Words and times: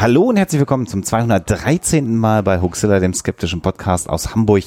Hallo 0.00 0.22
und 0.22 0.36
herzlich 0.36 0.60
willkommen 0.60 0.86
zum 0.86 1.02
213. 1.02 2.16
Mal 2.16 2.44
bei 2.44 2.60
Hoaxilla, 2.60 3.00
dem 3.00 3.12
skeptischen 3.12 3.62
Podcast 3.62 4.08
aus 4.08 4.32
Hamburg. 4.32 4.62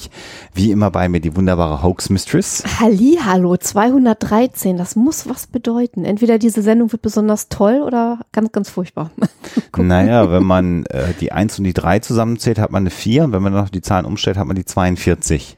Wie 0.52 0.70
immer 0.70 0.90
bei 0.90 1.08
mir 1.08 1.20
die 1.20 1.34
wunderbare 1.34 1.82
Hoax 1.82 2.10
Mistress. 2.10 2.62
Halli, 2.78 3.18
hallo, 3.24 3.56
213, 3.56 4.76
das 4.76 4.94
muss 4.94 5.26
was 5.26 5.46
bedeuten. 5.46 6.04
Entweder 6.04 6.38
diese 6.38 6.60
Sendung 6.60 6.92
wird 6.92 7.00
besonders 7.00 7.48
toll 7.48 7.80
oder 7.80 8.20
ganz, 8.32 8.52
ganz 8.52 8.68
furchtbar. 8.68 9.10
naja, 9.78 10.30
wenn 10.30 10.44
man 10.44 10.84
äh, 10.90 11.14
die 11.18 11.32
1 11.32 11.60
und 11.60 11.64
die 11.64 11.72
3 11.72 12.00
zusammenzählt, 12.00 12.58
hat 12.58 12.70
man 12.70 12.82
eine 12.82 12.90
4 12.90 13.24
und 13.24 13.32
wenn 13.32 13.42
man 13.42 13.54
noch 13.54 13.70
die 13.70 13.80
Zahlen 13.80 14.04
umstellt, 14.04 14.36
hat 14.36 14.46
man 14.46 14.56
die 14.56 14.66
42. 14.66 15.56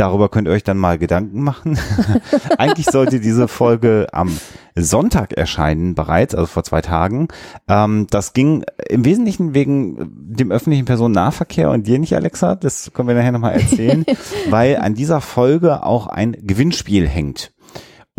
Darüber 0.00 0.30
könnt 0.30 0.48
ihr 0.48 0.54
euch 0.54 0.64
dann 0.64 0.78
mal 0.78 0.96
Gedanken 0.96 1.42
machen. 1.42 1.78
Eigentlich 2.56 2.86
sollte 2.86 3.20
diese 3.20 3.48
Folge 3.48 4.06
am 4.12 4.34
Sonntag 4.74 5.34
erscheinen 5.34 5.94
bereits, 5.94 6.34
also 6.34 6.46
vor 6.46 6.64
zwei 6.64 6.80
Tagen. 6.80 7.28
Ähm, 7.68 8.06
das 8.08 8.32
ging 8.32 8.64
im 8.88 9.04
Wesentlichen 9.04 9.52
wegen 9.52 10.10
dem 10.10 10.50
öffentlichen 10.50 10.86
Personennahverkehr 10.86 11.68
und 11.68 11.86
dir 11.86 11.98
nicht, 11.98 12.14
Alexa. 12.14 12.54
Das 12.54 12.92
können 12.94 13.08
wir 13.08 13.14
nachher 13.14 13.32
nochmal 13.32 13.60
erzählen, 13.60 14.06
weil 14.48 14.78
an 14.78 14.94
dieser 14.94 15.20
Folge 15.20 15.82
auch 15.82 16.06
ein 16.06 16.34
Gewinnspiel 16.40 17.06
hängt. 17.06 17.52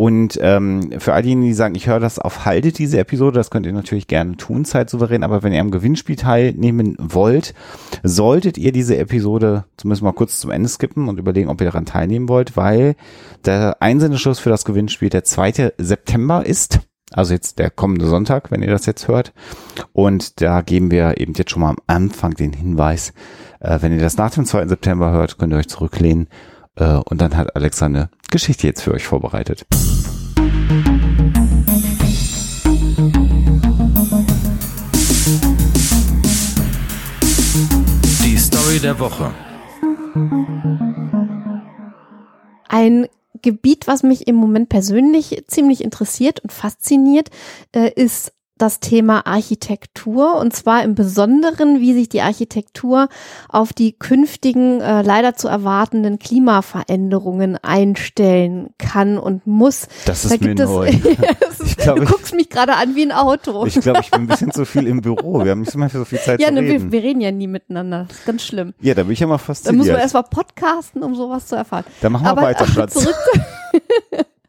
Und 0.02 0.36
ähm, 0.42 0.90
für 0.98 1.12
all 1.12 1.22
diejenigen, 1.22 1.46
die 1.46 1.54
sagen, 1.54 1.76
ich 1.76 1.86
höre 1.86 2.00
das 2.00 2.18
auf 2.18 2.44
Halde, 2.44 2.72
diese 2.72 2.98
Episode, 2.98 3.38
das 3.38 3.50
könnt 3.50 3.66
ihr 3.66 3.72
natürlich 3.72 4.08
gerne 4.08 4.36
tun, 4.36 4.64
zeitsouverän, 4.64 5.22
aber 5.22 5.44
wenn 5.44 5.52
ihr 5.52 5.60
am 5.60 5.70
Gewinnspiel 5.70 6.16
teilnehmen 6.16 6.96
wollt, 6.98 7.54
solltet 8.02 8.58
ihr 8.58 8.72
diese 8.72 8.96
Episode 8.96 9.64
zumindest 9.76 10.02
mal 10.02 10.10
kurz 10.10 10.40
zum 10.40 10.50
Ende 10.50 10.68
skippen 10.68 11.08
und 11.08 11.20
überlegen, 11.20 11.48
ob 11.48 11.60
ihr 11.60 11.68
daran 11.68 11.86
teilnehmen 11.86 12.28
wollt, 12.28 12.56
weil 12.56 12.96
der 13.44 13.80
Einsendeschluss 13.80 14.40
für 14.40 14.50
das 14.50 14.64
Gewinnspiel 14.64 15.08
der 15.08 15.22
2. 15.22 15.74
September 15.78 16.44
ist. 16.44 16.80
Also 17.12 17.32
jetzt 17.32 17.60
der 17.60 17.70
kommende 17.70 18.08
Sonntag, 18.08 18.50
wenn 18.50 18.62
ihr 18.62 18.70
das 18.70 18.86
jetzt 18.86 19.06
hört. 19.06 19.32
Und 19.92 20.40
da 20.40 20.62
geben 20.62 20.90
wir 20.90 21.20
eben 21.20 21.34
jetzt 21.34 21.52
schon 21.52 21.62
mal 21.62 21.70
am 21.70 21.78
Anfang 21.86 22.34
den 22.34 22.52
Hinweis, 22.52 23.12
äh, 23.60 23.78
wenn 23.80 23.92
ihr 23.92 24.00
das 24.00 24.16
nach 24.16 24.32
dem 24.32 24.46
2. 24.46 24.66
September 24.66 25.12
hört, 25.12 25.38
könnt 25.38 25.52
ihr 25.52 25.58
euch 25.58 25.68
zurücklehnen. 25.68 26.26
Äh, 26.76 26.94
und 26.94 27.20
dann 27.20 27.36
hat 27.36 27.54
Alexa 27.54 27.86
eine 27.86 28.08
Geschichte 28.30 28.66
jetzt 28.66 28.82
für 28.82 28.92
euch 28.92 29.04
vorbereitet. 29.04 29.66
Die 38.24 38.36
Story 38.38 38.78
der 38.80 38.98
Woche. 38.98 39.32
Ein 42.68 43.06
Gebiet, 43.42 43.86
was 43.86 44.02
mich 44.02 44.26
im 44.28 44.36
Moment 44.36 44.68
persönlich 44.68 45.44
ziemlich 45.48 45.82
interessiert 45.82 46.40
und 46.40 46.52
fasziniert, 46.52 47.28
äh, 47.74 47.90
ist 47.94 48.32
das 48.58 48.80
Thema 48.80 49.26
Architektur 49.26 50.36
und 50.36 50.54
zwar 50.54 50.84
im 50.84 50.94
Besonderen, 50.94 51.80
wie 51.80 51.94
sich 51.94 52.08
die 52.08 52.20
Architektur 52.20 53.08
auf 53.48 53.72
die 53.72 53.92
künftigen 53.92 54.80
äh, 54.80 55.02
leider 55.02 55.34
zu 55.34 55.48
erwartenden 55.48 56.18
Klimaveränderungen 56.18 57.56
einstellen 57.56 58.70
kann 58.78 59.18
und 59.18 59.46
muss. 59.46 59.88
Das 60.04 60.24
ist 60.24 60.40
da 60.40 60.46
mir 60.46 60.54
neu. 60.54 60.88
ich 61.64 61.76
glaub, 61.76 61.96
du 61.96 62.04
guckst 62.04 62.34
mich 62.34 62.50
gerade 62.50 62.76
an 62.76 62.94
wie 62.94 63.02
ein 63.02 63.12
Auto. 63.12 63.66
Ich 63.66 63.80
glaube, 63.80 64.00
ich 64.00 64.10
bin 64.10 64.22
ein 64.22 64.26
bisschen 64.28 64.52
zu 64.52 64.64
viel 64.64 64.86
im 64.86 65.00
Büro. 65.00 65.44
Wir 65.44 65.50
haben 65.50 65.60
nicht 65.60 65.72
so 65.72 65.78
so 65.78 66.04
viel 66.04 66.20
Zeit 66.20 66.40
ja, 66.40 66.48
zu 66.48 66.54
ne, 66.54 66.60
reden. 66.60 66.92
Wir, 66.92 66.92
wir 66.92 67.02
reden 67.02 67.20
ja 67.20 67.30
nie 67.32 67.46
miteinander. 67.46 68.06
Das 68.08 68.18
ist 68.18 68.26
ganz 68.26 68.42
schlimm. 68.42 68.74
Ja, 68.80 68.94
da 68.94 69.02
bin 69.02 69.12
ich 69.12 69.20
ja 69.20 69.26
mal 69.26 69.38
fasziniert. 69.38 69.74
Da 69.74 69.78
muss 69.78 69.88
man 69.88 70.00
erstmal 70.00 70.24
podcasten, 70.24 71.02
um 71.02 71.14
sowas 71.14 71.46
zu 71.46 71.56
erfahren. 71.56 71.84
Da 72.00 72.10
machen 72.10 72.24
wir 72.24 72.30
Aber, 72.30 72.42
weiter, 72.42 72.66
Schatz. 72.72 72.94
Zurück 72.94 73.16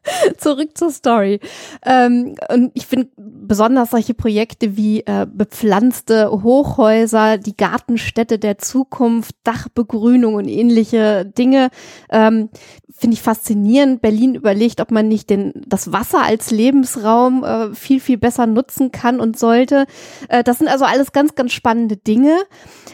Zurück 0.38 0.76
zur 0.76 0.90
Story. 0.90 1.40
Ähm, 1.84 2.34
und 2.52 2.70
ich 2.74 2.86
finde 2.86 3.08
besonders 3.16 3.90
solche 3.90 4.14
Projekte 4.14 4.76
wie 4.76 5.00
äh, 5.00 5.26
bepflanzte 5.30 6.30
Hochhäuser, 6.30 7.38
die 7.38 7.56
Gartenstädte 7.56 8.38
der 8.38 8.58
Zukunft, 8.58 9.34
Dachbegrünung 9.44 10.34
und 10.34 10.48
ähnliche 10.48 11.24
Dinge, 11.24 11.70
ähm, 12.10 12.50
finde 12.96 13.14
ich 13.14 13.22
faszinierend. 13.22 14.00
Berlin 14.02 14.34
überlegt, 14.34 14.80
ob 14.80 14.90
man 14.90 15.08
nicht 15.08 15.28
den, 15.28 15.52
das 15.66 15.92
Wasser 15.92 16.22
als 16.22 16.50
Lebensraum 16.50 17.44
äh, 17.44 17.74
viel, 17.74 18.00
viel 18.00 18.18
besser 18.18 18.46
nutzen 18.46 18.92
kann 18.92 19.20
und 19.20 19.38
sollte. 19.38 19.86
Äh, 20.28 20.44
das 20.44 20.58
sind 20.58 20.68
also 20.68 20.84
alles 20.84 21.12
ganz, 21.12 21.34
ganz 21.34 21.52
spannende 21.52 21.96
Dinge. 21.96 22.36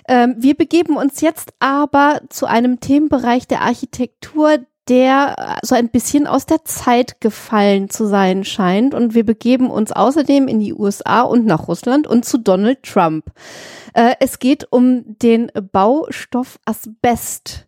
Ähm, 0.09 0.37
wir 0.38 0.54
begeben 0.54 0.97
uns 0.97 1.21
jetzt 1.21 1.53
aber 1.59 2.22
zu 2.31 2.47
einem 2.47 2.81
Themenbereich 2.81 3.47
der 3.47 3.60
Architektur, 3.60 4.59
der 4.91 5.59
so 5.62 5.77
ein 5.77 5.89
bisschen 5.89 6.27
aus 6.27 6.47
der 6.47 6.65
Zeit 6.65 7.21
gefallen 7.21 7.89
zu 7.89 8.06
sein 8.06 8.45
scheint. 8.45 8.93
Und 8.93 9.15
wir 9.15 9.25
begeben 9.25 9.71
uns 9.71 9.93
außerdem 9.93 10.49
in 10.49 10.59
die 10.59 10.75
USA 10.75 11.23
und 11.23 11.47
nach 11.47 11.69
Russland 11.69 12.09
und 12.09 12.25
zu 12.25 12.39
Donald 12.39 12.83
Trump. 12.83 13.27
Äh, 13.95 14.17
es 14.19 14.41
geht 14.41 14.67
um 14.71 15.05
den 15.06 15.51
Baustoff 15.73 16.59
Asbest. 16.65 17.67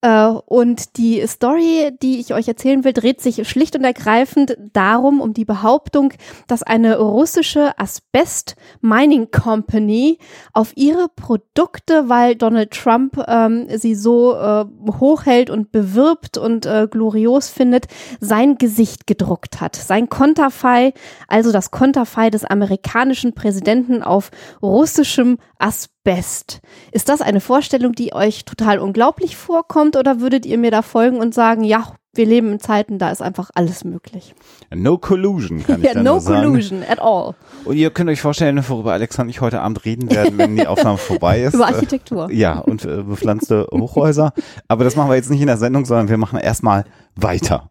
Äh, 0.00 0.26
und 0.26 0.96
die 0.96 1.26
Story, 1.26 1.90
die 2.02 2.20
ich 2.20 2.32
euch 2.32 2.46
erzählen 2.46 2.84
will, 2.84 2.92
dreht 2.92 3.20
sich 3.20 3.48
schlicht 3.48 3.74
und 3.74 3.82
ergreifend 3.84 4.56
darum, 4.72 5.20
um 5.20 5.34
die 5.34 5.44
Behauptung, 5.44 6.12
dass 6.46 6.62
eine 6.62 6.98
russische 6.98 7.76
Asbest 7.78 8.54
Mining 8.80 9.30
Company 9.32 10.18
auf 10.52 10.72
ihre 10.76 11.08
Produkte, 11.08 12.08
weil 12.08 12.36
Donald 12.36 12.70
Trump 12.70 13.20
ähm, 13.26 13.66
sie 13.76 13.96
so 13.96 14.34
äh, 14.36 14.64
hochhält 15.00 15.50
und 15.50 15.72
bewirbt 15.72 16.38
und 16.38 16.64
äh, 16.64 16.86
glorios 16.88 17.48
findet, 17.48 17.86
sein 18.20 18.56
Gesicht 18.56 19.08
gedruckt 19.08 19.60
hat. 19.60 19.74
Sein 19.74 20.08
Konterfei, 20.08 20.92
also 21.26 21.50
das 21.50 21.72
Konterfei 21.72 22.30
des 22.30 22.44
amerikanischen 22.44 23.34
Präsidenten 23.34 24.04
auf 24.04 24.30
russischem 24.62 25.38
Asbest 25.58 25.97
Best. 26.08 26.62
Ist 26.90 27.10
das 27.10 27.20
eine 27.20 27.38
Vorstellung, 27.38 27.92
die 27.92 28.14
euch 28.14 28.46
total 28.46 28.78
unglaublich 28.78 29.36
vorkommt 29.36 29.94
oder 29.94 30.22
würdet 30.22 30.46
ihr 30.46 30.56
mir 30.56 30.70
da 30.70 30.80
folgen 30.80 31.18
und 31.18 31.34
sagen, 31.34 31.64
ja, 31.64 31.96
wir 32.14 32.24
leben 32.24 32.50
in 32.50 32.60
Zeiten, 32.60 32.98
da 32.98 33.10
ist 33.10 33.20
einfach 33.20 33.50
alles 33.54 33.84
möglich? 33.84 34.34
No 34.74 34.96
collusion, 34.96 35.62
kann 35.66 35.80
ich 35.82 35.86
ja, 35.86 35.92
dann 35.92 36.04
no 36.04 36.18
sagen. 36.18 36.46
collusion 36.46 36.82
at 36.82 36.98
all. 36.98 37.34
Und 37.66 37.76
ihr 37.76 37.90
könnt 37.90 38.08
euch 38.08 38.22
vorstellen, 38.22 38.58
worüber 38.66 38.94
Alexander 38.94 39.26
und 39.26 39.30
ich 39.32 39.42
heute 39.42 39.60
Abend 39.60 39.84
reden 39.84 40.10
werden, 40.10 40.38
wenn 40.38 40.56
die 40.56 40.66
Aufnahme 40.66 40.96
vorbei 40.96 41.42
ist. 41.42 41.52
Über 41.52 41.66
Architektur. 41.66 42.30
Äh, 42.30 42.36
ja, 42.36 42.58
und 42.58 42.86
äh, 42.86 43.02
bepflanzte 43.02 43.66
Hochhäuser. 43.70 44.32
Aber 44.66 44.84
das 44.84 44.96
machen 44.96 45.10
wir 45.10 45.16
jetzt 45.16 45.28
nicht 45.30 45.42
in 45.42 45.46
der 45.46 45.58
Sendung, 45.58 45.84
sondern 45.84 46.08
wir 46.08 46.16
machen 46.16 46.38
erstmal 46.38 46.86
weiter. 47.16 47.70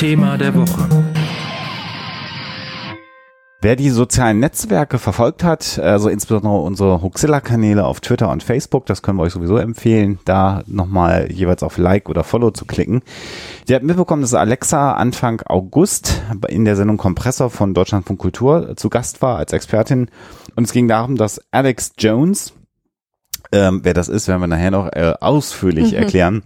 Thema 0.00 0.38
der 0.38 0.54
Woche. 0.54 0.88
Wer 3.60 3.76
die 3.76 3.90
sozialen 3.90 4.40
Netzwerke 4.40 4.98
verfolgt 4.98 5.44
hat, 5.44 5.78
also 5.78 6.08
insbesondere 6.08 6.54
unsere 6.62 7.02
Huxilla-Kanäle 7.02 7.84
auf 7.84 8.00
Twitter 8.00 8.30
und 8.30 8.42
Facebook, 8.42 8.86
das 8.86 9.02
können 9.02 9.18
wir 9.18 9.24
euch 9.24 9.34
sowieso 9.34 9.58
empfehlen, 9.58 10.18
da 10.24 10.62
nochmal 10.66 11.30
jeweils 11.30 11.62
auf 11.62 11.76
Like 11.76 12.08
oder 12.08 12.24
Follow 12.24 12.50
zu 12.50 12.64
klicken. 12.64 13.02
Der 13.68 13.76
hat 13.76 13.82
mitbekommen, 13.82 14.22
dass 14.22 14.32
Alexa 14.32 14.94
Anfang 14.94 15.42
August 15.44 16.22
in 16.48 16.64
der 16.64 16.76
Sendung 16.76 16.96
Kompressor 16.96 17.50
von 17.50 17.74
Deutschlandfunk 17.74 18.18
Kultur 18.18 18.74
zu 18.76 18.88
Gast 18.88 19.20
war 19.20 19.36
als 19.36 19.52
Expertin. 19.52 20.08
Und 20.56 20.64
es 20.64 20.72
ging 20.72 20.88
darum, 20.88 21.16
dass 21.16 21.42
Alex 21.50 21.92
Jones, 21.98 22.54
ähm, 23.52 23.80
wer 23.82 23.92
das 23.92 24.08
ist, 24.08 24.28
werden 24.28 24.40
wir 24.40 24.46
nachher 24.46 24.70
noch 24.70 24.90
äh, 24.94 25.12
ausführlich 25.20 25.92
Mhm. 25.92 25.98
erklären, 25.98 26.42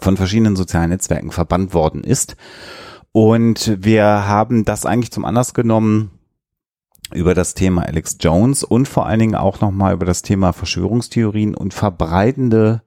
von 0.00 0.16
verschiedenen 0.16 0.56
sozialen 0.56 0.90
Netzwerken 0.90 1.30
verbannt 1.30 1.74
worden 1.74 2.04
ist. 2.04 2.36
Und 3.12 3.78
wir 3.80 4.04
haben 4.04 4.64
das 4.64 4.86
eigentlich 4.86 5.12
zum 5.12 5.24
Anlass 5.24 5.54
genommen, 5.54 6.10
über 7.14 7.34
das 7.34 7.54
Thema 7.54 7.82
Alex 7.82 8.16
Jones 8.20 8.64
und 8.64 8.88
vor 8.88 9.06
allen 9.06 9.20
Dingen 9.20 9.34
auch 9.34 9.60
nochmal 9.60 9.94
über 9.94 10.04
das 10.04 10.22
Thema 10.22 10.52
Verschwörungstheorien 10.52 11.54
und 11.54 11.72
verbreitende 11.72 12.82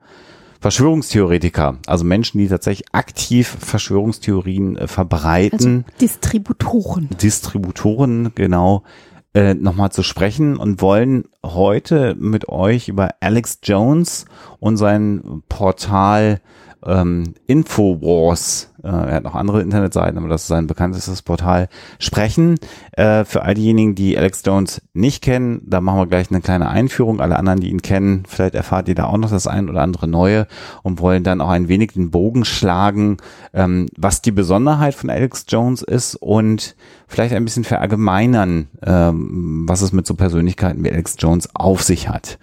Verschwörungstheoretiker, 0.60 1.78
also 1.88 2.04
Menschen, 2.04 2.38
die 2.38 2.50
tatsächlich 2.50 2.88
aktiv 2.92 3.48
Verschwörungstheorien 3.60 4.78
äh, 4.78 4.88
verbreiten, 4.88 5.86
Also 5.88 5.98
Distributoren. 6.02 7.10
Distributoren, 7.22 8.32
genau, 8.36 8.84
äh, 9.34 9.54
nochmal 9.54 9.92
zu 9.92 10.04
sprechen 10.04 10.58
und 10.58 10.82
wollen 10.82 11.30
heute 11.46 12.16
mit 12.16 12.50
euch 12.50 12.90
über 12.90 13.12
Alex 13.22 13.60
Jones 13.64 14.26
und 14.60 14.76
sein 14.76 15.44
Portal 15.48 16.42
ähm, 16.86 17.34
Infowars, 17.48 18.74
äh, 18.84 18.88
er 18.88 19.16
hat 19.16 19.24
noch 19.24 19.36
andere 19.36 19.62
Internetseiten, 19.62 20.18
aber 20.18 20.30
das 20.30 20.44
ist 20.44 20.48
sein 20.48 20.68
bekanntestes 20.68 21.22
Portal, 21.22 21.68
sprechen. 22.00 22.56
Äh, 22.94 23.26
für 23.26 23.42
all 23.44 23.54
diejenigen, 23.54 23.96
die 23.96 24.18
Alex 24.18 24.44
Jones 24.46 24.82
nicht 24.94 25.22
kennen, 25.22 25.62
da 25.66 25.82
machen 25.82 26.00
wir 26.00 26.08
gleich 26.08 26.30
eine 26.30 26.42
kleine 26.42 26.70
Einführung. 26.70 27.20
Alle 27.20 27.38
anderen, 27.38 27.60
die 27.60 27.70
ihn 27.70 27.82
kennen, 27.82 28.24
vielleicht 28.28 28.56
erfahrt 28.56 28.88
ihr 28.88 28.96
da 28.96 29.06
auch 29.06 29.18
noch 29.18 29.30
das 29.30 29.48
ein 29.48 29.70
oder 29.70 29.82
andere 29.82 30.08
Neue 30.08 30.48
und 30.84 31.00
wollen 31.00 31.24
dann 31.24 31.42
auch 31.42 31.50
ein 31.50 31.68
wenig 31.68 31.94
den 31.94 32.12
Bogen 32.12 32.46
schlagen, 32.46 33.18
ähm, 33.54 33.88
was 33.98 34.22
die 34.22 34.32
Besonderheit 34.32 34.96
von 34.96 35.10
Alex 35.10 35.46
Jones 35.50 35.82
ist 35.82 36.16
und 36.16 36.76
vielleicht 37.08 37.34
ein 37.34 37.44
bisschen 37.44 37.66
verallgemeinern, 37.66 38.68
ähm, 38.86 39.66
was 39.68 39.82
es 39.82 39.92
mit 39.92 40.08
so 40.08 40.14
Persönlichkeiten 40.14 40.84
wie 40.84 40.92
Alex 40.92 41.16
Jones 41.20 41.50
auf 41.54 41.84
sich 41.84 42.08
hat 42.08 42.38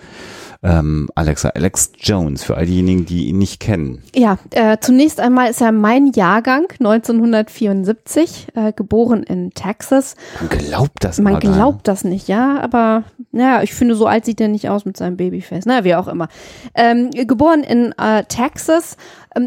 ähm, 0.62 1.08
Alexa, 1.14 1.50
Alex 1.50 1.92
Jones, 1.98 2.44
für 2.44 2.56
all 2.56 2.66
diejenigen, 2.66 3.06
die 3.06 3.26
ihn 3.26 3.38
nicht 3.38 3.60
kennen. 3.60 4.02
Ja, 4.14 4.38
äh, 4.50 4.78
zunächst 4.80 5.20
einmal 5.20 5.50
ist 5.50 5.60
er 5.60 5.72
mein 5.72 6.12
Jahrgang, 6.12 6.66
1974, 6.78 8.48
äh, 8.54 8.72
geboren 8.72 9.22
in 9.22 9.50
Texas. 9.52 10.14
Man 10.40 10.48
glaubt 10.48 11.04
das 11.04 11.18
Man 11.20 11.40
glaubt 11.40 11.88
das 11.88 12.04
nicht, 12.04 12.28
ja, 12.28 12.60
aber 12.60 13.04
naja, 13.32 13.62
ich 13.62 13.74
finde, 13.74 13.94
so 13.94 14.06
alt 14.06 14.24
sieht 14.24 14.40
er 14.40 14.48
nicht 14.48 14.68
aus 14.68 14.84
mit 14.84 14.96
seinem 14.96 15.16
Babyface, 15.16 15.66
naja, 15.66 15.84
wie 15.84 15.94
auch 15.94 16.08
immer. 16.08 16.28
Ähm, 16.74 17.10
geboren 17.10 17.62
in 17.62 17.92
äh, 17.98 18.24
Texas, 18.24 18.96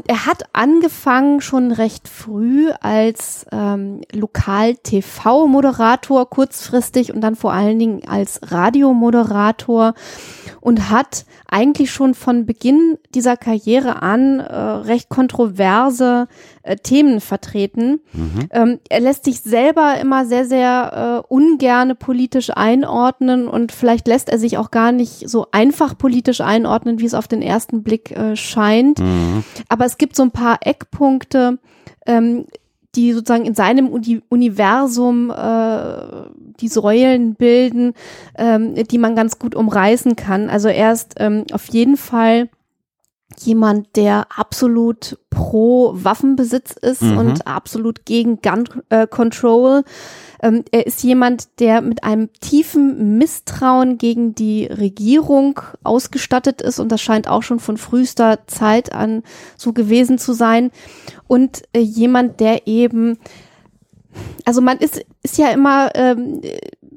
er 0.07 0.27
hat 0.27 0.43
angefangen 0.53 1.41
schon 1.41 1.71
recht 1.71 2.07
früh 2.07 2.69
als 2.79 3.47
ähm, 3.51 4.01
Lokal-TV-Moderator 4.13 6.29
kurzfristig 6.29 7.11
und 7.13 7.21
dann 7.21 7.35
vor 7.35 7.53
allen 7.53 7.79
Dingen 7.79 8.07
als 8.07 8.39
Radiomoderator 8.43 9.95
und 10.61 10.91
hat 10.91 11.25
eigentlich 11.47 11.91
schon 11.91 12.13
von 12.13 12.45
Beginn 12.45 12.99
dieser 13.15 13.35
Karriere 13.35 14.03
an 14.03 14.39
äh, 14.39 14.55
recht 14.55 15.09
kontroverse 15.09 16.27
äh, 16.69 16.75
Themen 16.75 17.19
vertreten. 17.19 17.99
Mhm. 18.13 18.47
Ähm, 18.51 18.79
er 18.89 18.99
lässt 18.99 19.25
sich 19.25 19.41
selber 19.41 19.99
immer 19.99 20.25
sehr, 20.25 20.45
sehr 20.45 21.23
äh, 21.25 21.33
ungerne 21.33 21.95
politisch 21.95 22.51
einordnen 22.51 23.47
und 23.47 23.71
vielleicht 23.71 24.07
lässt 24.07 24.29
er 24.29 24.37
sich 24.37 24.59
auch 24.59 24.69
gar 24.69 24.91
nicht 24.91 25.27
so 25.27 25.47
einfach 25.51 25.97
politisch 25.97 26.41
einordnen, 26.41 26.99
wie 26.99 27.05
es 27.05 27.15
auf 27.15 27.27
den 27.27 27.41
ersten 27.41 27.81
Blick 27.81 28.11
äh, 28.11 28.35
scheint. 28.35 28.99
Mhm. 28.99 29.43
Aber 29.67 29.85
es 29.85 29.97
gibt 29.97 30.15
so 30.15 30.21
ein 30.21 30.29
paar 30.29 30.59
Eckpunkte, 30.61 31.57
ähm, 32.05 32.45
die 32.95 33.13
sozusagen 33.13 33.45
in 33.45 33.55
seinem 33.55 33.89
Uni 33.89 34.21
Universum 34.29 35.31
äh, 35.31 36.29
die 36.59 36.67
Säulen 36.67 37.33
bilden, 37.33 37.93
ähm, 38.37 38.75
die 38.75 38.97
man 38.99 39.15
ganz 39.15 39.39
gut 39.39 39.55
umreißen 39.55 40.15
kann. 40.15 40.51
Also 40.51 40.67
er 40.67 40.91
ist 40.91 41.15
ähm, 41.17 41.45
auf 41.51 41.67
jeden 41.69 41.97
Fall 41.97 42.49
jemand, 43.45 43.95
der 43.95 44.27
absolut 44.35 45.17
pro 45.29 45.91
Waffenbesitz 45.93 46.71
ist 46.81 47.01
mhm. 47.01 47.17
und 47.17 47.47
absolut 47.47 48.05
gegen 48.05 48.41
Gun 48.41 48.65
äh, 48.89 49.07
Control. 49.07 49.83
Ähm, 50.41 50.63
er 50.71 50.87
ist 50.87 51.03
jemand, 51.03 51.59
der 51.59 51.81
mit 51.81 52.03
einem 52.03 52.29
tiefen 52.39 53.17
Misstrauen 53.17 53.97
gegen 53.97 54.35
die 54.35 54.65
Regierung 54.65 55.59
ausgestattet 55.83 56.61
ist 56.61 56.79
und 56.79 56.91
das 56.91 57.01
scheint 57.01 57.27
auch 57.27 57.43
schon 57.43 57.59
von 57.59 57.77
frühester 57.77 58.47
Zeit 58.47 58.93
an 58.93 59.23
so 59.57 59.73
gewesen 59.73 60.17
zu 60.17 60.33
sein. 60.33 60.71
Und 61.27 61.63
äh, 61.73 61.79
jemand, 61.79 62.39
der 62.39 62.67
eben 62.67 63.17
also 64.45 64.61
man 64.61 64.77
ist, 64.79 65.05
ist 65.23 65.37
ja 65.37 65.49
immer 65.51 65.91
ähm, 65.95 66.41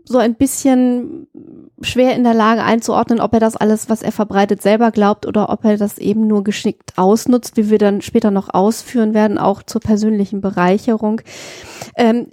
so 0.04 0.18
ein 0.18 0.34
bisschen 0.34 1.26
schwer 1.80 2.14
in 2.14 2.24
der 2.24 2.34
Lage 2.34 2.62
einzuordnen, 2.62 3.20
ob 3.20 3.34
er 3.34 3.40
das 3.40 3.56
alles, 3.56 3.88
was 3.88 4.02
er 4.02 4.12
verbreitet, 4.12 4.62
selber 4.62 4.90
glaubt 4.90 5.26
oder 5.26 5.50
ob 5.50 5.64
er 5.64 5.76
das 5.76 5.98
eben 5.98 6.26
nur 6.26 6.44
geschickt 6.44 6.92
ausnutzt, 6.96 7.56
wie 7.56 7.70
wir 7.70 7.78
dann 7.78 8.02
später 8.02 8.30
noch 8.30 8.52
ausführen 8.52 9.14
werden, 9.14 9.38
auch 9.38 9.62
zur 9.62 9.80
persönlichen 9.80 10.40
Bereicherung. 10.40 11.20
Ähm, 11.96 12.28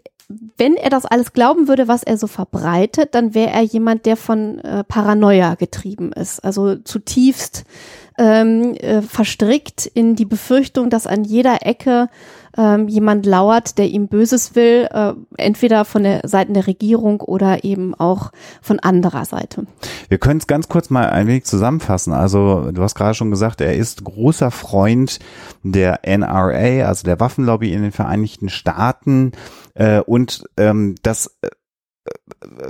wenn 0.58 0.76
er 0.76 0.92
das 0.92 1.06
alles 1.06 1.34
glauben 1.34 1.68
würde, 1.68 1.88
was 1.88 2.04
er 2.04 2.16
so 2.18 2.28
verbreitet, 2.28 3.16
dann 3.16 3.34
wäre 3.34 3.50
er 3.50 3.62
jemand, 3.62 4.06
der 4.06 4.16
von 4.16 4.60
äh, 4.60 4.84
Paranoia 4.84 5.56
getrieben 5.56 6.12
ist, 6.14 6.44
also 6.44 6.76
zutiefst 6.76 7.64
ähm, 8.20 8.76
äh, 8.76 9.02
verstrickt 9.02 9.86
in 9.86 10.16
die 10.16 10.26
Befürchtung, 10.26 10.90
dass 10.90 11.08
an 11.08 11.24
jeder 11.24 11.66
Ecke 11.66 12.10
ähm, 12.58 12.90
jemand 12.90 13.26
lauert, 13.26 13.78
der 13.78 13.88
ihm 13.88 14.08
Böses 14.08 14.56
will, 14.56 14.90
äh, 14.92 15.14
entweder 15.38 15.86
von 15.86 16.04
der 16.04 16.28
Seite 16.28 16.52
der 16.52 16.68
Regierung 16.68 17.22
oder 17.22 17.64
eben 17.64 17.96
auch 17.96 18.32
von 18.62 18.80
anderer 18.80 19.24
Seite. 19.24 19.66
Wir 20.10 20.18
können 20.18 20.40
es 20.40 20.48
ganz 20.48 20.68
kurz 20.68 20.90
mal 20.90 21.10
ein 21.10 21.28
wenig 21.28 21.46
zusammenfassen. 21.46 22.12
Also 22.12 22.72
du 22.72 22.82
hast 22.84 22.96
gerade 22.96 23.14
schon 23.14 23.32
gesagt, 23.32 23.62
er 23.62 23.76
ist 23.76 24.04
großer 24.04 24.52
Freund 24.52 25.20
der 25.64 26.02
NRA, 26.06 26.86
also 26.86 27.06
der 27.06 27.20
Waffenlobby 27.20 27.72
in 27.72 27.84
den 27.84 27.92
Vereinigten 27.94 28.50
Staaten 28.50 29.32
äh, 29.76 30.02
und 30.02 30.44
ähm, 30.58 30.96
das 31.04 31.38
äh, 31.42 31.50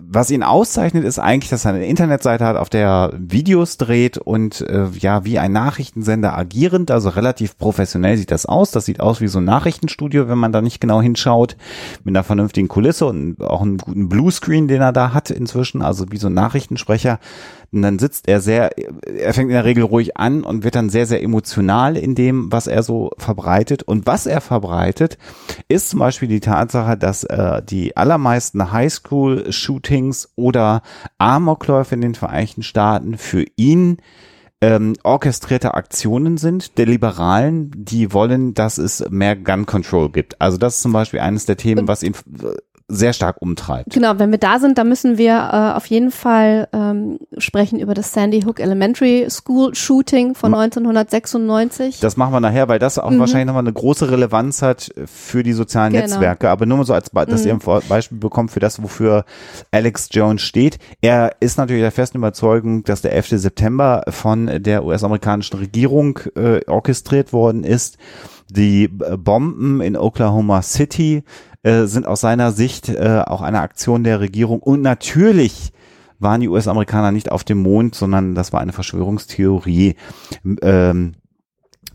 was 0.01 0.31
ihn 0.31 0.43
auszeichnet, 0.43 1.03
ist 1.03 1.19
eigentlich, 1.19 1.49
dass 1.49 1.65
er 1.65 1.73
eine 1.73 1.85
Internetseite 1.85 2.45
hat, 2.45 2.57
auf 2.57 2.69
der 2.69 2.81
er 2.81 3.13
Videos 3.17 3.77
dreht 3.77 4.17
und 4.17 4.61
äh, 4.61 4.87
ja, 4.97 5.25
wie 5.25 5.37
ein 5.37 5.51
Nachrichtensender 5.51 6.35
agierend, 6.37 6.91
also 6.91 7.09
relativ 7.09 7.57
professionell 7.57 8.17
sieht 8.17 8.31
das 8.31 8.45
aus. 8.45 8.71
Das 8.71 8.85
sieht 8.85 8.99
aus 8.99 9.21
wie 9.21 9.27
so 9.27 9.39
ein 9.39 9.45
Nachrichtenstudio, 9.45 10.27
wenn 10.27 10.37
man 10.37 10.51
da 10.51 10.61
nicht 10.61 10.81
genau 10.81 11.01
hinschaut, 11.01 11.55
mit 12.03 12.15
einer 12.15 12.23
vernünftigen 12.23 12.67
Kulisse 12.67 13.05
und 13.05 13.41
auch 13.41 13.61
einem 13.61 13.77
guten 13.77 14.09
Bluescreen, 14.09 14.67
den 14.67 14.81
er 14.81 14.93
da 14.93 15.13
hat 15.13 15.29
inzwischen, 15.29 15.81
also 15.81 16.05
wie 16.09 16.17
so 16.17 16.27
ein 16.27 16.33
Nachrichtensprecher. 16.33 17.19
Und 17.71 17.81
dann 17.83 17.99
sitzt 17.99 18.27
er 18.27 18.41
sehr, 18.41 18.71
er 18.77 19.33
fängt 19.33 19.49
in 19.49 19.55
der 19.55 19.65
Regel 19.65 19.83
ruhig 19.83 20.17
an 20.17 20.43
und 20.43 20.63
wird 20.63 20.75
dann 20.75 20.89
sehr, 20.89 21.05
sehr 21.05 21.21
emotional 21.21 21.97
in 21.97 22.15
dem, 22.15 22.51
was 22.51 22.67
er 22.67 22.83
so 22.83 23.11
verbreitet. 23.17 23.83
Und 23.83 24.07
was 24.07 24.25
er 24.25 24.41
verbreitet, 24.41 25.17
ist 25.67 25.89
zum 25.89 25.99
Beispiel 25.99 26.27
die 26.27 26.39
Tatsache, 26.39 26.97
dass 26.97 27.23
äh, 27.23 27.61
die 27.63 27.95
allermeisten 27.95 28.71
Highschool-Shootings 28.71 30.29
oder 30.35 30.81
Amokläufe 31.17 31.95
in 31.95 32.01
den 32.01 32.15
Vereinigten 32.15 32.63
Staaten 32.63 33.17
für 33.17 33.45
ihn 33.55 33.97
ähm, 34.61 34.95
orchestrierte 35.03 35.73
Aktionen 35.73 36.37
sind 36.37 36.77
der 36.77 36.85
Liberalen, 36.85 37.71
die 37.73 38.11
wollen, 38.11 38.53
dass 38.53 38.77
es 38.77 39.05
mehr 39.09 39.37
Gun 39.37 39.65
Control 39.65 40.11
gibt. 40.11 40.41
Also 40.41 40.57
das 40.57 40.75
ist 40.75 40.81
zum 40.81 40.91
Beispiel 40.91 41.21
eines 41.21 41.45
der 41.45 41.55
Themen, 41.55 41.87
was 41.87 42.03
ihn 42.03 42.13
sehr 42.89 43.13
stark 43.13 43.37
umtreibt. 43.39 43.93
Genau, 43.93 44.17
wenn 44.17 44.31
wir 44.31 44.39
da 44.39 44.59
sind, 44.59 44.77
da 44.77 44.83
müssen 44.83 45.17
wir 45.17 45.49
äh, 45.53 45.77
auf 45.77 45.85
jeden 45.85 46.11
Fall 46.11 46.67
ähm, 46.73 47.19
sprechen 47.37 47.79
über 47.79 47.93
das 47.93 48.11
Sandy 48.13 48.41
Hook 48.41 48.59
Elementary 48.59 49.27
School 49.29 49.75
Shooting 49.75 50.33
von 50.33 50.53
1996. 50.53 51.99
Das 51.99 52.17
machen 52.17 52.33
wir 52.33 52.39
nachher, 52.39 52.67
weil 52.67 52.79
das 52.79 52.97
auch 52.97 53.11
mhm. 53.11 53.19
wahrscheinlich 53.19 53.45
nochmal 53.45 53.63
eine 53.63 53.73
große 53.73 54.09
Relevanz 54.09 54.63
hat 54.63 54.91
für 55.05 55.43
die 55.43 55.53
sozialen 55.53 55.93
genau. 55.93 56.05
Netzwerke. 56.05 56.49
Aber 56.49 56.65
nur 56.65 56.79
mal 56.79 56.85
so 56.85 56.93
als 56.93 57.11
dass 57.11 57.41
mhm. 57.43 57.47
ihr 57.47 57.53
ein 57.53 57.81
Beispiel 57.87 58.17
bekommt 58.17 58.51
für 58.51 58.59
das, 58.59 58.81
wofür 58.81 59.25
Alex 59.71 60.09
Jones 60.11 60.41
steht. 60.41 60.79
Er 61.01 61.35
ist 61.39 61.57
natürlich 61.57 61.83
der 61.83 61.91
festen 61.91 62.17
Überzeugung, 62.17 62.83
dass 62.83 63.01
der 63.01 63.13
11. 63.13 63.29
September 63.29 64.03
von 64.09 64.49
der 64.63 64.83
US-amerikanischen 64.83 65.57
Regierung 65.57 66.19
äh, 66.35 66.65
orchestriert 66.65 67.33
worden 67.33 67.63
ist. 67.63 67.97
Die 68.49 68.87
Bomben 68.87 69.79
in 69.79 69.95
Oklahoma 69.95 70.63
City 70.63 71.23
äh, 71.63 71.85
sind 71.85 72.05
aus 72.05 72.21
seiner 72.21 72.51
Sicht 72.51 72.89
äh, 72.89 73.23
auch 73.25 73.41
eine 73.41 73.61
Aktion 73.61 74.03
der 74.03 74.19
Regierung. 74.19 74.59
Und 74.59 74.81
natürlich 74.81 75.71
waren 76.19 76.41
die 76.41 76.49
US-Amerikaner 76.49 77.11
nicht 77.11 77.31
auf 77.31 77.43
dem 77.43 77.61
Mond, 77.61 77.95
sondern 77.95 78.35
das 78.35 78.53
war 78.53 78.61
eine 78.61 78.73
Verschwörungstheorie 78.73 79.95
ähm, 80.61 81.13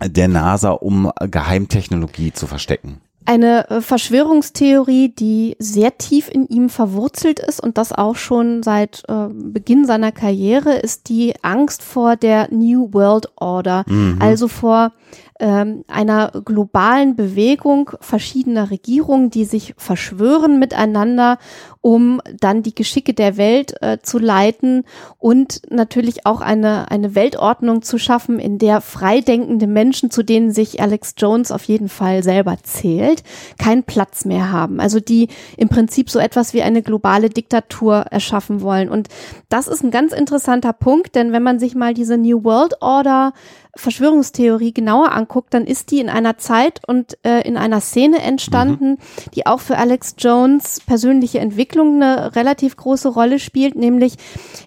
der 0.02 0.28
NASA, 0.28 0.71
um 0.71 1.11
Geheimtechnologie 1.30 2.33
zu 2.33 2.47
verstecken. 2.47 3.00
Eine 3.26 3.71
äh, 3.71 3.80
Verschwörungstheorie, 3.80 5.09
die 5.09 5.56
sehr 5.59 5.97
tief 5.97 6.28
in 6.28 6.47
ihm 6.47 6.68
verwurzelt 6.68 7.38
ist 7.38 7.59
und 7.59 7.78
das 7.78 7.92
auch 7.92 8.16
schon 8.16 8.62
seit 8.62 9.02
äh, 9.09 9.28
Beginn 9.33 9.87
seiner 9.87 10.12
Karriere, 10.12 10.75
ist 10.75 11.09
die 11.09 11.35
Angst 11.42 11.83
vor 11.83 12.16
der 12.16 12.49
New 12.52 12.92
World 12.92 13.33
Order, 13.37 13.85
mhm. 13.88 14.18
also 14.21 14.49
vor 14.49 14.92
ähm, 15.41 15.85
einer 15.88 16.31
globalen 16.45 17.17
Bewegung 17.17 17.91
verschiedener 18.00 18.71
Regierungen, 18.71 19.31
die 19.31 19.45
sich 19.45 19.75
verschwören 19.76 20.59
miteinander, 20.59 21.38
um 21.81 22.23
dann 22.41 22.62
die 22.62 22.75
Geschicke 22.75 23.14
der 23.14 23.37
Welt 23.37 23.75
äh, 23.83 23.99
zu 24.00 24.19
leiten 24.19 24.85
und 25.19 25.62
natürlich 25.71 26.25
auch 26.25 26.41
eine, 26.41 26.91
eine 26.91 27.14
Weltordnung 27.14 27.83
zu 27.83 27.99
schaffen, 27.99 28.38
in 28.38 28.59
der 28.59 28.81
freidenkende 28.81 29.67
Menschen, 29.67 30.11
zu 30.11 30.23
denen 30.23 30.53
sich 30.53 30.81
Alex 30.81 31.14
Jones 31.19 31.50
auf 31.50 31.64
jeden 31.64 31.88
Fall 31.88 32.23
selber 32.23 32.57
zählt, 32.62 33.23
keinen 33.59 33.83
Platz 33.83 34.25
mehr 34.25 34.53
haben. 34.53 34.81
Also 34.81 35.00
die 35.00 35.29
im 35.57 35.69
Prinzip 35.69 36.11
so 36.11 36.21
etwas 36.21 36.55
wie 36.55 36.62
eine 36.62 36.81
globale 36.81 37.29
Diktatur 37.29 38.07
erschaffen 38.11 38.62
wollen. 38.62 38.88
Und 38.88 39.09
das 39.49 39.67
ist 39.67 39.83
ein 39.83 39.91
ganz 39.91 40.12
interessanter 40.12 40.73
Punkt, 40.73 41.17
denn 41.17 41.33
wenn 41.33 41.43
man 41.43 41.59
sich 41.59 41.75
mal 41.75 41.93
diese 41.93 42.17
New 42.17 42.45
World 42.45 42.81
Order 42.81 43.33
Verschwörungstheorie 43.76 44.73
genauer 44.73 45.12
anguckt, 45.12 45.52
dann 45.54 45.66
ist 45.66 45.90
die 45.90 46.00
in 46.00 46.09
einer 46.09 46.38
Zeit 46.38 46.81
und 46.87 47.19
äh, 47.25 47.40
in 47.47 47.57
einer 47.57 47.81
Szene 47.81 48.21
entstanden, 48.21 48.90
mhm. 48.90 48.99
die 49.35 49.47
auch 49.47 49.61
für 49.61 49.76
Alex 49.78 50.14
Jones 50.19 50.81
persönliche 50.81 51.40
Entwicklung 51.40 52.02
eine 52.02 52.37
relativ 52.37 52.76
große 52.76 53.09
Rolle 53.09 53.38
spielt, 53.38 53.75
nämlich 53.75 54.14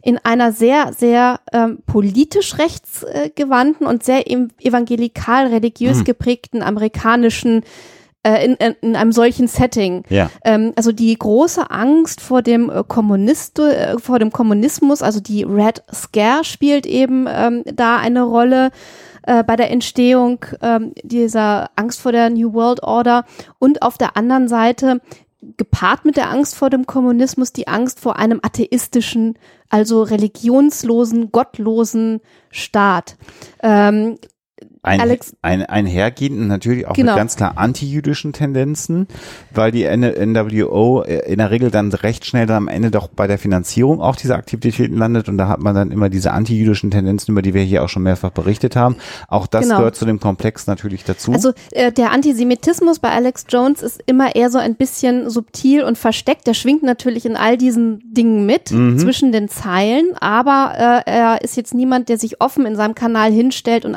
in 0.02 0.18
einer 0.24 0.52
sehr, 0.52 0.94
sehr 0.94 1.40
ähm, 1.54 1.80
politisch 1.86 2.58
rechtsgewandten 2.58 3.88
und 3.88 4.04
sehr 4.04 4.30
evangelikal 4.30 5.48
religiös 5.48 6.00
mhm. 6.00 6.04
geprägten 6.04 6.62
amerikanischen 6.62 7.64
äh, 8.28 8.46
in, 8.46 8.76
in 8.82 8.96
einem 8.96 9.12
solchen 9.14 9.48
Setting. 9.48 10.04
Ja. 10.10 10.30
Ähm, 10.44 10.74
also 10.76 10.92
die 10.92 11.18
große 11.18 11.72
Angst 11.72 12.20
vor 12.20 12.42
dem 12.42 12.70
äh, 12.70 12.84
Kommunist, 12.86 13.60
äh, 13.60 13.98
vor 14.00 14.20
dem 14.20 14.32
Kommunismus, 14.32 15.02
also 15.02 15.22
die 15.22 15.44
Red 15.44 15.84
Scare 15.94 16.44
spielt 16.44 16.86
eben 16.86 17.26
ähm, 17.30 17.64
da 17.66 17.98
eine 17.98 18.24
Rolle 18.24 18.72
äh, 19.24 19.44
bei 19.44 19.56
der 19.56 19.72
Entstehung 19.72 20.46
ähm, 20.62 20.94
dieser 21.04 21.70
Angst 21.78 22.02
vor 22.02 22.12
der 22.12 22.30
New 22.30 22.54
World 22.54 22.84
Order 22.84 23.24
und 23.60 23.82
auf 23.82 23.98
der 23.98 24.18
anderen 24.18 24.50
Seite 24.50 25.00
gepaart 25.56 26.04
mit 26.04 26.18
der 26.18 26.30
Angst 26.30 26.56
vor 26.56 26.70
dem 26.70 26.86
Kommunismus 26.86 27.54
die 27.54 27.68
Angst 27.68 28.00
vor 28.00 28.18
einem 28.18 28.42
atheistischen, 28.44 29.38
also 29.70 30.04
religionslosen, 30.04 31.32
gottlosen 31.32 32.20
Staat. 32.52 33.16
Ähm, 33.64 34.18
ein, 34.84 35.02
Alex, 35.02 35.36
ein, 35.42 35.66
einhergehend 35.66 36.48
natürlich 36.48 36.88
auch 36.88 36.94
genau. 36.94 37.14
mit 37.14 37.18
ganz 37.18 37.36
klar 37.36 37.54
antijüdischen 37.58 38.34
Tendenzen, 38.34 39.08
weil 39.54 39.72
die 39.72 39.86
NWO 39.86 41.02
in 41.02 41.38
der 41.38 41.52
Regel 41.52 41.72
dann 41.72 41.92
recht 41.92 42.26
schnell 42.26 42.46
dann 42.46 42.58
am 42.58 42.68
Ende 42.68 42.92
doch 42.92 43.08
bei 43.08 43.28
der 43.28 43.38
Finanzierung 43.38 44.02
auch 44.02 44.16
dieser 44.16 44.36
Aktivitäten 44.36 44.98
landet 44.98 45.30
und 45.30 45.38
da 45.38 45.48
hat 45.48 45.60
man 45.60 45.76
dann 45.76 45.92
immer 45.92 46.10
diese 46.10 46.32
antijüdischen 46.32 46.92
Tendenzen, 46.92 47.32
über 47.32 47.42
die 47.42 47.54
wir 47.54 47.64
hier 47.64 47.84
auch 47.84 47.90
schon 47.90 48.04
mehrfach 48.04 48.32
berichtet 48.32 48.76
haben. 48.76 48.96
Auch 49.28 49.48
das 49.48 49.64
genau. 49.64 49.78
gehört 49.78 49.96
zu 49.96 50.06
dem 50.06 50.20
Komplex 50.20 50.68
natürlich 50.68 51.04
dazu. 51.04 51.32
Also 51.32 51.54
äh, 51.72 51.92
der 51.92 52.12
Antisemitismus 52.12 53.00
bei 53.00 53.10
Alex 53.10 53.46
Jones 53.50 53.82
ist 53.82 54.02
immer 54.06 54.36
eher 54.36 54.50
so 54.50 54.58
ein 54.58 54.76
bisschen 54.76 55.30
subtil 55.30 55.84
und 55.84 55.98
versteckt. 55.98 56.48
Der 56.48 56.54
schwingt 56.54 56.84
natürlich 56.84 57.26
in 57.26 57.36
all 57.36 57.58
diesen 57.58 58.02
Dingen 58.14 58.46
mit 58.46 58.72
mhm. 58.72 58.98
zwischen 59.00 59.32
den 59.32 59.50
Zeilen, 59.50 60.16
aber 60.20 61.04
äh, 61.06 61.12
er 61.12 61.42
ist 61.42 61.58
jetzt 61.58 61.74
niemand, 61.74 62.10
der 62.10 62.18
sich 62.18 62.42
offen 62.42 62.66
in 62.66 62.76
seinem 62.76 62.96
Kanal 62.96 63.32
hinstellt 63.32 63.86
und 63.86 63.96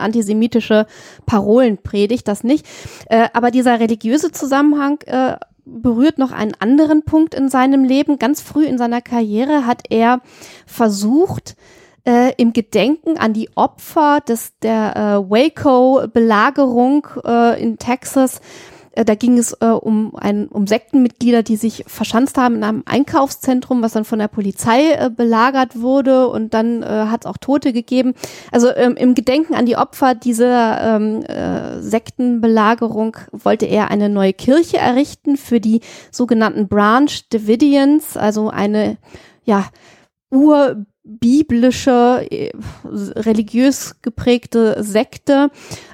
antisemitische 0.71 0.87
Parolen 1.27 1.79
predigt, 1.79 2.29
das 2.29 2.45
nicht. 2.45 2.67
Äh, 3.07 3.29
aber 3.33 3.51
dieser 3.51 3.81
religiöse 3.81 4.33
Zusammenhang 4.33 5.01
äh, 5.07 5.37
berührt 5.65 6.19
noch 6.19 6.33
einen 6.33 6.55
anderen 6.59 7.05
Punkt 7.05 7.35
in 7.35 7.49
seinem 7.49 7.85
Leben. 7.85 8.19
Ganz 8.19 8.41
früh 8.41 8.65
in 8.65 8.79
seiner 8.79 9.01
Karriere 9.01 9.67
hat 9.67 9.83
er 9.91 10.21
versucht, 10.67 11.57
äh, 12.07 12.33
im 12.37 12.53
Gedenken 12.53 13.19
an 13.19 13.35
die 13.35 13.51
Opfer 13.57 14.21
des 14.27 14.59
der 14.61 14.97
äh, 14.97 15.31
Waco-Belagerung 15.31 17.07
äh, 17.25 17.63
in 17.63 17.77
Texas 17.77 18.41
äh, 18.93 19.05
da 19.05 19.15
ging 19.15 19.39
es 19.39 19.53
äh, 19.61 19.67
um, 19.67 20.15
ein, 20.17 20.49
um 20.49 20.67
Sektenmitglieder, 20.67 21.43
die 21.43 21.57
sich 21.57 21.85
verschanzt 21.87 22.37
haben 22.37 22.57
in 22.57 22.65
einem 22.65 22.83
Einkaufszentrum, 22.87 23.83
was 23.83 23.93
dann 23.93 24.05
von 24.05 24.19
der 24.19 24.29
Polizei 24.29 24.93
äh, 24.93 25.11
belagert 25.11 25.81
wurde 25.81 26.29
und 26.29 26.55
dann 26.55 26.83
äh, 26.83 26.87
hat 26.87 27.25
es 27.25 27.31
auch 27.31 27.37
Tote 27.37 27.73
gegeben. 27.73 28.15
Also 28.51 28.75
ähm, 28.75 28.97
im 28.97 29.15
Gedenken 29.15 29.55
an 29.55 29.67
die 29.67 29.77
Opfer 29.77 30.15
dieser 30.15 30.97
ähm, 30.97 31.23
äh, 31.23 31.81
Sektenbelagerung 31.81 33.17
wollte 33.33 33.67
er 33.67 33.91
eine 33.91 34.09
neue 34.09 34.33
Kirche 34.33 34.79
errichten 34.79 35.37
für 35.37 35.61
die 35.61 35.81
sogenannten 36.11 36.69
Branch 36.69 37.11
Davidians, 37.31 38.17
also 38.17 38.51
eine 38.51 38.99
ja 39.45 39.67
ur 40.31 40.85
biblische, 41.19 42.27
äh, 42.31 42.53
religiös 42.85 43.97
geprägte 44.03 44.83
Sekte, 44.83 45.51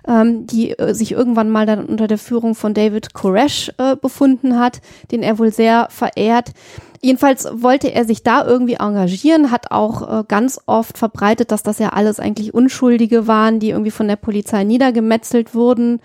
ähm, 0.07 0.47
die 0.47 0.79
äh, 0.79 0.95
sich 0.95 1.13
irgendwann 1.13 1.51
mal 1.51 1.67
dann 1.67 1.87
unter 1.87 2.07
der 2.07 2.19
Führung 2.19 2.55
von 2.55 2.75
David 2.75 3.15
Koresh 3.15 3.73
äh, 3.79 3.97
befunden 3.97 4.59
hat, 4.59 4.81
den 5.11 5.23
er 5.23 5.39
wohl 5.39 5.51
sehr 5.51 5.89
verehrt. 5.91 6.53
Jedenfalls 7.01 7.49
wollte 7.53 7.93
er 7.93 8.05
sich 8.05 8.23
da 8.23 8.45
irgendwie 8.45 8.75
engagieren, 8.75 9.51
hat 9.51 9.71
auch 9.71 10.21
äh, 10.21 10.25
ganz 10.27 10.61
oft 10.67 10.99
verbreitet, 10.99 11.53
dass 11.53 11.63
das 11.63 11.79
ja 11.79 11.91
alles 11.91 12.21
eigentlich 12.21 12.53
Unschuldige 12.53 13.27
waren, 13.27 13.61
die 13.61 13.71
irgendwie 13.71 13.91
von 13.91 14.09
der 14.09 14.17
Polizei 14.17 14.65
niedergemetzelt 14.65 15.55
wurden 15.55 16.01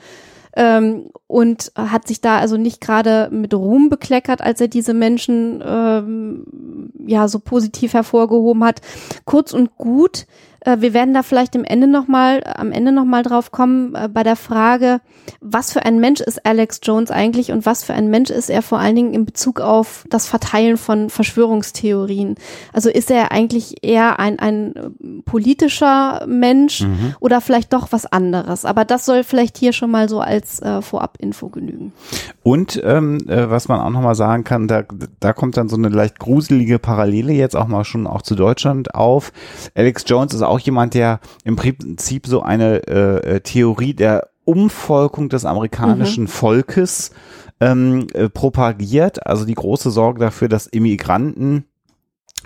ähm, 0.56 1.10
und 1.28 1.72
hat 1.76 2.08
sich 2.08 2.22
da 2.22 2.38
also 2.38 2.58
nicht 2.58 2.82
gerade 2.82 3.30
mit 3.32 3.54
Ruhm 3.54 3.90
bekleckert, 3.90 4.42
als 4.42 4.60
er 4.62 4.68
diese 4.68 4.94
Menschen 4.94 5.64
ähm, 5.66 6.92
ja 7.06 7.28
so 7.28 7.40
positiv 7.40 7.94
hervorgehoben 7.94 8.64
hat. 8.64 8.82
Kurz 9.26 9.54
und 9.54 9.78
gut, 9.78 10.26
wir 10.64 10.94
werden 10.94 11.14
da 11.14 11.24
vielleicht 11.24 11.56
am 11.56 11.64
Ende 11.64 11.88
nochmal, 11.88 12.44
am 12.46 12.72
Ende 12.72 12.92
nochmal 12.92 13.24
drauf 13.24 13.52
kommen, 13.52 13.96
äh, 13.96 14.08
bei 14.08 14.22
der 14.22 14.36
Frage, 14.36 15.02
was 15.40 15.72
für 15.72 15.84
ein 15.84 16.00
Mensch 16.00 16.22
ist 16.22 16.46
Alex 16.46 16.82
Jones 16.84 17.10
eigentlich 17.10 17.52
und 17.52 17.66
was 17.66 17.84
für 17.84 17.94
ein 17.94 18.10
Mensch 18.10 18.30
ist 18.30 18.50
er 18.50 18.62
vor 18.62 18.80
allen 18.80 18.96
Dingen 18.96 19.14
in 19.14 19.26
Bezug 19.26 19.60
auf 19.60 20.06
das 20.10 20.28
Verteilen 20.28 20.78
von 20.78 21.10
Verschwörungstheorien? 21.10 22.36
Also 22.74 22.90
ist 22.90 23.10
er 23.10 23.32
eigentlich 23.32 23.84
eher 23.84 24.20
ein, 24.20 24.38
ein 24.38 25.24
politischer 25.26 26.26
Mensch 26.28 26.82
mhm. 26.82 27.16
oder 27.20 27.42
vielleicht 27.42 27.74
doch 27.74 27.92
was 27.92 28.06
anderes? 28.06 28.64
Aber 28.64 28.86
das 28.86 29.06
soll 29.06 29.24
vielleicht 29.24 29.58
hier 29.58 29.74
schon 29.74 29.90
mal 29.90 30.10
so 30.10 30.20
als 30.20 30.62
äh, 30.62 30.84
Vorab-Info 30.84 31.50
genügen. 31.50 31.92
Und 32.44 32.80
ähm, 32.84 33.28
äh, 33.28 33.50
was 33.50 33.68
man 33.68 33.80
auch 33.80 33.90
nochmal 33.90 34.16
sagen 34.16 34.44
kann, 34.44 34.68
da, 34.68 34.84
da 35.20 35.34
kommt 35.34 35.58
dann 35.58 35.70
so 35.70 35.76
eine 35.76 35.90
leicht 35.90 36.20
gruselige 36.20 36.78
Parallele 36.78 37.34
jetzt 37.34 37.56
auch 37.56 37.68
mal 37.68 37.84
schon 37.84 38.06
auch 38.06 38.22
zu 38.22 38.36
Deutschland 38.36 38.94
auf. 38.94 39.32
Alex 39.74 40.04
Jones 40.06 40.34
ist 40.34 40.42
auch 40.42 40.51
jemand, 40.60 40.94
der 40.94 41.20
im 41.44 41.56
Prinzip 41.56 42.28
so 42.28 42.42
eine 42.42 42.88
äh, 42.88 43.36
äh, 43.36 43.40
Theorie 43.42 43.94
der 43.94 44.30
Umvolkung 44.44 45.30
des 45.30 45.46
amerikanischen 45.46 46.24
mhm. 46.24 46.30
Volkes 46.30 47.12
ähm, 47.60 48.08
äh, 48.14 48.30
propagiert. 48.30 49.26
Also 49.26 49.46
die 49.46 49.54
große 49.54 49.92
Sorge 49.92 50.20
dafür, 50.20 50.50
dass 50.50 50.68
Immigranten 50.68 51.66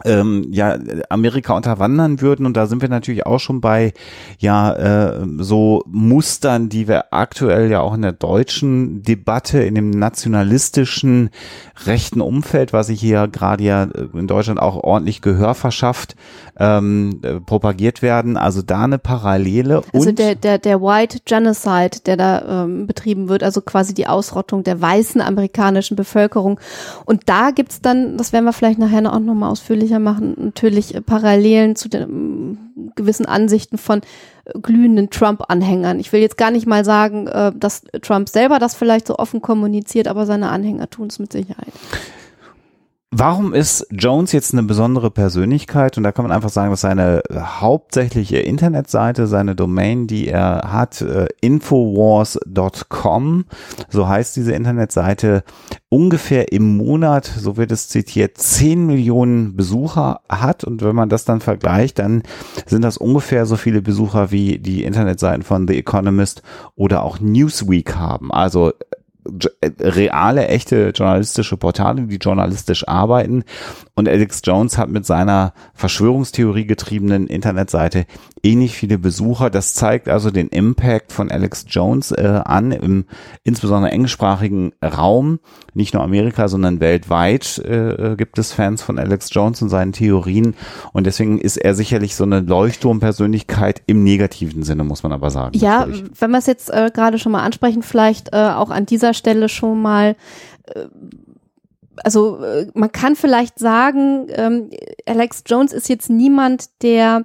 ähm, 0.03 0.47
ja 0.51 0.77
Amerika 1.09 1.55
unterwandern 1.55 2.21
würden 2.21 2.45
und 2.45 2.57
da 2.57 2.67
sind 2.67 2.81
wir 2.81 2.89
natürlich 2.89 3.25
auch 3.25 3.39
schon 3.39 3.61
bei 3.61 3.93
ja 4.39 4.73
äh, 4.73 5.25
so 5.39 5.83
Mustern, 5.87 6.69
die 6.69 6.87
wir 6.87 7.13
aktuell 7.13 7.71
ja 7.71 7.79
auch 7.79 7.93
in 7.93 8.01
der 8.01 8.11
deutschen 8.11 9.03
Debatte 9.03 9.59
in 9.59 9.75
dem 9.75 9.91
nationalistischen 9.91 11.29
rechten 11.85 12.21
Umfeld, 12.21 12.73
was 12.73 12.87
sich 12.87 12.99
hier 12.99 13.27
gerade 13.27 13.63
ja 13.63 13.83
in 13.83 14.27
Deutschland 14.27 14.59
auch 14.59 14.75
ordentlich 14.83 15.21
Gehör 15.21 15.55
verschafft, 15.55 16.15
ähm, 16.57 17.21
äh, 17.23 17.39
propagiert 17.39 18.01
werden. 18.01 18.37
Also 18.37 18.61
da 18.61 18.83
eine 18.83 18.97
Parallele. 18.97 19.83
Also 19.93 20.11
der 20.11 20.35
der 20.35 20.57
der 20.57 20.81
White 20.81 21.19
Genocide, 21.25 22.01
der 22.05 22.17
da 22.17 22.63
ähm, 22.63 22.87
betrieben 22.87 23.29
wird, 23.29 23.43
also 23.43 23.61
quasi 23.61 23.93
die 23.93 24.07
Ausrottung 24.07 24.63
der 24.63 24.81
weißen 24.81 25.21
amerikanischen 25.21 25.95
Bevölkerung. 25.95 26.59
Und 27.05 27.23
da 27.25 27.51
gibt's 27.51 27.81
dann, 27.81 28.17
das 28.17 28.33
werden 28.33 28.45
wir 28.45 28.53
vielleicht 28.53 28.79
nachher 28.79 29.05
auch 29.11 29.19
noch 29.19 29.35
mal 29.35 29.49
ausführlich 29.49 29.84
deutlicher 29.85 29.99
machen, 29.99 30.35
natürlich 30.37 30.95
Parallelen 31.05 31.75
zu 31.75 31.89
den 31.89 32.01
mm, 32.01 32.91
gewissen 32.95 33.25
Ansichten 33.25 33.77
von 33.77 34.01
glühenden 34.61 35.09
Trump-Anhängern. 35.09 35.99
Ich 35.99 36.11
will 36.11 36.21
jetzt 36.21 36.37
gar 36.37 36.51
nicht 36.51 36.67
mal 36.67 36.85
sagen, 36.85 37.27
äh, 37.27 37.51
dass 37.55 37.83
Trump 38.01 38.29
selber 38.29 38.59
das 38.59 38.75
vielleicht 38.75 39.07
so 39.07 39.17
offen 39.17 39.41
kommuniziert, 39.41 40.07
aber 40.07 40.25
seine 40.25 40.49
Anhänger 40.49 40.89
tun 40.89 41.07
es 41.07 41.19
mit 41.19 41.31
Sicherheit. 41.31 41.73
Warum 43.17 43.53
ist 43.53 43.87
Jones 43.91 44.33
jetzt 44.33 44.51
eine 44.51 44.63
besondere 44.63 45.09
Persönlichkeit? 45.09 45.95
Und 45.95 46.03
da 46.03 46.11
kann 46.11 46.25
man 46.25 46.33
einfach 46.33 46.49
sagen, 46.49 46.71
dass 46.71 46.81
seine 46.81 47.23
hauptsächliche 47.33 48.39
Internetseite, 48.39 49.25
seine 49.25 49.55
Domain, 49.55 50.05
die 50.05 50.27
er 50.27 50.73
hat, 50.73 51.01
äh, 51.01 51.27
infowars.com, 51.39 53.45
so 53.87 54.09
heißt 54.09 54.35
diese 54.35 54.51
Internetseite, 54.51 55.45
ungefähr 55.87 56.51
im 56.51 56.75
Monat, 56.75 57.23
so 57.23 57.55
wird 57.55 57.71
es 57.71 57.87
zitiert, 57.87 58.37
10 58.37 58.85
Millionen 58.85 59.55
Besucher 59.55 60.19
hat. 60.27 60.65
Und 60.65 60.83
wenn 60.83 60.93
man 60.93 61.07
das 61.07 61.23
dann 61.23 61.39
vergleicht, 61.39 61.99
dann 61.99 62.21
sind 62.65 62.81
das 62.81 62.97
ungefähr 62.97 63.45
so 63.45 63.55
viele 63.55 63.81
Besucher 63.81 64.31
wie 64.31 64.59
die 64.59 64.83
Internetseiten 64.83 65.43
von 65.43 65.69
The 65.69 65.77
Economist 65.77 66.41
oder 66.75 67.03
auch 67.03 67.21
Newsweek 67.21 67.95
haben. 67.95 68.33
Also 68.33 68.73
reale, 69.79 70.47
echte 70.47 70.89
journalistische 70.89 71.57
Portale, 71.57 72.03
die 72.03 72.17
journalistisch 72.17 72.87
arbeiten. 72.87 73.43
Und 73.95 74.09
Alex 74.09 74.41
Jones 74.43 74.77
hat 74.77 74.89
mit 74.89 75.05
seiner 75.05 75.53
Verschwörungstheorie 75.73 76.65
getriebenen 76.65 77.27
Internetseite 77.27 78.05
ähnlich 78.43 78.73
eh 78.73 78.75
viele 78.75 78.97
Besucher. 78.97 79.49
Das 79.49 79.73
zeigt 79.73 80.09
also 80.09 80.31
den 80.31 80.47
Impact 80.49 81.11
von 81.11 81.31
Alex 81.31 81.65
Jones 81.69 82.11
äh, 82.11 82.41
an, 82.45 82.71
im 82.71 83.05
insbesondere 83.43 83.91
englischsprachigen 83.91 84.73
Raum. 84.83 85.39
Nicht 85.73 85.93
nur 85.93 86.03
Amerika, 86.03 86.47
sondern 86.47 86.79
weltweit 86.79 87.61
äh, 87.65 88.11
äh, 88.11 88.15
gibt 88.15 88.37
es 88.37 88.53
Fans 88.53 88.81
von 88.81 88.99
Alex 88.99 89.29
Jones 89.31 89.61
und 89.61 89.69
seinen 89.69 89.93
Theorien. 89.93 90.55
Und 90.93 91.05
deswegen 91.05 91.39
ist 91.39 91.57
er 91.57 91.73
sicherlich 91.73 92.15
so 92.15 92.23
eine 92.23 92.41
Leuchtturmpersönlichkeit 92.41 93.81
im 93.87 94.03
negativen 94.03 94.63
Sinne, 94.63 94.83
muss 94.83 95.03
man 95.03 95.11
aber 95.11 95.29
sagen. 95.29 95.57
Ja, 95.57 95.79
natürlich. 95.79 96.03
wenn 96.19 96.31
wir 96.31 96.37
es 96.37 96.45
jetzt 96.45 96.69
äh, 96.69 96.91
gerade 96.93 97.17
schon 97.17 97.31
mal 97.31 97.43
ansprechen, 97.43 97.81
vielleicht 97.81 98.33
äh, 98.33 98.37
auch 98.37 98.69
an 98.69 98.85
dieser 98.85 99.13
Stelle 99.15 99.49
schon 99.49 99.81
mal 99.81 100.15
äh, 100.67 100.85
also 102.03 102.43
äh, 102.43 102.67
man 102.73 102.91
kann 102.91 103.15
vielleicht 103.15 103.59
sagen, 103.59 104.27
ähm, 104.29 104.69
Alex 105.05 105.43
Jones 105.45 105.73
ist 105.73 105.89
jetzt 105.89 106.09
niemand, 106.09 106.81
der 106.83 107.23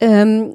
ähm, 0.00 0.54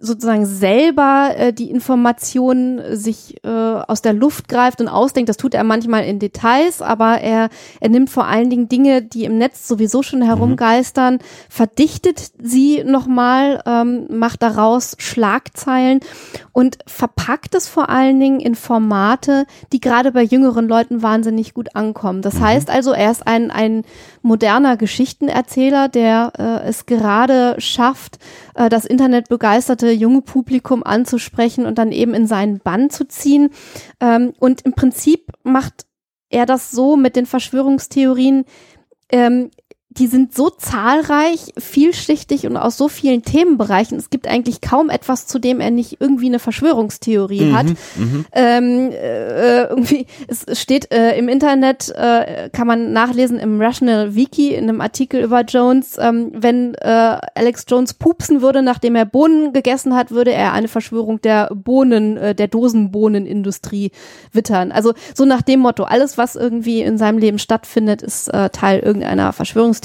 sozusagen 0.00 0.46
selber 0.46 1.32
äh, 1.36 1.52
die 1.52 1.70
Informationen 1.70 2.96
sich 2.96 3.36
äh, 3.44 3.48
aus 3.48 4.02
der 4.02 4.12
Luft 4.12 4.48
greift 4.48 4.80
und 4.80 4.88
ausdenkt. 4.88 5.28
Das 5.28 5.36
tut 5.36 5.54
er 5.54 5.64
manchmal 5.64 6.04
in 6.04 6.18
Details, 6.18 6.82
aber 6.82 7.20
er, 7.20 7.48
er 7.80 7.88
nimmt 7.88 8.10
vor 8.10 8.26
allen 8.26 8.50
Dingen 8.50 8.68
Dinge, 8.68 9.02
die 9.02 9.24
im 9.24 9.38
Netz 9.38 9.66
sowieso 9.68 10.02
schon 10.02 10.22
herumgeistern, 10.22 11.18
verdichtet 11.48 12.30
sie 12.42 12.82
nochmal, 12.84 13.62
ähm, 13.66 14.06
macht 14.10 14.42
daraus 14.42 14.96
Schlagzeilen 14.98 16.00
und 16.52 16.78
verpackt 16.86 17.54
es 17.54 17.68
vor 17.68 17.88
allen 17.88 18.20
Dingen 18.20 18.40
in 18.40 18.54
Formate, 18.54 19.46
die 19.72 19.80
gerade 19.80 20.12
bei 20.12 20.22
jüngeren 20.22 20.68
Leuten 20.68 21.02
wahnsinnig 21.02 21.54
gut 21.54 21.74
ankommen. 21.76 22.22
Das 22.22 22.34
Mhm. 22.34 22.44
heißt 22.44 22.70
also, 22.70 22.92
er 22.92 23.10
ist 23.10 23.26
ein, 23.26 23.50
ein 23.50 23.84
moderner 24.22 24.76
Geschichtenerzähler, 24.76 25.88
der 25.88 26.32
äh, 26.38 26.68
es 26.68 26.86
gerade 26.86 27.56
schafft, 27.58 28.18
äh, 28.54 28.68
das 28.68 28.84
internetbegeisterte 28.84 29.90
junge 29.94 30.22
Publikum 30.22 30.82
anzusprechen 30.82 31.66
und 31.66 31.78
dann 31.78 31.92
eben 31.92 32.14
in 32.14 32.26
seinen 32.26 32.58
Bann 32.58 32.90
zu 32.90 33.06
ziehen. 33.06 33.50
Ähm, 34.00 34.32
und 34.38 34.62
im 34.62 34.74
Prinzip 34.74 35.32
macht 35.42 35.86
er 36.28 36.46
das 36.46 36.70
so 36.70 36.96
mit 36.96 37.16
den 37.16 37.26
Verschwörungstheorien, 37.26 38.44
ähm, 39.10 39.50
die 39.98 40.08
sind 40.08 40.34
so 40.34 40.50
zahlreich, 40.50 41.52
vielschichtig 41.56 42.46
und 42.46 42.56
aus 42.56 42.76
so 42.76 42.88
vielen 42.88 43.22
Themenbereichen. 43.22 43.96
Es 43.96 44.10
gibt 44.10 44.26
eigentlich 44.26 44.60
kaum 44.60 44.90
etwas, 44.90 45.26
zu 45.28 45.38
dem 45.38 45.60
er 45.60 45.70
nicht 45.70 46.00
irgendwie 46.00 46.26
eine 46.26 46.40
Verschwörungstheorie 46.40 47.52
hat. 47.52 47.66
Ähm, 48.32 48.90
äh, 48.90 49.64
irgendwie, 49.64 50.06
es 50.26 50.60
steht 50.60 50.92
äh, 50.92 51.16
im 51.16 51.28
Internet, 51.28 51.90
äh, 51.90 52.50
kann 52.50 52.66
man 52.66 52.92
nachlesen 52.92 53.38
im 53.38 53.60
Rational 53.60 54.16
Wiki 54.16 54.52
in 54.54 54.64
einem 54.64 54.80
Artikel 54.80 55.22
über 55.22 55.42
Jones, 55.42 55.96
ähm, 56.00 56.32
wenn 56.34 56.74
äh, 56.74 57.18
Alex 57.34 57.64
Jones 57.68 57.94
pupsen 57.94 58.42
würde, 58.42 58.62
nachdem 58.62 58.96
er 58.96 59.04
Bohnen 59.04 59.52
gegessen 59.52 59.94
hat, 59.94 60.10
würde 60.10 60.32
er 60.32 60.52
eine 60.52 60.68
Verschwörung 60.68 61.20
der 61.20 61.50
Bohnen, 61.54 62.16
äh, 62.16 62.34
der 62.34 62.48
Dosenbohnenindustrie 62.48 63.92
wittern. 64.32 64.72
Also 64.72 64.92
so 65.14 65.24
nach 65.24 65.42
dem 65.42 65.60
Motto, 65.60 65.84
alles, 65.84 66.18
was 66.18 66.34
irgendwie 66.34 66.80
in 66.80 66.98
seinem 66.98 67.18
Leben 67.18 67.38
stattfindet, 67.38 68.02
ist 68.02 68.28
äh, 68.28 68.50
Teil 68.50 68.80
irgendeiner 68.80 69.32
Verschwörungstheorie 69.32 69.83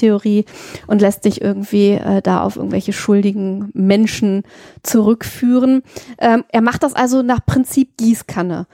und 0.88 1.02
lässt 1.02 1.24
sich 1.24 1.42
irgendwie 1.42 1.92
äh, 1.92 2.22
da 2.22 2.42
auf 2.42 2.56
irgendwelche 2.56 2.94
schuldigen 2.94 3.70
Menschen 3.74 4.44
zurückführen. 4.84 5.84
Ähm, 6.18 6.44
er 6.50 6.62
macht 6.62 6.84
das 6.84 6.94
also 6.94 7.22
nach 7.22 7.46
Prinzip 7.46 7.98
Gießkanne. 7.98 8.68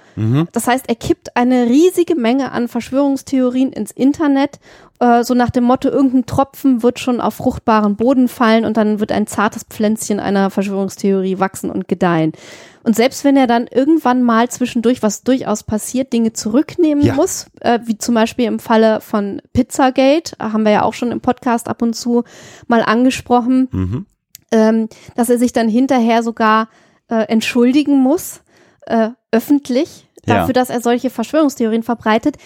Das 0.52 0.68
heißt, 0.68 0.86
er 0.88 0.96
kippt 0.96 1.36
eine 1.36 1.66
riesige 1.66 2.16
Menge 2.16 2.52
an 2.52 2.68
Verschwörungstheorien 2.68 3.72
ins 3.72 3.92
Internet, 3.92 4.60
äh, 5.00 5.24
so 5.24 5.34
nach 5.34 5.50
dem 5.50 5.66
Motto, 5.66 5.90
irgendein 5.90 6.26
Tropfen 6.26 6.84
wird 6.84 7.00
schon 7.00 7.20
auf 7.20 7.36
fruchtbaren 7.36 7.96
Boden 7.96 8.28
fallen 8.28 8.66
und 8.66 8.78
dann 8.78 9.00
wird 9.00 9.12
ein 9.12 9.28
zartes 9.28 9.64
Pflänzchen 9.64 10.20
einer 10.20 10.50
Verschwörungstheorie 10.50 11.40
wachsen 11.40 11.70
und 11.70 11.88
gedeihen. 11.88 12.32
Und 12.86 12.96
selbst 12.96 13.24
wenn 13.24 13.36
er 13.36 13.48
dann 13.48 13.66
irgendwann 13.66 14.22
mal 14.22 14.48
zwischendurch, 14.50 15.02
was 15.02 15.24
durchaus 15.24 15.64
passiert, 15.64 16.14
Dinge 16.14 16.34
zurücknehmen 16.34 17.04
Ja. 17.04 17.16
muss, 17.16 17.48
äh, 17.62 17.80
wie 17.86 17.98
zum 17.98 18.14
Beispiel 18.14 18.46
im 18.46 18.60
Falle 18.60 19.02
von 19.02 19.42
Pizzagate, 19.54 20.36
haben 20.40 20.64
wir 20.64 20.72
ja 20.72 20.84
auch 20.84 20.94
schon 20.94 21.12
im 21.12 21.20
Podcast 21.20 21.68
ab 21.68 21.82
und 21.82 21.96
zu 21.96 22.24
mal 22.68 22.84
angesprochen, 22.84 23.70
Mhm. 23.72 24.06
ähm, 24.52 24.90
dass 25.16 25.30
er 25.32 25.40
sich 25.40 25.52
dann 25.52 25.68
hinterher 25.68 26.22
sogar 26.22 26.70
äh, 27.10 27.24
entschuldigen 27.28 27.98
muss, 27.98 28.42
äh, 28.88 29.10
öffentlich, 29.32 30.08
Ja. 30.26 30.36
dafür, 30.40 30.54
dass 30.54 30.70
er 30.70 30.82
solche 30.82 31.10
Verschwörungstheorien 31.10 31.84
verbreitet. 31.84 32.38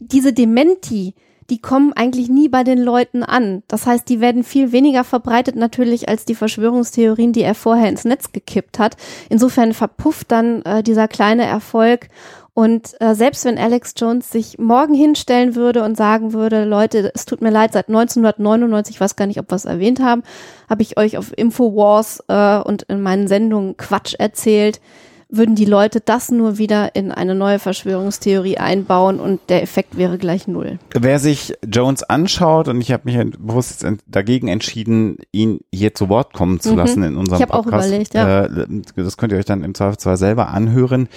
Diese 0.00 0.32
Dementi, 0.32 1.14
die 1.50 1.60
kommen 1.60 1.92
eigentlich 1.94 2.28
nie 2.28 2.48
bei 2.48 2.62
den 2.62 2.78
Leuten 2.78 3.22
an. 3.22 3.62
Das 3.68 3.86
heißt, 3.86 4.08
die 4.08 4.20
werden 4.20 4.44
viel 4.44 4.72
weniger 4.72 5.02
verbreitet 5.04 5.56
natürlich 5.56 6.08
als 6.08 6.24
die 6.24 6.34
Verschwörungstheorien, 6.34 7.32
die 7.32 7.42
er 7.42 7.54
vorher 7.54 7.88
ins 7.88 8.04
Netz 8.04 8.32
gekippt 8.32 8.78
hat. 8.78 8.96
Insofern 9.30 9.72
verpufft 9.72 10.30
dann 10.30 10.62
äh, 10.62 10.82
dieser 10.82 11.08
kleine 11.08 11.44
Erfolg. 11.44 12.08
Und 12.52 13.00
äh, 13.00 13.14
selbst 13.14 13.44
wenn 13.44 13.56
Alex 13.56 13.94
Jones 13.96 14.30
sich 14.30 14.58
morgen 14.58 14.92
hinstellen 14.92 15.54
würde 15.54 15.84
und 15.84 15.96
sagen 15.96 16.32
würde, 16.32 16.64
Leute, 16.64 17.12
es 17.14 17.24
tut 17.24 17.40
mir 17.40 17.50
leid, 17.50 17.72
seit 17.72 17.88
1999, 17.88 18.96
ich 18.96 19.00
weiß 19.00 19.14
gar 19.16 19.26
nicht, 19.26 19.38
ob 19.38 19.50
wir 19.50 19.56
es 19.56 19.64
erwähnt 19.64 20.00
haben, 20.00 20.24
habe 20.68 20.82
ich 20.82 20.98
euch 20.98 21.16
auf 21.16 21.32
Infowars 21.36 22.22
äh, 22.26 22.58
und 22.58 22.82
in 22.82 23.00
meinen 23.00 23.28
Sendungen 23.28 23.76
Quatsch 23.76 24.14
erzählt, 24.18 24.80
würden 25.30 25.54
die 25.54 25.64
Leute 25.66 26.00
das 26.00 26.30
nur 26.30 26.56
wieder 26.58 26.94
in 26.94 27.12
eine 27.12 27.34
neue 27.34 27.58
Verschwörungstheorie 27.58 28.56
einbauen 28.58 29.20
und 29.20 29.40
der 29.48 29.62
Effekt 29.62 29.96
wäre 29.98 30.16
gleich 30.16 30.48
null. 30.48 30.78
Wer 30.98 31.18
sich 31.18 31.54
Jones 31.66 32.02
anschaut, 32.02 32.68
und 32.68 32.80
ich 32.80 32.92
habe 32.92 33.02
mich 33.04 33.36
bewusst 33.38 33.86
dagegen 34.06 34.48
entschieden, 34.48 35.18
ihn 35.32 35.60
hier 35.72 35.94
zu 35.94 36.08
Wort 36.08 36.32
kommen 36.32 36.60
zu 36.60 36.70
Mhm. 36.72 36.76
lassen 36.78 37.02
in 37.02 37.16
unserem 37.16 37.36
Ich 37.36 37.42
hab 37.42 37.50
auch 37.52 37.64
Podcast. 37.64 37.88
überlegt, 37.88 38.14
ja. 38.14 38.46
Äh, 38.46 38.66
das 38.96 39.16
könnt 39.18 39.32
ihr 39.32 39.38
euch 39.38 39.44
dann 39.44 39.62
im 39.64 39.74
Zweifelsfall 39.74 40.16
selber 40.16 40.48
anhören. 40.48 41.08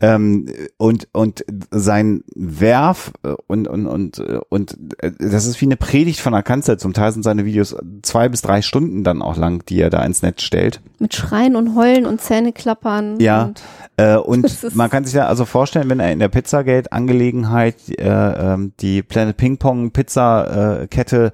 Ähm, 0.00 0.46
und, 0.76 1.08
und 1.12 1.44
sein 1.70 2.24
Werf 2.34 3.12
äh, 3.22 3.34
und, 3.46 3.68
und, 3.68 3.86
und, 3.86 4.18
äh, 4.18 4.40
und 4.48 4.76
das 5.18 5.46
ist 5.46 5.60
wie 5.60 5.66
eine 5.66 5.76
Predigt 5.76 6.20
von 6.20 6.32
der 6.32 6.42
Kanzel. 6.42 6.76
Zum 6.78 6.92
Teil 6.92 7.12
sind 7.12 7.22
seine 7.22 7.44
Videos 7.44 7.76
zwei 8.02 8.28
bis 8.28 8.42
drei 8.42 8.62
Stunden 8.62 9.04
dann 9.04 9.22
auch 9.22 9.36
lang, 9.36 9.64
die 9.66 9.80
er 9.80 9.90
da 9.90 10.04
ins 10.04 10.22
Netz 10.22 10.42
stellt. 10.42 10.80
Mit 10.98 11.14
Schreien 11.14 11.54
und 11.56 11.76
Heulen 11.76 12.04
und 12.06 12.20
Zähneklappern. 12.20 13.20
Ja. 13.20 13.44
Und 13.44 13.59
Äh, 13.96 14.16
und 14.16 14.74
man 14.74 14.90
kann 14.90 15.04
sich 15.04 15.14
ja 15.14 15.26
also 15.26 15.44
vorstellen, 15.44 15.90
wenn 15.90 16.00
er 16.00 16.12
in 16.12 16.18
der 16.18 16.28
Pizzagate-Angelegenheit 16.28 17.76
äh, 17.98 18.04
ähm, 18.04 18.72
die 18.80 19.02
Planet 19.02 19.36
Ping 19.36 19.58
Pong 19.58 19.90
Pizza-Kette 19.90 21.32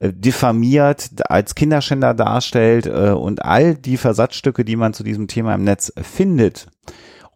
äh, 0.00 0.12
diffamiert, 0.12 1.10
als 1.28 1.54
Kinderschänder 1.54 2.14
darstellt 2.14 2.86
äh, 2.86 3.10
und 3.10 3.44
all 3.44 3.74
die 3.74 3.96
Versatzstücke, 3.96 4.64
die 4.64 4.76
man 4.76 4.94
zu 4.94 5.04
diesem 5.04 5.28
Thema 5.28 5.54
im 5.54 5.64
Netz 5.64 5.92
findet, 6.00 6.66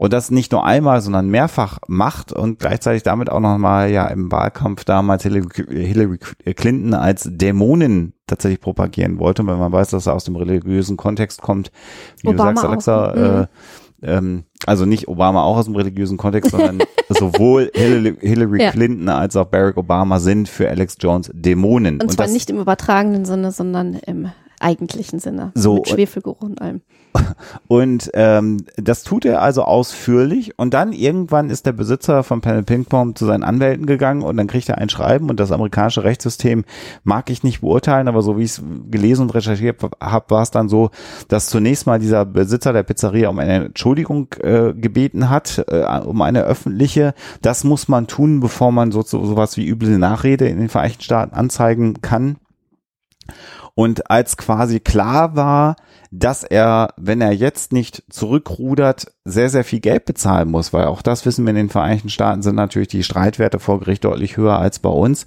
und 0.03 0.13
das 0.13 0.33
nicht 0.33 0.51
nur 0.51 0.65
einmal, 0.65 1.01
sondern 1.01 1.29
mehrfach 1.29 1.79
macht 1.87 2.33
und 2.33 2.59
gleichzeitig 2.59 3.05
damit 3.05 3.31
auch 3.31 3.39
nochmal 3.39 3.89
ja 3.89 4.09
im 4.09 4.33
Wahlkampf 4.33 4.85
damals 4.85 5.23
Hillary, 5.23 5.47
Hillary 5.69 6.19
Clinton 6.57 6.95
als 6.95 7.29
Dämonen 7.31 8.13
tatsächlich 8.27 8.61
propagieren 8.61 9.21
wollte, 9.21 9.47
weil 9.47 9.59
man 9.59 9.71
weiß, 9.71 9.91
dass 9.91 10.07
er 10.09 10.15
aus 10.15 10.25
dem 10.25 10.35
religiösen 10.35 10.97
Kontext 10.97 11.41
kommt. 11.41 11.71
Wie 12.23 12.31
Obama 12.31 12.51
du 12.51 12.57
sagst, 12.57 12.65
Alexa, 12.65 13.11
auch. 13.11 13.15
Mhm. 13.15 13.43
äh, 13.43 13.47
ähm, 14.03 14.45
also 14.67 14.85
nicht 14.85 15.09
Obama 15.09 15.43
auch 15.43 15.57
aus 15.57 15.67
dem 15.67 15.77
religiösen 15.77 16.17
Kontext, 16.19 16.51
sondern 16.51 16.83
sowohl 17.09 17.71
Hillary, 17.75 18.17
Hillary 18.21 18.62
Ja. 18.62 18.71
Clinton 18.71 19.09
als 19.09 19.37
auch 19.37 19.47
Barack 19.47 19.77
Obama 19.77 20.19
sind 20.21 20.49
für 20.49 20.69
Alex 20.69 20.97
Jones 21.01 21.31
Dämonen. 21.33 22.01
Und 22.01 22.12
zwar 22.12 22.27
das, 22.27 22.33
nicht 22.33 22.51
im 22.51 22.59
übertragenen 22.61 23.25
Sinne, 23.25 23.53
sondern 23.53 23.95
im 23.95 24.31
eigentlichen 24.62 25.18
Sinne. 25.18 25.53
So, 25.55 25.77
Mit 25.77 25.88
Schwefelgeruch 25.88 26.42
und 26.42 26.61
allem. 26.61 26.83
Und 27.68 28.11
ähm, 28.14 28.64
das 28.77 29.03
tut 29.03 29.25
er 29.25 29.42
also 29.42 29.64
ausführlich 29.64 30.59
und 30.59 30.75
dann 30.75 30.92
irgendwann 30.92 31.51
ist 31.51 31.66
der 31.66 31.72
Besitzer 31.72 32.22
von 32.22 32.40
Panel 32.40 32.62
Ping 32.62 32.85
Pong 32.85 33.14
zu 33.16 33.27
seinen 33.27 33.42
Anwälten 33.42 33.87
gegangen 33.87 34.22
und 34.22 34.37
dann 34.37 34.46
kriegt 34.46 34.68
er 34.68 34.79
ein 34.79 34.88
Schreiben 34.88 35.29
und 35.29 35.38
das 35.38 35.53
amerikanische 35.53 36.05
Rechtssystem 36.05 36.64
mag 37.05 37.31
ich 37.31 37.42
nicht 37.42 37.61
beurteilen, 37.61 38.09
aber 38.09 38.22
so 38.22 38.38
wie 38.38 38.44
ich 38.44 38.53
es 38.53 38.62
gelesen 38.90 39.22
und 39.22 39.35
recherchiert 39.35 39.83
habe, 40.01 40.31
war 40.31 40.42
es 40.42 40.51
dann 40.51 40.68
so, 40.68 40.90
dass 41.29 41.46
zunächst 41.48 41.87
mal 41.87 41.98
dieser 41.98 42.25
Besitzer 42.25 42.72
der 42.72 42.83
Pizzeria 42.83 43.29
um 43.29 43.38
eine 43.38 43.66
Entschuldigung 43.66 44.29
äh, 44.40 44.72
gebeten 44.72 45.29
hat, 45.29 45.64
äh, 45.68 46.01
um 46.05 46.22
eine 46.22 46.42
öffentliche. 46.44 47.14
Das 47.42 47.64
muss 47.64 47.88
man 47.88 48.07
tun, 48.07 48.40
bevor 48.40 48.72
man 48.72 48.92
so, 48.92 49.03
so 49.03 49.25
sowas 49.25 49.57
wie 49.57 49.66
üble 49.66 49.98
Nachrede 49.98 50.48
in 50.48 50.59
den 50.59 50.68
Vereinigten 50.68 51.03
Staaten 51.03 51.35
anzeigen 51.35 52.01
kann. 52.01 52.37
Und 53.75 54.11
als 54.11 54.37
quasi 54.37 54.81
klar 54.81 55.35
war, 55.35 55.77
dass 56.11 56.45
er, 56.45 56.91
wenn 56.99 57.23
er 57.23 57.33
jetzt 57.33 57.73
nicht 57.73 58.05
zurückrudert, 58.11 59.11
sehr, 59.25 59.49
sehr 59.49 59.65
viel 59.65 59.81
Geld 59.81 60.05
bezahlen 60.05 60.51
muss, 60.51 60.75
weil 60.75 60.85
auch 60.85 61.01
das 61.01 61.25
wissen 61.25 61.47
wir 61.47 61.51
in 61.51 61.57
den 61.57 61.69
Vereinigten 61.71 62.11
Staaten 62.11 62.43
sind 62.43 62.55
natürlich 62.55 62.89
die 62.89 63.03
Streitwerte 63.03 63.59
vor 63.59 63.81
Gericht 63.81 64.05
deutlich 64.05 64.37
höher 64.37 64.59
als 64.59 64.79
bei 64.79 64.91
uns. 64.91 65.25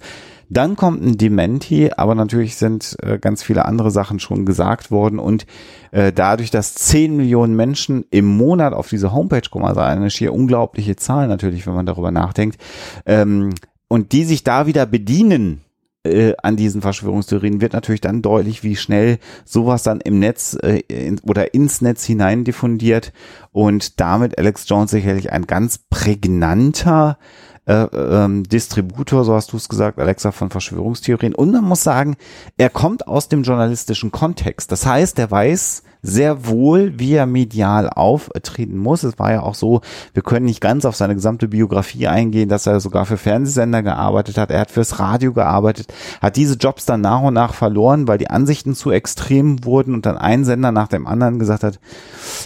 Dann 0.48 0.76
kommt 0.76 1.02
ein 1.02 1.18
Dementi, 1.18 1.90
aber 1.96 2.14
natürlich 2.14 2.54
sind 2.54 2.96
äh, 3.02 3.18
ganz 3.18 3.42
viele 3.42 3.64
andere 3.64 3.90
Sachen 3.90 4.20
schon 4.20 4.46
gesagt 4.46 4.92
worden 4.92 5.18
und 5.18 5.44
äh, 5.90 6.12
dadurch, 6.12 6.52
dass 6.52 6.74
10 6.74 7.16
Millionen 7.16 7.56
Menschen 7.56 8.04
im 8.10 8.26
Monat 8.26 8.72
auf 8.72 8.88
diese 8.88 9.12
Homepage 9.12 9.48
kommen, 9.50 9.64
also 9.64 9.80
eine 9.80 10.08
schier 10.08 10.32
unglaubliche 10.32 10.94
Zahl 10.94 11.26
natürlich, 11.26 11.66
wenn 11.66 11.74
man 11.74 11.86
darüber 11.86 12.12
nachdenkt, 12.12 12.60
ähm, 13.06 13.54
und 13.88 14.12
die 14.12 14.22
sich 14.22 14.44
da 14.44 14.66
wieder 14.66 14.86
bedienen, 14.86 15.62
äh, 16.06 16.34
an 16.42 16.56
diesen 16.56 16.82
Verschwörungstheorien 16.82 17.60
wird 17.60 17.72
natürlich 17.72 18.00
dann 18.00 18.22
deutlich, 18.22 18.62
wie 18.62 18.76
schnell 18.76 19.18
sowas 19.44 19.82
dann 19.82 20.00
im 20.00 20.18
Netz 20.18 20.56
äh, 20.62 20.80
in, 20.88 21.20
oder 21.20 21.54
ins 21.54 21.80
Netz 21.80 22.04
hinein 22.04 22.44
diffundiert 22.44 23.12
und 23.52 24.00
damit 24.00 24.38
Alex 24.38 24.68
Jones 24.68 24.90
sicherlich 24.90 25.32
ein 25.32 25.46
ganz 25.46 25.78
prägnanter 25.90 27.18
äh, 27.66 27.84
ähm, 27.94 28.44
Distributor, 28.44 29.24
so 29.24 29.34
hast 29.34 29.52
du 29.52 29.56
es 29.56 29.68
gesagt, 29.68 29.98
Alexa, 29.98 30.32
von 30.32 30.50
Verschwörungstheorien. 30.50 31.34
Und 31.34 31.52
man 31.52 31.64
muss 31.64 31.82
sagen, 31.82 32.16
er 32.56 32.70
kommt 32.70 33.08
aus 33.08 33.28
dem 33.28 33.42
journalistischen 33.42 34.12
Kontext. 34.12 34.70
Das 34.70 34.86
heißt, 34.86 35.18
er 35.18 35.30
weiß 35.30 35.82
sehr 36.06 36.46
wohl, 36.46 36.98
wie 36.98 37.14
er 37.14 37.26
medial 37.26 37.90
auftreten 37.90 38.78
muss. 38.78 39.02
Es 39.02 39.18
war 39.18 39.32
ja 39.32 39.42
auch 39.42 39.54
so, 39.54 39.80
wir 40.14 40.22
können 40.22 40.46
nicht 40.46 40.60
ganz 40.60 40.84
auf 40.84 40.94
seine 40.94 41.14
gesamte 41.14 41.48
Biografie 41.48 42.06
eingehen, 42.06 42.48
dass 42.48 42.66
er 42.66 42.80
sogar 42.80 43.06
für 43.06 43.16
Fernsehsender 43.16 43.82
gearbeitet 43.82 44.38
hat. 44.38 44.50
Er 44.50 44.60
hat 44.60 44.70
fürs 44.70 44.98
Radio 45.00 45.32
gearbeitet, 45.32 45.92
hat 46.20 46.36
diese 46.36 46.54
Jobs 46.54 46.86
dann 46.86 47.00
nach 47.00 47.22
und 47.22 47.34
nach 47.34 47.54
verloren, 47.54 48.06
weil 48.06 48.18
die 48.18 48.30
Ansichten 48.30 48.74
zu 48.74 48.90
extrem 48.90 49.64
wurden 49.64 49.94
und 49.94 50.06
dann 50.06 50.16
ein 50.16 50.44
Sender 50.44 50.70
nach 50.70 50.88
dem 50.88 51.06
anderen 51.06 51.38
gesagt 51.38 51.64
hat, 51.64 51.80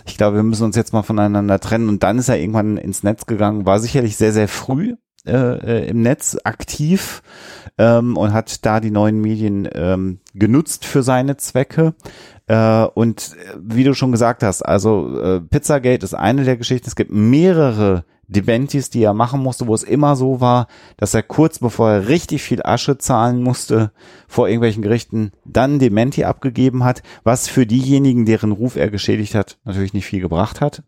ich 0.07 0.17
glaube, 0.17 0.37
wir 0.37 0.43
müssen 0.43 0.65
uns 0.65 0.77
jetzt 0.77 0.93
mal 0.93 1.03
voneinander 1.03 1.61
trennen. 1.61 1.89
Und 1.89 2.03
dann 2.03 2.19
ist 2.19 2.29
er 2.29 2.39
irgendwann 2.39 2.79
ins 2.79 3.03
Netz 3.03 3.27
gegangen, 3.27 3.67
war 3.67 3.79
sicherlich 3.79 4.17
sehr, 4.17 4.33
sehr 4.33 4.49
früh 4.49 4.95
äh, 5.27 5.33
äh, 5.33 5.89
im 5.89 6.01
Netz 6.01 6.39
aktiv 6.45 7.23
ähm, 7.81 8.19
und 8.19 8.35
hat 8.35 8.67
da 8.67 8.79
die 8.79 8.91
neuen 8.91 9.23
Medien 9.23 9.67
ähm, 9.73 10.19
genutzt 10.35 10.85
für 10.85 11.03
seine 11.03 11.39
Zwecke. 11.39 11.95
Äh, 12.47 12.85
und 12.85 13.35
äh, 13.35 13.57
wie 13.59 13.85
du 13.85 13.95
schon 13.95 14.13
gesagt 14.13 14.43
hast, 14.43 14.61
also 14.61 15.19
äh, 15.19 15.41
Pizzagate 15.41 16.05
ist 16.05 16.13
eine 16.13 16.45
der 16.45 16.59
Geschichten. 16.59 16.89
Es 16.89 16.95
gibt 16.95 17.11
mehrere 17.11 18.05
Dementis, 18.29 18.91
die 18.91 19.03
er 19.03 19.15
machen 19.15 19.43
musste, 19.43 19.67
wo 19.67 19.75
es 19.75 19.83
immer 19.83 20.15
so 20.15 20.43
war, 20.43 20.67
dass 20.99 21.15
er 21.15 21.23
kurz 21.23 21.59
bevor 21.59 21.91
er 21.91 22.09
richtig 22.09 22.43
viel 22.43 22.63
Asche 22.63 22.99
zahlen 22.99 23.43
musste 23.43 23.93
vor 24.29 24.47
irgendwelchen 24.47 24.83
Gerichten, 24.83 25.33
dann 25.47 25.79
Dementi 25.79 26.25
abgegeben 26.25 26.85
hat, 26.85 27.03
was 27.25 27.49
für 27.49 27.67
diejenigen, 27.67 28.27
deren 28.27 28.53
Ruf 28.53 28.77
er 28.77 28.91
geschädigt 28.91 29.35
hat, 29.35 29.59
natürlich 29.65 29.95
nicht 29.95 30.07
viel 30.07 30.21
gebracht 30.21 30.61
hat. 30.61 30.83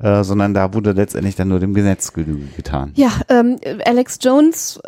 Äh, 0.00 0.24
sondern 0.24 0.54
da 0.54 0.74
wurde 0.74 0.92
letztendlich 0.92 1.36
dann 1.36 1.48
nur 1.48 1.60
dem 1.60 1.72
Gesetz 1.72 2.12
getan. 2.12 2.92
Ja, 2.96 3.10
ähm, 3.28 3.58
Alex 3.84 4.18
Jones, 4.20 4.80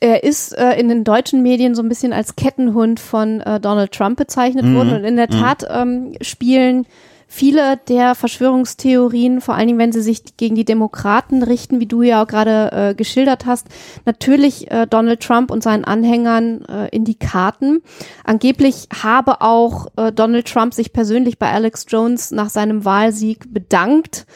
er 0.00 0.24
ist 0.24 0.56
äh, 0.56 0.78
in 0.78 0.88
den 0.88 1.04
deutschen 1.04 1.42
Medien 1.42 1.74
so 1.74 1.82
ein 1.82 1.88
bisschen 1.88 2.12
als 2.12 2.36
Kettenhund 2.36 3.00
von 3.00 3.40
äh, 3.40 3.60
Donald 3.60 3.92
Trump 3.92 4.18
bezeichnet 4.18 4.64
Mhm. 4.64 4.74
worden 4.74 4.94
und 4.94 5.04
in 5.04 5.16
der 5.16 5.28
Mhm. 5.30 5.40
Tat 5.40 5.66
ähm, 5.70 6.12
spielen 6.20 6.86
viele 7.32 7.76
der 7.88 8.16
Verschwörungstheorien, 8.16 9.40
vor 9.40 9.54
allen 9.54 9.68
Dingen, 9.68 9.78
wenn 9.78 9.92
sie 9.92 10.02
sich 10.02 10.36
gegen 10.36 10.56
die 10.56 10.64
Demokraten 10.64 11.44
richten, 11.44 11.78
wie 11.78 11.86
du 11.86 12.02
ja 12.02 12.22
auch 12.22 12.26
gerade 12.26 12.72
äh, 12.90 12.94
geschildert 12.96 13.46
hast, 13.46 13.68
natürlich 14.04 14.68
äh, 14.70 14.88
Donald 14.88 15.20
Trump 15.20 15.52
und 15.52 15.62
seinen 15.62 15.84
Anhängern 15.84 16.64
äh, 16.64 16.88
in 16.88 17.04
die 17.04 17.14
Karten. 17.14 17.82
Angeblich 18.24 18.88
habe 19.00 19.42
auch 19.42 19.86
äh, 19.96 20.10
Donald 20.10 20.48
Trump 20.48 20.74
sich 20.74 20.92
persönlich 20.92 21.38
bei 21.38 21.52
Alex 21.52 21.86
Jones 21.88 22.32
nach 22.32 22.50
seinem 22.50 22.84
Wahlsieg 22.84 23.52
bedankt. 23.54 24.26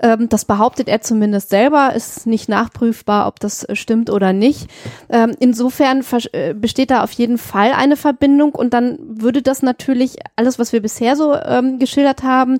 Ähm, 0.00 0.28
das 0.28 0.44
behauptet 0.44 0.88
er 0.88 1.00
zumindest 1.00 1.50
selber, 1.50 1.94
ist 1.94 2.26
nicht 2.26 2.48
nachprüfbar, 2.48 3.26
ob 3.26 3.40
das 3.40 3.64
äh, 3.64 3.76
stimmt 3.76 4.10
oder 4.10 4.32
nicht. 4.32 4.68
Ähm, 5.08 5.34
insofern 5.38 6.04
äh, 6.32 6.54
besteht 6.54 6.90
da 6.90 7.02
auf 7.02 7.12
jeden 7.12 7.38
Fall 7.38 7.72
eine 7.72 7.96
Verbindung 7.96 8.54
und 8.54 8.72
dann 8.74 8.98
würde 9.00 9.42
das 9.42 9.62
natürlich 9.62 10.16
alles, 10.36 10.58
was 10.58 10.72
wir 10.72 10.82
bisher 10.82 11.16
so 11.16 11.34
ähm, 11.34 11.78
geschildert 11.78 12.22
haben, 12.22 12.58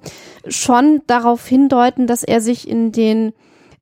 schon 0.48 1.02
darauf 1.06 1.46
hindeuten, 1.46 2.06
dass 2.06 2.24
er 2.24 2.40
sich 2.40 2.68
in 2.68 2.92
den 2.92 3.32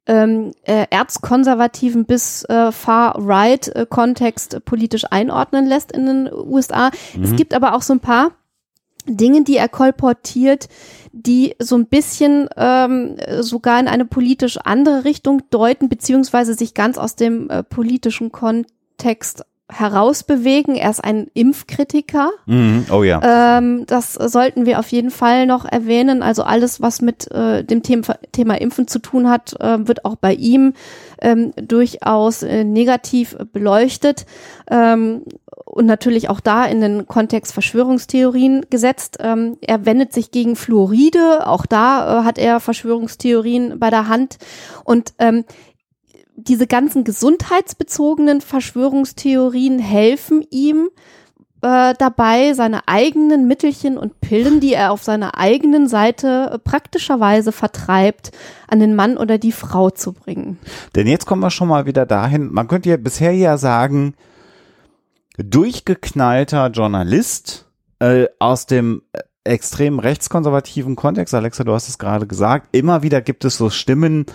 ähm, 0.06 0.52
äh, 0.62 0.86
erzkonservativen 0.90 2.04
bis 2.04 2.44
äh, 2.44 2.70
far-right-Kontext 2.70 4.54
äh, 4.54 4.60
politisch 4.60 5.04
einordnen 5.10 5.66
lässt 5.66 5.90
in 5.90 6.06
den 6.06 6.32
USA. 6.32 6.90
Es 7.20 7.34
gibt 7.34 7.54
aber 7.54 7.74
auch 7.74 7.82
so 7.82 7.92
ein 7.92 8.00
paar 8.00 8.30
Dinge, 9.08 9.42
die 9.42 9.56
er 9.56 9.68
kolportiert, 9.68 10.68
die 11.16 11.54
so 11.58 11.76
ein 11.76 11.86
bisschen 11.86 12.48
ähm, 12.56 13.16
sogar 13.40 13.80
in 13.80 13.88
eine 13.88 14.04
politisch 14.04 14.58
andere 14.58 15.04
Richtung 15.04 15.42
deuten, 15.50 15.88
beziehungsweise 15.88 16.54
sich 16.54 16.74
ganz 16.74 16.98
aus 16.98 17.16
dem 17.16 17.48
äh, 17.48 17.62
politischen 17.62 18.32
Kontext 18.32 19.44
herausbewegen. 19.68 20.76
Er 20.76 20.90
ist 20.90 21.02
ein 21.02 21.26
Impfkritiker. 21.34 22.30
Mhm. 22.46 22.86
Oh 22.90 23.02
ja. 23.02 23.58
Ähm, 23.58 23.84
das 23.86 24.14
sollten 24.14 24.64
wir 24.64 24.78
auf 24.78 24.88
jeden 24.88 25.10
Fall 25.10 25.46
noch 25.46 25.64
erwähnen. 25.64 26.22
Also 26.22 26.44
alles, 26.44 26.80
was 26.80 27.02
mit 27.02 27.30
äh, 27.32 27.64
dem 27.64 27.82
Thema, 27.82 28.16
Thema 28.30 28.60
Impfen 28.60 28.86
zu 28.86 29.00
tun 29.00 29.28
hat, 29.28 29.58
äh, 29.60 29.86
wird 29.86 30.04
auch 30.04 30.16
bei 30.16 30.34
ihm 30.34 30.74
ähm, 31.20 31.52
durchaus 31.56 32.42
äh, 32.42 32.62
negativ 32.62 33.36
beleuchtet. 33.52 34.26
Ähm, 34.70 35.22
und 35.64 35.86
natürlich 35.86 36.30
auch 36.30 36.40
da 36.40 36.64
in 36.64 36.80
den 36.80 37.06
Kontext 37.06 37.52
Verschwörungstheorien 37.52 38.66
gesetzt. 38.70 39.18
Ähm, 39.20 39.58
er 39.60 39.84
wendet 39.84 40.12
sich 40.12 40.30
gegen 40.30 40.54
Fluoride. 40.54 41.46
Auch 41.46 41.66
da 41.66 42.20
äh, 42.20 42.24
hat 42.24 42.38
er 42.38 42.60
Verschwörungstheorien 42.60 43.78
bei 43.80 43.90
der 43.90 44.08
Hand. 44.08 44.38
Und 44.84 45.12
ähm, 45.18 45.44
diese 46.36 46.66
ganzen 46.66 47.04
gesundheitsbezogenen 47.04 48.40
Verschwörungstheorien 48.40 49.78
helfen 49.78 50.44
ihm 50.50 50.88
äh, 51.62 51.94
dabei, 51.98 52.52
seine 52.52 52.86
eigenen 52.86 53.48
Mittelchen 53.48 53.96
und 53.96 54.20
Pillen, 54.20 54.60
die 54.60 54.74
er 54.74 54.92
auf 54.92 55.02
seiner 55.02 55.38
eigenen 55.38 55.88
Seite 55.88 56.50
äh, 56.52 56.58
praktischerweise 56.58 57.52
vertreibt, 57.52 58.32
an 58.68 58.78
den 58.80 58.94
Mann 58.94 59.16
oder 59.16 59.38
die 59.38 59.52
Frau 59.52 59.90
zu 59.90 60.12
bringen. 60.12 60.58
Denn 60.94 61.06
jetzt 61.06 61.26
kommen 61.26 61.42
wir 61.42 61.50
schon 61.50 61.68
mal 61.68 61.86
wieder 61.86 62.04
dahin. 62.04 62.52
Man 62.52 62.68
könnte 62.68 62.90
ja 62.90 62.98
bisher 62.98 63.32
ja 63.32 63.56
sagen, 63.56 64.14
durchgeknallter 65.38 66.68
Journalist 66.68 67.66
äh, 68.00 68.26
aus 68.38 68.66
dem 68.66 69.02
äh, 69.12 69.20
extrem 69.44 69.98
rechtskonservativen 69.98 70.94
Kontext. 70.96 71.34
Alexa, 71.34 71.64
du 71.64 71.72
hast 71.72 71.88
es 71.88 71.98
gerade 71.98 72.26
gesagt. 72.26 72.68
Immer 72.72 73.02
wieder 73.02 73.22
gibt 73.22 73.44
es 73.44 73.56
so 73.56 73.70
Stimmen 73.70 74.26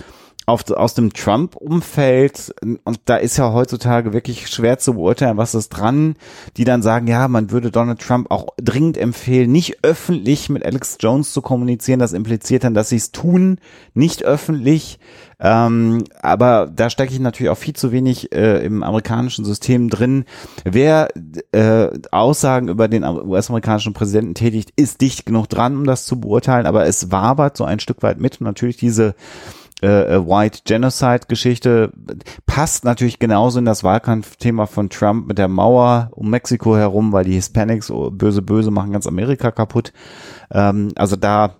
auf, 0.52 0.70
aus 0.70 0.94
dem 0.94 1.14
Trump-Umfeld 1.14 2.54
und 2.84 3.00
da 3.06 3.16
ist 3.16 3.38
ja 3.38 3.54
heutzutage 3.54 4.14
wirklich 4.14 4.48
schwer 4.50 4.78
zu 4.78 4.96
beurteilen, 4.96 5.38
was 5.38 5.56
ist 5.56 5.70
dran, 5.70 6.16
die 6.58 6.66
dann 6.66 6.82
sagen, 6.82 7.08
ja, 7.08 7.28
man 7.28 7.52
würde 7.52 7.72
Donald 7.72 8.00
Trump 8.00 8.30
auch 8.30 8.48
dringend 8.62 8.98
empfehlen, 8.98 9.52
nicht 9.52 9.84
öffentlich 9.84 10.50
mit 10.50 10.66
Alex 10.66 10.98
Jones 11.00 11.32
zu 11.32 11.42
kommunizieren. 11.42 12.00
Das 12.00 12.14
impliziert 12.14 12.64
dann, 12.66 12.74
dass 12.74 12.90
sie 12.90 12.98
es 12.98 13.12
tun, 13.12 13.60
nicht 13.94 14.24
öffentlich. 14.24 15.00
Ähm, 15.40 16.04
aber 16.22 16.70
da 16.74 16.90
stecke 16.90 17.14
ich 17.14 17.20
natürlich 17.20 17.50
auch 17.50 17.58
viel 17.58 17.76
zu 17.76 17.92
wenig 17.92 18.32
äh, 18.32 18.64
im 18.64 18.84
amerikanischen 18.84 19.44
System 19.46 19.90
drin. 19.90 20.26
Wer 20.64 21.08
äh, 21.52 21.88
Aussagen 22.12 22.68
über 22.68 22.88
den 22.88 23.04
US-amerikanischen 23.04 23.94
Präsidenten 23.94 24.36
tätigt, 24.36 24.72
ist 24.76 25.02
dicht 25.02 25.26
genug 25.26 25.48
dran, 25.48 25.78
um 25.78 25.86
das 25.86 26.06
zu 26.06 26.20
beurteilen. 26.20 26.68
Aber 26.68 26.86
es 26.86 27.12
wabert 27.12 27.58
so 27.58 27.64
ein 27.64 27.80
Stück 27.80 28.04
weit 28.04 28.20
mit. 28.20 28.40
Und 28.40 28.46
natürlich 28.46 28.78
diese 28.78 29.16
äh, 29.82 30.20
White 30.20 30.62
Genocide 30.66 31.22
Geschichte 31.28 31.92
passt 32.46 32.86
natürlich 32.86 33.20
genauso 33.20 33.60
in 33.60 33.66
das 33.66 33.84
Wahlkampfthema 33.84 34.68
von 34.68 34.90
Trump 34.90 35.28
mit 35.28 35.38
der 35.38 35.48
Mauer 35.48 36.10
um 36.12 36.30
Mexiko 36.30 36.78
herum, 36.78 37.12
weil 37.12 37.26
die 37.26 37.34
Hispanics 37.34 37.90
oh, 37.90 38.12
böse 38.12 38.42
böse 38.42 38.72
machen 38.72 38.92
ganz 38.92 39.08
Amerika 39.08 39.52
kaputt. 39.52 39.92
Ähm, 40.52 40.92
also 40.96 41.16
da 41.16 41.56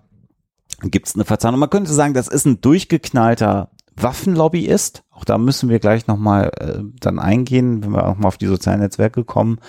gibt's 0.82 1.16
eine 1.16 1.26
Verzahnung. 1.26 1.60
Man 1.60 1.70
könnte 1.70 1.92
sagen, 1.94 2.14
das 2.14 2.28
ist 2.28 2.46
ein 2.46 2.62
durchgeknallter 2.62 3.70
Waffenlobbyist. 3.98 5.04
Auch 5.12 5.26
da 5.26 5.38
müssen 5.38 5.70
wir 5.70 5.80
gleich 5.80 6.08
nochmal 6.08 6.52
äh, 6.60 6.84
dann 7.00 7.20
eingehen, 7.20 7.84
wenn 7.84 7.92
wir 7.92 8.08
auch 8.08 8.18
mal 8.18 8.28
auf 8.28 8.38
die 8.38 8.48
sozialen 8.48 8.80
Netzwerke 8.80 9.24
kommen, 9.24 9.60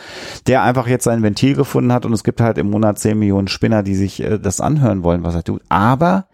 der 0.46 0.62
einfach 0.62 0.86
jetzt 0.86 1.04
sein 1.04 1.22
Ventil 1.22 1.54
gefunden 1.54 1.92
hat 1.92 2.06
und 2.06 2.12
es 2.12 2.24
gibt 2.24 2.40
halt 2.40 2.58
im 2.58 2.70
Monat 2.70 2.98
10 2.98 3.18
Millionen 3.18 3.48
Spinner, 3.48 3.82
die 3.82 3.94
sich 3.94 4.22
äh, 4.22 4.38
das 4.38 4.60
anhören 4.60 5.02
wollen, 5.02 5.24
was 5.24 5.34
er 5.34 5.44
tut. 5.44 5.62
Aber 5.68 6.26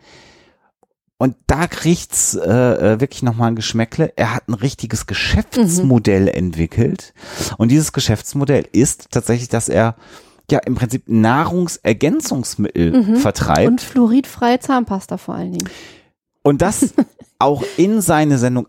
und 1.18 1.35
da 1.46 1.66
kriegt's 1.66 2.35
äh, 2.35 2.48
äh, 2.48 3.00
wirklich 3.00 3.22
nochmal 3.22 3.48
ein 3.48 3.57
Geschmäckle. 3.57 4.12
Er 4.16 4.35
hat 4.35 4.48
ein 4.48 4.54
richtiges 4.54 5.07
Geschäftsmodell 5.07 6.22
Mhm. 6.22 6.28
entwickelt. 6.28 7.12
Und 7.59 7.70
dieses 7.70 7.92
Geschäftsmodell 7.92 8.66
ist 8.72 9.11
tatsächlich, 9.11 9.48
dass 9.48 9.68
er 9.68 9.96
ja 10.50 10.61
im 10.61 10.74
Prinzip 10.76 11.02
Nahrungsergänzungsmittel 11.09 12.92
Mhm. 12.92 13.16
vertreibt. 13.16 13.68
Und 13.68 13.81
fluoridfreie 13.81 14.61
Zahnpasta 14.61 15.16
vor 15.18 15.35
allen 15.35 15.52
Dingen. 15.52 15.68
Und 16.42 16.62
das 16.62 16.94
auch 17.38 17.62
in 17.76 18.00
seine 18.00 18.38
Sendung 18.38 18.66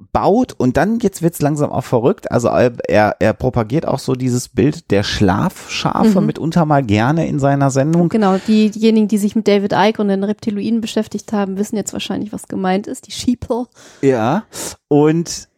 einbaut 0.00 0.54
und 0.56 0.76
dann 0.76 0.98
jetzt 1.00 1.22
wird's 1.22 1.40
langsam 1.40 1.70
auch 1.70 1.84
verrückt. 1.84 2.30
Also 2.30 2.48
er, 2.48 3.16
er 3.18 3.32
propagiert 3.32 3.86
auch 3.86 3.98
so 3.98 4.14
dieses 4.14 4.48
Bild 4.48 4.90
der 4.90 5.02
Schlafschafe 5.02 6.20
Mhm. 6.20 6.26
mitunter 6.26 6.64
mal 6.64 6.82
gerne 6.82 7.26
in 7.26 7.38
seiner 7.38 7.70
Sendung. 7.70 8.08
Genau, 8.08 8.36
die, 8.46 8.70
diejenigen, 8.70 9.08
die 9.08 9.18
sich 9.18 9.36
mit 9.36 9.48
David 9.48 9.72
Icke 9.72 10.00
und 10.02 10.08
den 10.08 10.24
Reptiloiden 10.24 10.80
beschäftigt 10.80 11.32
haben, 11.32 11.58
wissen 11.58 11.76
jetzt 11.76 11.92
wahrscheinlich, 11.92 12.32
was 12.32 12.48
gemeint 12.48 12.86
ist. 12.86 13.06
Die 13.06 13.12
Sheeple. 13.12 13.66
Ja. 14.02 14.44
Und 14.88 15.48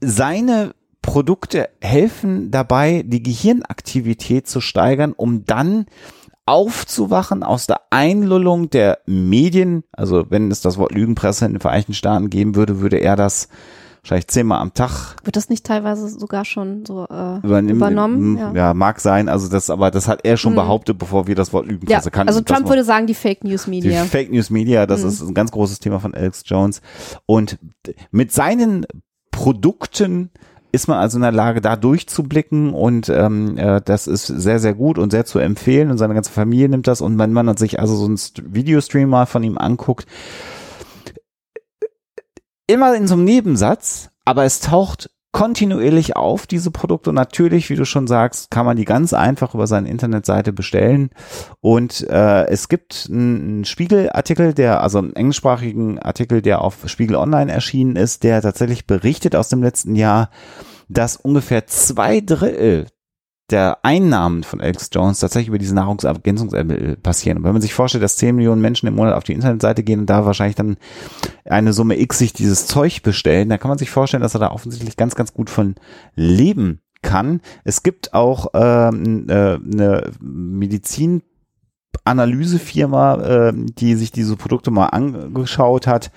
seine 0.00 0.74
Produkte 1.02 1.68
helfen 1.80 2.50
dabei, 2.50 3.04
die 3.06 3.22
Gehirnaktivität 3.22 4.48
zu 4.48 4.60
steigern, 4.60 5.12
um 5.12 5.44
dann 5.44 5.86
aufzuwachen 6.46 7.42
aus 7.42 7.66
der 7.66 7.80
Einlullung 7.90 8.70
der 8.70 8.98
Medien. 9.06 9.82
Also 9.92 10.26
wenn 10.30 10.50
es 10.50 10.60
das 10.60 10.78
Wort 10.78 10.92
Lügenpresse 10.92 11.44
in 11.46 11.52
den 11.54 11.60
Vereinigten 11.60 11.94
Staaten 11.94 12.30
geben 12.30 12.54
würde, 12.54 12.80
würde 12.80 12.98
er 12.98 13.16
das 13.16 13.48
wahrscheinlich 14.02 14.28
zehnmal 14.28 14.60
am 14.60 14.72
Tag 14.72 15.16
Wird 15.24 15.34
das 15.34 15.48
nicht 15.48 15.64
teilweise 15.66 16.08
sogar 16.08 16.44
schon 16.44 16.86
so 16.86 17.06
äh, 17.10 17.38
übernehmen. 17.38 17.70
übernommen? 17.76 18.38
Ja. 18.38 18.52
Ja. 18.54 18.74
mag 18.74 19.00
sein. 19.00 19.28
Also 19.28 19.48
das, 19.48 19.68
aber 19.68 19.90
das 19.90 20.06
hat 20.06 20.20
er 20.24 20.36
schon 20.36 20.52
Mhm. 20.52 20.56
behauptet, 20.56 20.96
bevor 20.98 21.26
wir 21.26 21.34
das 21.34 21.52
Wort 21.52 21.66
Ja, 21.66 21.72
Lügenpresse 21.72 22.12
kannten. 22.12 22.28
also 22.28 22.40
Trump 22.42 22.68
würde 22.68 22.84
sagen, 22.84 23.08
die 23.08 23.14
Fake 23.14 23.42
News 23.42 23.66
Media. 23.66 24.04
die 24.04 24.08
Fake 24.08 24.30
News 24.30 24.48
Media, 24.50 24.86
das 24.86 25.02
Mhm. 25.02 25.08
ist 25.08 25.22
ein 25.22 25.34
ganz 25.34 25.50
großes 25.50 25.80
Thema 25.80 25.98
von 25.98 26.14
Alex 26.14 26.44
Jones. 26.46 26.80
Und 27.26 27.58
mit 28.12 28.30
seinen 28.30 28.86
Produkten 29.32 30.30
ist 30.76 30.88
man 30.88 30.98
also 30.98 31.16
in 31.16 31.22
der 31.22 31.32
Lage, 31.32 31.60
da 31.60 31.74
durchzublicken 31.74 32.72
und 32.72 33.08
ähm, 33.08 33.56
äh, 33.56 33.80
das 33.82 34.06
ist 34.06 34.26
sehr, 34.26 34.60
sehr 34.60 34.74
gut 34.74 34.98
und 34.98 35.10
sehr 35.10 35.24
zu 35.24 35.38
empfehlen 35.38 35.90
und 35.90 35.98
seine 35.98 36.14
ganze 36.14 36.30
Familie 36.30 36.68
nimmt 36.68 36.86
das. 36.86 37.00
Und 37.00 37.18
wenn 37.18 37.32
man 37.32 37.56
sich 37.56 37.80
also 37.80 37.96
so 37.96 38.04
einen 38.04 38.18
Videostream 38.54 39.08
mal 39.08 39.26
von 39.26 39.42
ihm 39.42 39.56
anguckt, 39.56 40.06
immer 42.66 42.94
in 42.94 43.08
so 43.08 43.14
einem 43.14 43.24
Nebensatz, 43.24 44.10
aber 44.24 44.44
es 44.44 44.60
taucht 44.60 45.10
kontinuierlich 45.36 46.16
auf, 46.16 46.46
diese 46.46 46.70
Produkte. 46.70 47.10
Und 47.10 47.16
natürlich, 47.16 47.68
wie 47.68 47.76
du 47.76 47.84
schon 47.84 48.06
sagst, 48.06 48.50
kann 48.50 48.64
man 48.64 48.78
die 48.78 48.86
ganz 48.86 49.12
einfach 49.12 49.52
über 49.52 49.66
seine 49.66 49.90
Internetseite 49.90 50.50
bestellen. 50.50 51.10
Und 51.60 52.08
äh, 52.08 52.46
es 52.46 52.70
gibt 52.70 53.10
einen 53.12 53.66
Spiegelartikel, 53.66 54.54
der, 54.54 54.82
also 54.82 54.96
einen 54.96 55.14
englischsprachigen 55.14 55.98
Artikel, 55.98 56.40
der 56.40 56.62
auf 56.62 56.88
Spiegel 56.88 57.16
Online 57.16 57.52
erschienen 57.52 57.96
ist, 57.96 58.24
der 58.24 58.40
tatsächlich 58.40 58.86
berichtet 58.86 59.36
aus 59.36 59.50
dem 59.50 59.62
letzten 59.62 59.94
Jahr, 59.94 60.30
dass 60.88 61.16
ungefähr 61.16 61.66
zwei 61.66 62.22
Drittel 62.22 62.86
der 63.50 63.78
Einnahmen 63.84 64.42
von 64.42 64.60
Alex 64.60 64.90
Jones 64.92 65.20
tatsächlich 65.20 65.48
über 65.48 65.58
diese 65.58 65.74
Nahrungsergänzungsmittel 65.74 66.96
passieren. 66.96 67.38
Und 67.38 67.44
wenn 67.44 67.52
man 67.52 67.62
sich 67.62 67.74
vorstellt, 67.74 68.02
dass 68.02 68.16
10 68.16 68.34
Millionen 68.34 68.60
Menschen 68.60 68.88
im 68.88 68.96
Monat 68.96 69.14
auf 69.14 69.24
die 69.24 69.34
Internetseite 69.34 69.84
gehen 69.84 70.00
und 70.00 70.10
da 70.10 70.26
wahrscheinlich 70.26 70.56
dann 70.56 70.76
eine 71.44 71.72
Summe 71.72 72.00
X 72.00 72.18
sich 72.18 72.32
dieses 72.32 72.66
Zeug 72.66 73.02
bestellen, 73.02 73.48
dann 73.48 73.60
kann 73.60 73.68
man 73.68 73.78
sich 73.78 73.90
vorstellen, 73.90 74.22
dass 74.22 74.34
er 74.34 74.40
da 74.40 74.50
offensichtlich 74.50 74.96
ganz, 74.96 75.14
ganz 75.14 75.32
gut 75.32 75.48
von 75.48 75.76
leben 76.16 76.80
kann. 77.02 77.40
Es 77.62 77.84
gibt 77.84 78.14
auch 78.14 78.48
ähm, 78.54 79.26
äh, 79.28 79.54
eine 79.54 80.10
Medizin 80.20 81.22
Analysefirma, 82.04 83.14
äh, 83.14 83.52
die 83.54 83.94
sich 83.94 84.12
diese 84.12 84.36
Produkte 84.36 84.70
mal 84.70 84.86
angeschaut 84.86 85.86
hat 85.86 86.10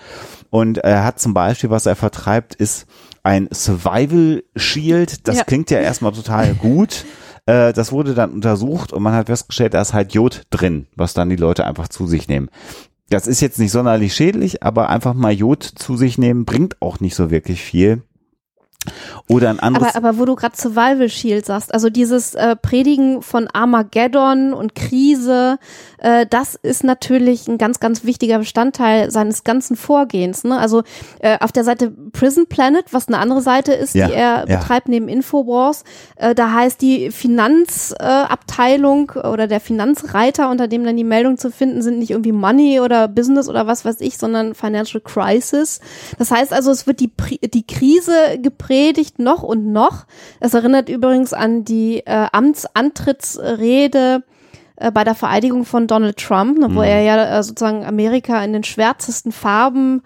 und 0.50 0.80
er 0.80 1.06
hat 1.06 1.20
zum 1.20 1.34
Beispiel, 1.34 1.70
was 1.70 1.86
er 1.86 1.96
vertreibt, 1.96 2.56
ist 2.56 2.88
ein 3.30 3.48
Survival 3.54 4.44
Shield. 4.56 5.28
Das 5.28 5.38
ja. 5.38 5.44
klingt 5.44 5.70
ja 5.70 5.80
erstmal 5.80 6.13
total 6.13 6.54
gut. 6.56 7.06
Äh, 7.46 7.74
das 7.74 7.92
wurde 7.92 8.15
dann 8.15 8.32
untersucht 8.32 8.92
und 8.92 9.04
man 9.04 9.13
hat 9.13 9.28
festgestellt, 9.28 9.76
da 9.76 9.82
ist 9.82 9.94
halt 9.94 10.13
Jod 10.13 10.48
drin, 10.50 10.88
was 10.96 11.13
dann 11.13 11.30
die 11.30 11.36
Leute 11.36 11.65
einfach 11.65 11.89
zu 11.89 12.08
sich 12.08 12.28
nehmen. 12.28 12.50
Das 13.10 13.28
ist 13.28 13.42
jetzt 13.42 13.60
nicht 13.60 13.72
sonderlich 13.72 14.15
schädlich, 14.15 14.63
aber 14.63 14.89
einfach 14.89 15.13
mal 15.13 15.32
Jod 15.32 15.63
zu 15.63 15.96
sich 15.96 16.18
nehmen 16.18 16.46
bringt 16.46 16.82
auch 16.82 17.00
nicht 17.00 17.15
so 17.15 17.30
wirklich 17.30 17.62
viel. 17.62 18.02
Oder 19.28 19.50
ein 19.52 19.60
anderes. 19.60 19.96
Aber, 19.96 20.08
aber 20.08 20.20
wo 20.20 20.26
du 20.26 20.36
gerade 20.36 20.56
Survival 20.56 21.10
Shield 21.10 21.46
sagst, 21.46 21.74
also 21.74 21.89
dieses 21.89 22.34
äh, 22.34 22.56
Predigen 22.56 23.22
von 23.22 23.48
Armageddon 23.48 24.54
und 24.54 24.74
Krise, 24.74 25.60
äh, 26.02 26.26
das 26.30 26.56
ist 26.56 26.84
natürlich 26.84 27.48
ein 27.48 27.58
ganz, 27.58 27.80
ganz 27.80 28.04
wichtiger 28.04 28.40
Bestandteil 28.40 29.12
seines 29.12 29.44
ganzen 29.44 29.76
Vorgehens. 29.76 30.44
Ne? 30.44 30.58
Also 30.58 30.84
äh, 31.20 31.38
auf 31.40 31.52
der 31.52 31.64
Seite 31.64 31.92
Prison 31.92 32.48
Planet, 32.48 32.86
was 32.92 33.08
eine 33.08 33.20
andere 33.20 33.42
Seite 33.42 33.74
ist, 33.74 33.96
ja, 33.96 34.08
die 34.08 34.14
er 34.14 34.46
ja. 34.48 34.58
betreibt 34.58 34.90
neben 34.90 35.08
Infowars, 35.08 35.84
äh, 36.16 36.34
da 36.34 36.52
heißt 36.52 36.82
die 36.82 37.12
Finanzabteilung 37.12 39.12
äh, 39.16 39.28
oder 39.28 39.48
der 39.48 39.60
Finanzreiter, 39.60 40.50
unter 40.50 40.68
dem 40.68 40.84
dann 40.84 40.98
die 40.98 41.04
Meldungen 41.04 41.38
zu 41.38 41.52
finden 41.52 41.82
sind, 41.82 42.00
nicht 42.00 42.12
irgendwie 42.12 42.32
Money 42.32 42.80
oder 42.80 43.08
Business 43.08 43.50
oder 43.50 43.68
was 43.68 43.86
weiß 43.86 44.02
ich, 44.02 44.18
sondern 44.18 44.56
Financial 44.56 45.02
Crisis. 45.02 45.80
Das 46.18 46.32
heißt 46.32 46.54
also, 46.54 46.72
es 46.72 46.88
wird 46.88 47.00
die, 47.00 47.12
die 47.54 47.68
Krise 47.68 48.40
geprägt 48.42 48.70
predigt 48.70 49.18
noch 49.18 49.42
und 49.42 49.72
noch. 49.72 50.06
Es 50.40 50.54
erinnert 50.54 50.90
übrigens 50.90 51.34
an 51.34 51.66
die 51.66 52.06
äh, 52.06 52.28
Amtsantrittsrede 52.32 54.24
äh, 54.80 54.92
bei 54.92 55.04
der 55.04 55.15
Vereidigung 55.15 55.65
von 55.65 55.88
Donald 55.88 56.18
Trump, 56.18 56.58
ne, 56.58 56.68
wo 56.70 56.80
mhm. 56.80 56.86
er 56.86 57.02
ja 57.02 57.39
äh, 57.39 57.44
sozusagen 57.44 57.86
Amerika 57.86 58.44
in 58.44 58.54
den 58.54 58.63
schwärzesten 58.63 59.32
Farben 59.32 60.02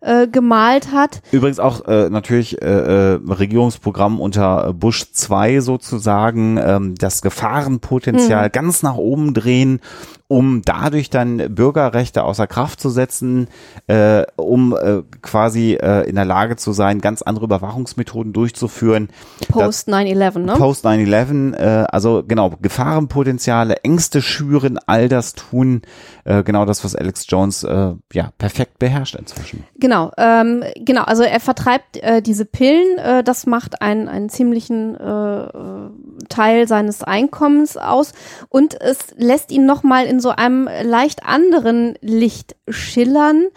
äh, 0.00 0.28
gemalt 0.28 0.92
hat. 0.92 1.22
Übrigens 1.32 1.58
auch 1.58 1.86
äh, 1.86 2.10
natürlich 2.10 2.60
äh, 2.60 2.66
äh, 2.66 3.20
Regierungsprogramm 3.26 4.20
unter 4.20 4.72
Bush 4.72 5.10
2 5.12 5.60
sozusagen, 5.60 6.58
ähm, 6.58 6.94
das 6.96 7.22
Gefahrenpotenzial 7.22 8.46
mhm. 8.46 8.52
ganz 8.52 8.82
nach 8.82 8.96
oben 8.96 9.32
drehen 9.32 9.80
um 10.28 10.62
dadurch 10.64 11.10
dann 11.10 11.54
Bürgerrechte 11.54 12.24
außer 12.24 12.46
Kraft 12.46 12.80
zu 12.80 12.90
setzen, 12.90 13.48
äh, 13.86 14.24
um 14.36 14.76
äh, 14.76 15.02
quasi 15.22 15.74
äh, 15.74 16.08
in 16.08 16.16
der 16.16 16.24
Lage 16.24 16.56
zu 16.56 16.72
sein, 16.72 17.00
ganz 17.00 17.22
andere 17.22 17.44
Überwachungsmethoden 17.44 18.32
durchzuführen. 18.32 19.08
Post 19.48 19.88
9-11, 19.88 20.38
ne? 20.40 20.54
Post 20.54 20.84
9-11, 20.84 21.54
äh, 21.54 21.86
also 21.88 22.24
genau, 22.26 22.50
Gefahrenpotenziale, 22.60 23.76
Ängste 23.84 24.20
schüren, 24.20 24.78
all 24.86 25.08
das 25.08 25.34
tun, 25.34 25.82
äh, 26.24 26.42
genau 26.42 26.64
das, 26.64 26.82
was 26.84 26.96
Alex 26.96 27.26
Jones 27.28 27.62
äh, 27.62 27.92
ja 28.12 28.30
perfekt 28.38 28.78
beherrscht 28.78 29.14
inzwischen. 29.14 29.64
Genau, 29.78 30.10
ähm, 30.18 30.64
genau, 30.76 31.02
also 31.02 31.22
er 31.22 31.40
vertreibt 31.40 31.98
äh, 31.98 32.20
diese 32.20 32.44
Pillen, 32.44 32.98
äh, 32.98 33.22
das 33.22 33.46
macht 33.46 33.80
einen, 33.80 34.08
einen 34.08 34.28
ziemlichen 34.28 34.96
äh, 34.96 36.26
Teil 36.28 36.66
seines 36.66 37.02
Einkommens 37.02 37.76
aus 37.76 38.12
und 38.48 38.80
es 38.80 39.14
lässt 39.16 39.52
ihn 39.52 39.66
nochmal 39.66 40.06
in 40.06 40.15
in 40.16 40.20
so 40.20 40.30
einem 40.30 40.66
leicht 40.82 41.26
anderen 41.26 41.94
Licht 42.00 42.56
schillern. 42.70 43.48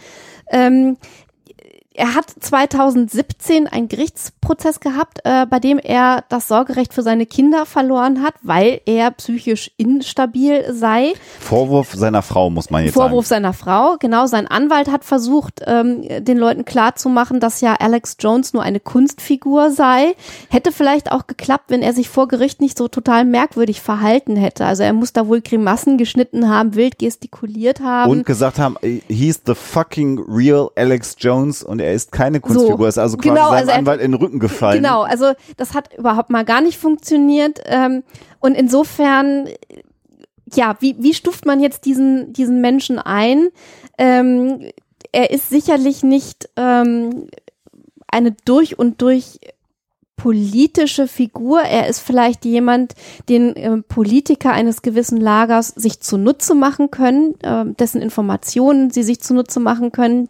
Ähm, 0.51 0.97
er 1.99 2.15
hat 2.15 2.33
2017 2.39 3.67
einen 3.67 3.89
Gerichtsprozess 3.89 4.79
gehabt, 4.79 5.19
äh, 5.25 5.45
bei 5.45 5.59
dem 5.59 5.79
er 5.79 6.23
das 6.29 6.47
Sorgerecht 6.47 6.93
für 6.93 7.03
seine 7.03 7.25
Kinder 7.25 7.65
verloren 7.65 8.23
hat, 8.23 8.35
weil 8.41 8.79
er 8.85 9.11
psychisch 9.11 9.71
instabil 9.75 10.73
sei. 10.73 11.13
Vorwurf 11.41 11.93
seiner 11.93 12.21
Frau, 12.21 12.49
muss 12.49 12.69
man 12.69 12.85
jetzt 12.85 12.93
Vorwurf 12.93 13.27
sagen. 13.27 13.43
Vorwurf 13.43 13.65
seiner 13.65 13.89
Frau, 13.91 13.97
genau. 13.99 14.27
Sein 14.27 14.47
Anwalt 14.47 14.89
hat 14.89 15.03
versucht, 15.03 15.61
ähm, 15.67 16.03
den 16.23 16.37
Leuten 16.37 16.63
klarzumachen, 16.63 17.41
dass 17.41 17.59
ja 17.59 17.75
Alex 17.77 18.15
Jones 18.17 18.53
nur 18.53 18.63
eine 18.63 18.79
Kunstfigur 18.79 19.69
sei. 19.71 20.15
Hätte 20.49 20.71
vielleicht 20.71 21.11
auch 21.11 21.27
geklappt, 21.27 21.65
wenn 21.67 21.81
er 21.81 21.91
sich 21.91 22.07
vor 22.07 22.29
Gericht 22.29 22.61
nicht 22.61 22.77
so 22.77 22.87
total 22.87 23.25
merkwürdig 23.25 23.81
verhalten 23.81 24.37
hätte. 24.37 24.65
Also 24.65 24.83
er 24.83 24.93
muss 24.93 25.11
da 25.11 25.27
wohl 25.27 25.41
Grimassen 25.41 25.97
geschnitten 25.97 26.49
haben, 26.49 26.75
wild 26.75 26.97
gestikuliert 26.97 27.81
haben. 27.81 28.09
Und 28.09 28.25
gesagt 28.25 28.57
haben, 28.57 28.77
he's 29.09 29.41
the 29.45 29.53
fucking 29.53 30.17
real 30.29 30.69
Alex 30.77 31.17
Jones 31.19 31.61
und 31.61 31.81
er 31.81 31.88
er 31.89 31.95
ist 31.95 32.11
keine 32.11 32.39
Kunstfigur, 32.39 32.77
so, 32.77 32.85
ist 32.85 32.97
also 32.97 33.17
quasi 33.17 33.29
genau, 33.29 33.49
seinem 33.49 33.57
also 33.57 33.71
Anwalt 33.71 34.01
in 34.01 34.11
den 34.11 34.21
Rücken 34.21 34.39
gefallen. 34.39 34.81
Genau, 34.81 35.01
also 35.01 35.33
das 35.57 35.73
hat 35.73 35.93
überhaupt 35.97 36.29
mal 36.29 36.45
gar 36.45 36.61
nicht 36.61 36.77
funktioniert. 36.77 37.59
Ähm, 37.65 38.03
und 38.39 38.55
insofern, 38.55 39.49
ja, 40.53 40.77
wie, 40.79 40.95
wie 40.99 41.13
stuft 41.13 41.45
man 41.45 41.59
jetzt 41.59 41.85
diesen, 41.85 42.31
diesen 42.33 42.61
Menschen 42.61 42.99
ein? 42.99 43.49
Ähm, 43.97 44.69
er 45.11 45.31
ist 45.31 45.49
sicherlich 45.49 46.03
nicht 46.03 46.49
ähm, 46.55 47.27
eine 48.07 48.35
durch 48.45 48.77
und 48.77 49.01
durch 49.01 49.39
politische 50.15 51.07
Figur. 51.07 51.61
Er 51.61 51.87
ist 51.87 51.99
vielleicht 51.99 52.45
jemand, 52.45 52.93
den 53.29 53.55
äh, 53.55 53.77
Politiker 53.81 54.51
eines 54.51 54.81
gewissen 54.81 55.19
Lagers 55.19 55.69
sich 55.69 56.01
zunutze 56.01 56.55
machen 56.55 56.91
können, 56.91 57.35
äh, 57.41 57.65
dessen 57.79 58.01
Informationen 58.01 58.91
sie 58.91 59.03
sich 59.03 59.21
zunutze 59.21 59.59
machen 59.59 59.91
können 59.91 60.27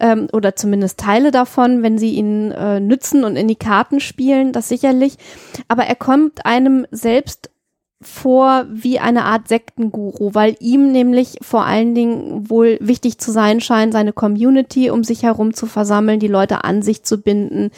ähm, 0.00 0.28
oder 0.32 0.56
zumindest 0.56 0.98
Teile 0.98 1.30
davon, 1.30 1.82
wenn 1.82 1.98
sie 1.98 2.14
ihn 2.14 2.50
äh, 2.50 2.80
nützen 2.80 3.24
und 3.24 3.36
in 3.36 3.48
die 3.48 3.56
Karten 3.56 4.00
spielen, 4.00 4.52
das 4.52 4.68
sicherlich. 4.68 5.16
Aber 5.68 5.84
er 5.84 5.96
kommt 5.96 6.44
einem 6.46 6.86
selbst 6.90 7.50
vor 8.02 8.64
wie 8.72 8.98
eine 8.98 9.24
Art 9.24 9.48
Sektenguru, 9.48 10.30
weil 10.32 10.56
ihm 10.58 10.90
nämlich 10.90 11.36
vor 11.42 11.66
allen 11.66 11.94
Dingen 11.94 12.48
wohl 12.48 12.78
wichtig 12.80 13.18
zu 13.18 13.30
sein 13.30 13.60
scheint, 13.60 13.92
seine 13.92 14.14
Community 14.14 14.90
um 14.90 15.04
sich 15.04 15.22
herum 15.22 15.52
zu 15.52 15.66
versammeln, 15.66 16.18
die 16.18 16.26
Leute 16.26 16.64
an 16.64 16.80
sich 16.80 17.02
zu 17.02 17.20
binden 17.20 17.70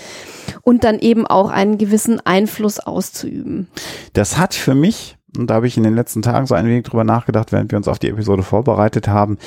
und 0.62 0.84
dann 0.84 1.00
eben 1.00 1.26
auch 1.26 1.50
einen 1.50 1.76
gewissen 1.76 2.20
Einfluss 2.24 2.78
auszuüben. 2.78 3.66
Das 4.12 4.38
hat 4.38 4.54
für 4.54 4.76
mich, 4.76 5.16
und 5.36 5.50
da 5.50 5.54
habe 5.54 5.66
ich 5.66 5.76
in 5.76 5.82
den 5.82 5.96
letzten 5.96 6.22
Tagen 6.22 6.46
so 6.46 6.54
ein 6.54 6.66
wenig 6.66 6.84
drüber 6.84 7.02
nachgedacht, 7.02 7.50
während 7.50 7.72
wir 7.72 7.78
uns 7.78 7.88
auf 7.88 7.98
die 7.98 8.08
Episode 8.08 8.44
vorbereitet 8.44 9.08
haben, 9.08 9.38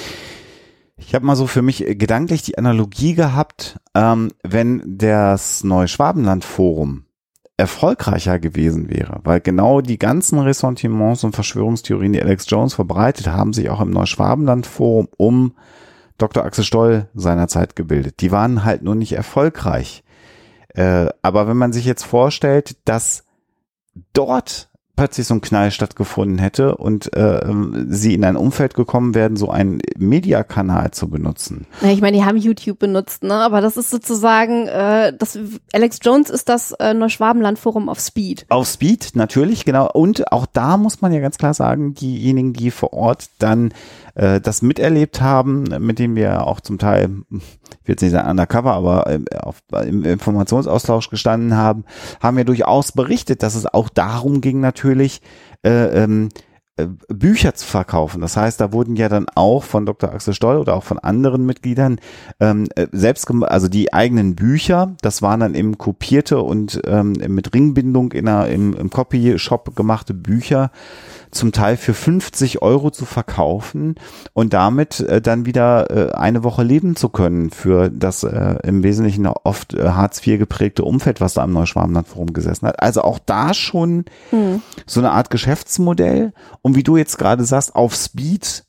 ich 0.98 1.14
habe 1.14 1.26
mal 1.26 1.36
so 1.36 1.48
für 1.48 1.62
mich 1.62 1.86
gedanklich 1.98 2.42
die 2.44 2.58
Analogie 2.58 3.16
gehabt, 3.16 3.80
ähm, 3.94 4.32
wenn 4.44 4.82
das 4.86 5.64
Neuschwabenland-Forum 5.64 7.06
erfolgreicher 7.58 8.40
gewesen 8.40 8.90
wäre, 8.90 9.22
weil 9.24 9.40
genau 9.40 9.82
die 9.82 9.98
ganzen 9.98 10.40
Ressentiments 10.40 11.24
und 11.24 11.34
Verschwörungstheorien, 11.36 12.14
die 12.14 12.22
Alex 12.22 12.46
Jones 12.50 12.74
verbreitet 12.74 13.28
haben, 13.28 13.54
sich 13.54 13.70
auch 13.70 13.82
im 13.82 13.92
Neuschwabenland-Forum 13.92 15.08
um 15.18 15.54
Dr. 16.18 16.44
Axel 16.44 16.64
Stoll 16.64 17.10
seinerzeit 17.14 17.76
gebildet. 17.76 18.22
Die 18.22 18.32
waren 18.32 18.64
halt 18.64 18.82
nur 18.82 18.96
nicht 18.96 19.14
erfolgreich. 19.14 20.04
Äh, 20.70 21.08
aber 21.22 21.48
wenn 21.48 21.58
man 21.58 21.74
sich 21.74 21.86
jetzt 21.86 22.04
vorstellt, 22.04 22.78
dass 22.86 23.24
dort 24.14 24.70
plötzlich 24.96 25.28
so 25.28 25.34
ein 25.34 25.42
Knall 25.42 25.72
stattgefunden 25.72 26.38
hätte 26.38 26.76
und 26.78 27.14
äh, 27.16 27.46
sie 27.88 28.14
in 28.14 28.24
ein 28.24 28.36
Umfeld 28.36 28.74
gekommen 28.74 29.16
werden, 29.16 29.38
so 29.38 29.50
einen 29.50 29.80
Mediakanal 29.98 30.92
zu 30.92 31.10
benutzen. 31.10 31.68
Ja, 31.82 31.90
ich 31.90 32.02
meine, 32.02 32.18
die 32.18 32.24
haben 32.24 32.38
YouTube 32.38 32.80
benutzt, 32.80 33.24
ne? 33.24 33.34
Aber 33.34 33.62
das 33.62 33.78
ist 33.78 33.90
sozusagen, 33.90 34.68
äh, 34.68 35.14
das 35.18 35.38
Alex 35.74 36.00
Jones 36.02 36.30
ist 36.30 36.50
das 36.50 36.72
äh, 36.74 36.94
Neuschwabenland-Forum 36.94 37.90
auf 37.90 38.00
Speed. 38.00 38.46
Auf 38.50 38.68
Speed, 38.68 39.12
natürlich, 39.16 39.66
genau. 39.66 39.90
Und 39.92 40.32
auch 40.32 40.46
da 40.46 40.78
muss 40.78 41.02
man 41.02 41.14
ja 41.14 41.20
ganz 41.20 41.38
klar 41.38 41.54
sagen, 41.54 41.94
diejenigen, 41.94 42.54
die 42.54 42.72
vor 42.72 42.94
Ort 42.94 43.30
dann 43.40 43.74
äh, 44.16 44.42
das 44.42 44.62
miterlebt 44.62 45.22
haben, 45.22 45.64
mit 45.80 46.00
dem 46.00 46.16
wir 46.16 46.48
auch 46.48 46.62
zum 46.62 46.80
Teil, 46.80 47.10
ich 47.30 47.88
will 47.88 47.94
jetzt 47.94 48.02
nicht 48.02 48.12
sagen 48.12 48.30
undercover, 48.30 48.74
aber 48.74 49.08
äh, 49.08 49.20
auf, 49.38 49.62
im 49.86 50.04
Informationsaustausch 50.04 51.10
gestanden 51.10 51.56
haben, 51.56 51.86
haben 52.22 52.38
ja 52.38 52.44
durchaus 52.44 52.92
berichtet, 52.92 53.44
dass 53.44 53.56
es 53.56 53.66
auch 53.66 53.90
darum 53.90 54.42
ging 54.42 54.60
natürlich, 54.60 55.22
äh, 55.64 56.04
ähm, 56.04 56.30
äh, 56.78 56.88
Bücher 57.08 57.54
zu 57.56 57.66
verkaufen. 57.66 58.20
Das 58.20 58.36
heißt, 58.36 58.60
da 58.60 58.74
wurden 58.74 58.98
ja 58.98 59.08
dann 59.08 59.28
auch 59.34 59.64
von 59.64 59.86
Dr. 59.86 60.12
Axel 60.12 60.34
Stoll 60.34 60.58
oder 60.58 60.76
auch 60.76 60.84
von 60.84 61.00
anderen 61.00 61.46
Mitgliedern 61.46 62.00
ähm, 62.42 62.68
äh, 62.76 62.88
selbst, 62.92 63.32
also 63.44 63.70
die 63.70 63.94
eigenen 63.94 64.36
Bücher, 64.36 64.94
das 65.02 65.22
waren 65.22 65.40
dann 65.40 65.56
eben 65.56 65.78
kopierte 65.78 66.42
und 66.42 66.82
ähm, 66.86 67.14
mit 67.30 67.54
Ringbindung 67.54 68.12
in 68.12 68.28
einer, 68.28 68.50
im, 68.50 68.74
im 68.74 68.90
Copy-Shop 68.90 69.74
gemachte 69.74 70.14
Bücher, 70.14 70.70
zum 71.36 71.52
Teil 71.52 71.78
für 71.78 71.94
50 71.94 72.62
Euro 72.62 72.92
zu 72.92 73.06
verkaufen 73.06 73.96
und 74.34 74.54
damit 74.54 75.02
äh, 75.02 75.22
dann 75.22 75.46
wieder 75.46 75.92
äh, 75.92 76.16
eine 76.16 76.44
Woche 76.44 76.64
leben 76.64 76.96
zu 76.96 77.10
können 77.10 77.52
für 77.52 77.90
das 77.90 78.24
äh, 78.24 78.56
im 78.64 78.84
Wesentlichen 78.84 79.28
oft 79.28 79.74
äh, 79.74 79.90
Hartz 79.90 80.26
IV 80.26 80.40
geprägte 80.40 80.84
Umfeld, 80.84 81.22
was 81.22 81.34
da 81.34 81.44
am 81.44 81.54
Neuschwabenland 81.54 82.08
Forum 82.08 82.34
gesessen 82.34 82.68
hat. 82.68 82.82
Also 82.82 83.02
auch 83.02 83.20
da 83.20 83.54
schon 83.54 84.06
hm. 84.30 84.62
so 84.86 85.00
eine 85.00 85.12
Art 85.12 85.30
Geschäftsmodell 85.30 86.34
und 86.62 86.76
wie 86.76 86.84
du 86.84 86.98
jetzt 86.98 87.18
gerade 87.18 87.44
sagst, 87.44 87.76
auf 87.76 87.94
Speed 87.96 88.66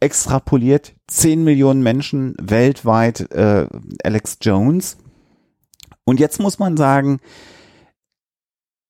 extrapoliert 0.00 0.94
10 1.08 1.44
Millionen 1.44 1.82
Menschen 1.82 2.34
weltweit 2.40 3.30
äh, 3.32 3.66
Alex 4.02 4.38
Jones. 4.40 4.96
Und 6.04 6.20
jetzt 6.20 6.40
muss 6.40 6.58
man 6.58 6.76
sagen, 6.76 7.20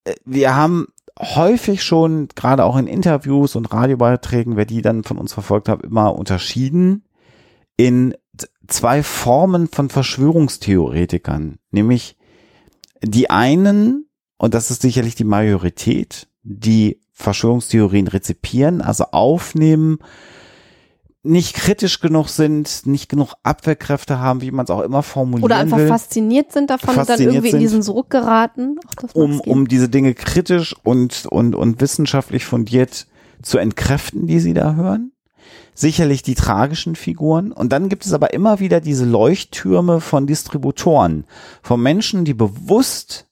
äh, 0.04 0.14
wir 0.24 0.54
haben 0.56 0.88
häufig 1.18 1.82
schon, 1.82 2.28
gerade 2.34 2.64
auch 2.64 2.76
in 2.76 2.86
Interviews 2.86 3.56
und 3.56 3.72
Radiobeiträgen, 3.72 4.56
wer 4.56 4.66
die 4.66 4.82
dann 4.82 5.04
von 5.04 5.18
uns 5.18 5.32
verfolgt 5.32 5.68
hat, 5.68 5.82
immer 5.82 6.14
unterschieden 6.14 7.04
in 7.76 8.14
zwei 8.66 9.02
Formen 9.02 9.68
von 9.68 9.88
Verschwörungstheoretikern. 9.88 11.58
Nämlich 11.70 12.16
die 13.02 13.30
einen, 13.30 14.08
und 14.36 14.54
das 14.54 14.70
ist 14.70 14.82
sicherlich 14.82 15.14
die 15.14 15.24
Majorität, 15.24 16.28
die 16.42 17.00
Verschwörungstheorien 17.12 18.08
rezipieren, 18.08 18.80
also 18.80 19.04
aufnehmen, 19.12 19.98
nicht 21.22 21.54
kritisch 21.54 22.00
genug 22.00 22.28
sind, 22.28 22.86
nicht 22.86 23.08
genug 23.08 23.34
Abwehrkräfte 23.42 24.18
haben, 24.18 24.40
wie 24.40 24.50
man 24.50 24.64
es 24.64 24.70
auch 24.70 24.80
immer 24.80 25.02
formulieren 25.02 25.44
Oder 25.44 25.56
einfach 25.56 25.78
will. 25.78 25.88
fasziniert 25.88 26.52
sind 26.52 26.70
davon 26.70 26.94
fasziniert 26.94 27.08
und 27.08 27.26
dann 27.26 27.34
irgendwie 27.34 27.50
in 27.50 27.58
diesen 27.58 27.82
Sog 27.82 28.08
geraten. 28.08 28.78
Ach, 28.86 29.14
um, 29.14 29.40
um 29.40 29.68
diese 29.68 29.88
Dinge 29.88 30.14
kritisch 30.14 30.74
und, 30.84 31.26
und, 31.26 31.54
und 31.54 31.80
wissenschaftlich 31.80 32.44
fundiert 32.44 33.06
zu 33.42 33.58
entkräften, 33.58 34.26
die 34.26 34.40
sie 34.40 34.54
da 34.54 34.74
hören. 34.74 35.12
Sicherlich 35.74 36.22
die 36.22 36.34
tragischen 36.34 36.96
Figuren. 36.96 37.52
Und 37.52 37.72
dann 37.72 37.88
gibt 37.88 38.04
es 38.04 38.12
aber 38.12 38.32
immer 38.32 38.58
wieder 38.60 38.80
diese 38.80 39.04
Leuchttürme 39.04 40.00
von 40.00 40.26
Distributoren, 40.26 41.24
von 41.62 41.80
Menschen, 41.82 42.24
die 42.24 42.34
bewusst 42.34 43.28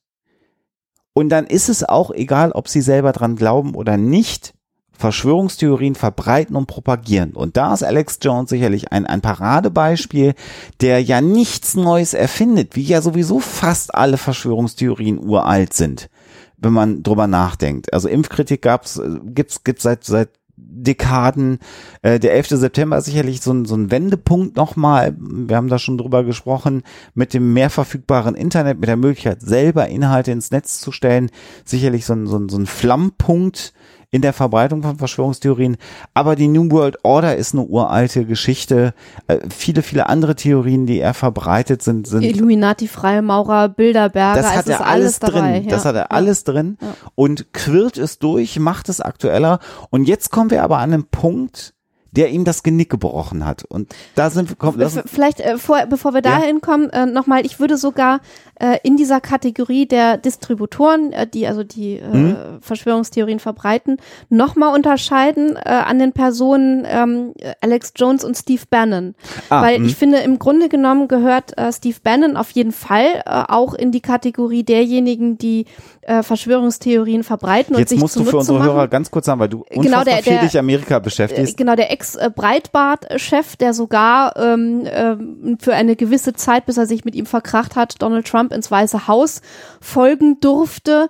und 1.17 1.29
dann 1.29 1.47
ist 1.47 1.67
es 1.67 1.83
auch 1.83 2.11
egal, 2.11 2.51
ob 2.51 2.67
sie 2.67 2.81
selber 2.81 3.11
dran 3.11 3.37
glauben 3.37 3.73
oder 3.73 3.97
nicht, 3.97 4.53
Verschwörungstheorien 4.97 5.95
verbreiten 5.95 6.55
und 6.55 6.65
propagieren. 6.65 7.33
Und 7.33 7.55
da 7.55 7.73
ist 7.73 7.83
Alex 7.83 8.19
Jones 8.21 8.49
sicherlich 8.49 8.91
ein, 8.91 9.05
ein 9.05 9.21
Paradebeispiel, 9.21 10.33
der 10.81 11.01
ja 11.01 11.21
nichts 11.21 11.75
Neues 11.75 12.13
erfindet, 12.13 12.75
wie 12.75 12.83
ja 12.83 13.01
sowieso 13.01 13.39
fast 13.39 13.93
alle 13.93 14.17
Verschwörungstheorien 14.17 15.19
uralt 15.19 15.73
sind, 15.73 16.09
wenn 16.57 16.73
man 16.73 17.03
drüber 17.03 17.27
nachdenkt. 17.27 17.93
Also 17.93 18.09
Impfkritik 18.09 18.61
gab's, 18.61 18.97
äh, 18.97 19.19
gibt's, 19.23 19.63
gibt's 19.63 19.83
seit, 19.83 20.03
seit 20.03 20.29
Dekaden. 20.57 21.59
Äh, 22.01 22.19
der 22.19 22.33
11. 22.33 22.49
September 22.49 22.97
ist 22.97 23.05
sicherlich 23.05 23.41
so 23.41 23.53
ein, 23.53 23.65
so 23.65 23.75
ein 23.75 23.91
Wendepunkt 23.91 24.57
nochmal. 24.57 25.15
Wir 25.19 25.55
haben 25.55 25.69
da 25.69 25.77
schon 25.77 25.97
drüber 25.97 26.23
gesprochen, 26.23 26.81
mit 27.13 27.33
dem 27.33 27.53
mehr 27.53 27.69
verfügbaren 27.69 28.35
Internet, 28.35 28.79
mit 28.79 28.89
der 28.89 28.97
Möglichkeit, 28.97 29.41
selber 29.41 29.87
Inhalte 29.87 30.31
ins 30.31 30.51
Netz 30.51 30.79
zu 30.79 30.91
stellen. 30.91 31.29
Sicherlich 31.63 32.05
so 32.05 32.13
ein, 32.13 32.25
so 32.25 32.37
ein, 32.37 32.49
so 32.49 32.57
ein 32.57 32.65
Flammpunkt 32.65 33.73
in 34.09 34.21
der 34.21 34.33
Verbreitung 34.33 34.83
von 34.83 34.97
Verschwörungstheorien. 34.97 35.77
Aber 36.13 36.35
die 36.35 36.47
New 36.47 36.71
World 36.71 36.97
Order 37.03 37.35
ist 37.35 37.53
eine 37.53 37.63
uralte 37.63 38.25
Geschichte. 38.25 38.93
Äh, 39.27 39.39
viele, 39.49 39.81
viele 39.81 40.07
andere 40.07 40.35
Theorien, 40.35 40.85
die 40.85 40.99
er 40.99 41.13
verbreitet 41.13 41.81
sind, 41.81 42.07
sind 42.07 42.23
Illuminati, 42.23 42.87
Freimaurer, 42.87 43.69
Bilderberger. 43.69 44.41
Das 44.41 44.55
hat 44.55 44.67
er 44.69 44.85
alles 44.85 45.19
drin. 45.19 45.33
Dabei, 45.33 45.59
ja. 45.59 45.69
Das 45.69 45.85
hat 45.85 45.95
er 45.95 46.11
alles 46.11 46.43
drin 46.43 46.77
ja. 46.81 46.95
und 47.15 47.53
quirlt 47.53 47.97
es 47.97 48.19
durch, 48.19 48.59
macht 48.59 48.89
es 48.89 49.01
aktueller. 49.01 49.59
Und 49.89 50.07
jetzt 50.07 50.31
kommen 50.31 50.51
wir 50.51 50.63
aber 50.63 50.77
an 50.77 50.93
einen 50.93 51.07
Punkt, 51.09 51.73
der 52.17 52.31
ihm 52.31 52.43
das 52.43 52.63
Genick 52.63 52.89
gebrochen 52.89 53.45
hat. 53.45 53.63
Und 53.63 53.95
da 54.15 54.31
sind 54.31 54.49
wir, 54.49 54.55
komm, 54.57 54.75
vielleicht 55.05 55.39
äh, 55.39 55.57
vor, 55.57 55.85
bevor 55.85 56.15
wir 56.15 56.21
dahin 56.21 56.55
ja. 56.55 56.61
kommen, 56.61 56.89
äh, 56.89 57.05
nochmal, 57.05 57.45
ich 57.45 57.59
würde 57.59 57.77
sogar 57.77 58.21
äh, 58.59 58.79
in 58.81 58.97
dieser 58.97 59.21
Kategorie 59.21 59.85
der 59.85 60.17
Distributoren, 60.17 61.13
äh, 61.13 61.27
die 61.27 61.45
also 61.45 61.63
die 61.63 61.97
äh, 61.97 62.07
mhm. 62.07 62.37
Verschwörungstheorien 62.61 63.39
verbreiten, 63.39 63.97
nochmal 64.29 64.73
unterscheiden 64.73 65.55
äh, 65.57 65.69
an 65.69 65.99
den 65.99 66.11
Personen 66.11 66.85
ähm, 66.89 67.33
Alex 67.61 67.93
Jones 67.95 68.23
und 68.23 68.35
Steve 68.35 68.63
Bannon. 68.67 69.13
Ah, 69.49 69.61
Weil 69.61 69.79
mh. 69.79 69.85
ich 69.85 69.95
finde, 69.95 70.17
im 70.17 70.39
Grunde 70.39 70.69
genommen 70.69 71.07
gehört 71.07 71.55
äh, 71.57 71.71
Steve 71.71 71.97
Bannon 72.01 72.35
auf 72.35 72.49
jeden 72.51 72.71
Fall 72.71 73.21
äh, 73.25 73.43
auch 73.47 73.75
in 73.75 73.91
die 73.91 74.01
Kategorie 74.01 74.63
derjenigen, 74.63 75.37
die 75.37 75.67
äh, 76.07 76.23
Verschwörungstheorien 76.23 77.23
verbreiten 77.23 77.75
Jetzt 77.77 77.81
und 77.81 77.89
sich 77.89 77.99
musst 77.99 78.15
du 78.15 78.23
für 78.23 78.37
unsere 78.37 78.59
machen. 78.59 78.71
Hörer 78.71 78.87
ganz 78.87 79.11
kurz 79.11 79.25
sagen, 79.25 79.39
weil 79.41 79.49
du 79.49 79.65
genau, 79.69 80.03
der, 80.03 80.23
viel 80.23 80.39
dich 80.39 80.57
Amerika 80.57 80.99
beschäftigst. 80.99 81.53
Äh, 81.53 81.55
genau, 81.55 81.75
der 81.75 81.91
Ex-Breitbart-Chef, 81.91 83.57
der 83.57 83.73
sogar 83.73 84.35
ähm, 84.37 84.85
äh, 84.85 85.17
für 85.59 85.73
eine 85.73 85.97
gewisse 85.97 86.33
Zeit, 86.33 86.65
bis 86.65 86.77
er 86.77 86.85
sich 86.85 87.03
mit 87.03 87.13
ihm 87.13 87.25
verkracht 87.25 87.75
hat, 87.75 88.01
Donald 88.01 88.25
Trump 88.25 88.53
ins 88.53 88.71
Weiße 88.71 89.07
Haus 89.07 89.41
folgen 89.81 90.39
durfte. 90.39 91.09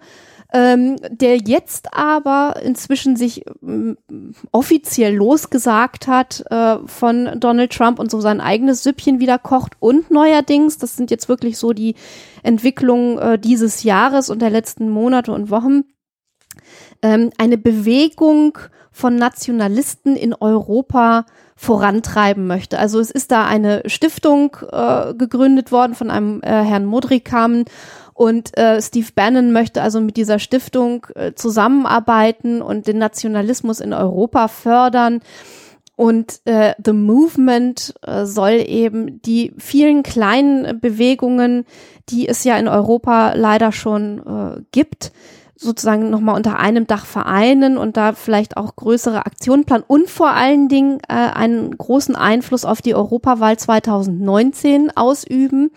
Ähm, 0.53 0.95
der 1.09 1.35
jetzt 1.37 1.93
aber 1.93 2.61
inzwischen 2.63 3.17
sich 3.17 3.43
ähm, 3.61 3.97
offiziell 4.53 5.13
losgesagt 5.13 6.07
hat 6.07 6.41
äh, 6.49 6.77
von 6.85 7.37
Donald 7.37 7.73
Trump 7.73 7.99
und 7.99 8.09
so 8.09 8.21
sein 8.21 8.39
eigenes 8.39 8.81
Süppchen 8.81 9.19
wieder 9.19 9.39
kocht 9.39 9.73
und 9.81 10.09
neuerdings, 10.09 10.77
das 10.77 10.95
sind 10.95 11.11
jetzt 11.11 11.27
wirklich 11.27 11.57
so 11.57 11.73
die 11.73 11.95
Entwicklungen 12.43 13.17
äh, 13.17 13.37
dieses 13.37 13.83
Jahres 13.83 14.29
und 14.29 14.41
der 14.41 14.49
letzten 14.49 14.89
Monate 14.89 15.33
und 15.33 15.49
Wochen, 15.49 15.83
ähm, 17.01 17.29
eine 17.37 17.57
Bewegung 17.57 18.57
von 18.97 19.15
Nationalisten 19.15 20.15
in 20.15 20.33
Europa 20.33 21.25
vorantreiben 21.55 22.47
möchte. 22.47 22.79
Also 22.79 22.99
es 22.99 23.11
ist 23.11 23.31
da 23.31 23.45
eine 23.45 23.81
Stiftung 23.87 24.57
äh, 24.71 25.13
gegründet 25.13 25.71
worden 25.71 25.95
von 25.95 26.09
einem 26.09 26.41
äh, 26.41 26.63
Herrn 26.63 26.85
Modrikamen 26.85 27.65
und 28.17 28.57
äh, 28.57 28.81
Steve 28.81 29.09
Bannon 29.13 29.51
möchte 29.51 29.83
also 29.83 30.01
mit 30.01 30.17
dieser 30.17 30.39
Stiftung 30.39 31.05
äh, 31.13 31.33
zusammenarbeiten 31.35 32.63
und 32.63 32.87
den 32.87 32.97
Nationalismus 32.97 33.79
in 33.79 33.93
Europa 33.93 34.47
fördern. 34.47 35.21
Und 35.95 36.41
äh, 36.45 36.73
The 36.83 36.93
Movement 36.93 37.93
äh, 38.01 38.25
soll 38.25 38.63
eben 38.65 39.21
die 39.21 39.53
vielen 39.59 40.01
kleinen 40.01 40.79
Bewegungen, 40.79 41.65
die 42.09 42.27
es 42.27 42.43
ja 42.43 42.57
in 42.57 42.67
Europa 42.67 43.33
leider 43.35 43.71
schon 43.71 44.17
äh, 44.25 44.61
gibt, 44.71 45.11
sozusagen 45.59 46.09
nochmal 46.09 46.35
unter 46.35 46.59
einem 46.59 46.85
Dach 46.85 47.05
vereinen 47.05 47.77
und 47.77 47.97
da 47.97 48.13
vielleicht 48.13 48.57
auch 48.57 48.75
größere 48.75 49.25
Aktionen 49.25 49.65
planen 49.65 49.83
und 49.87 50.09
vor 50.09 50.29
allen 50.29 50.69
Dingen 50.69 50.99
äh, 51.07 51.13
einen 51.13 51.75
großen 51.75 52.15
Einfluss 52.15 52.63
auf 52.63 52.81
die 52.81 52.93
Europawahl 52.93 53.57
2019 53.57 54.95
ausüben, 54.95 55.71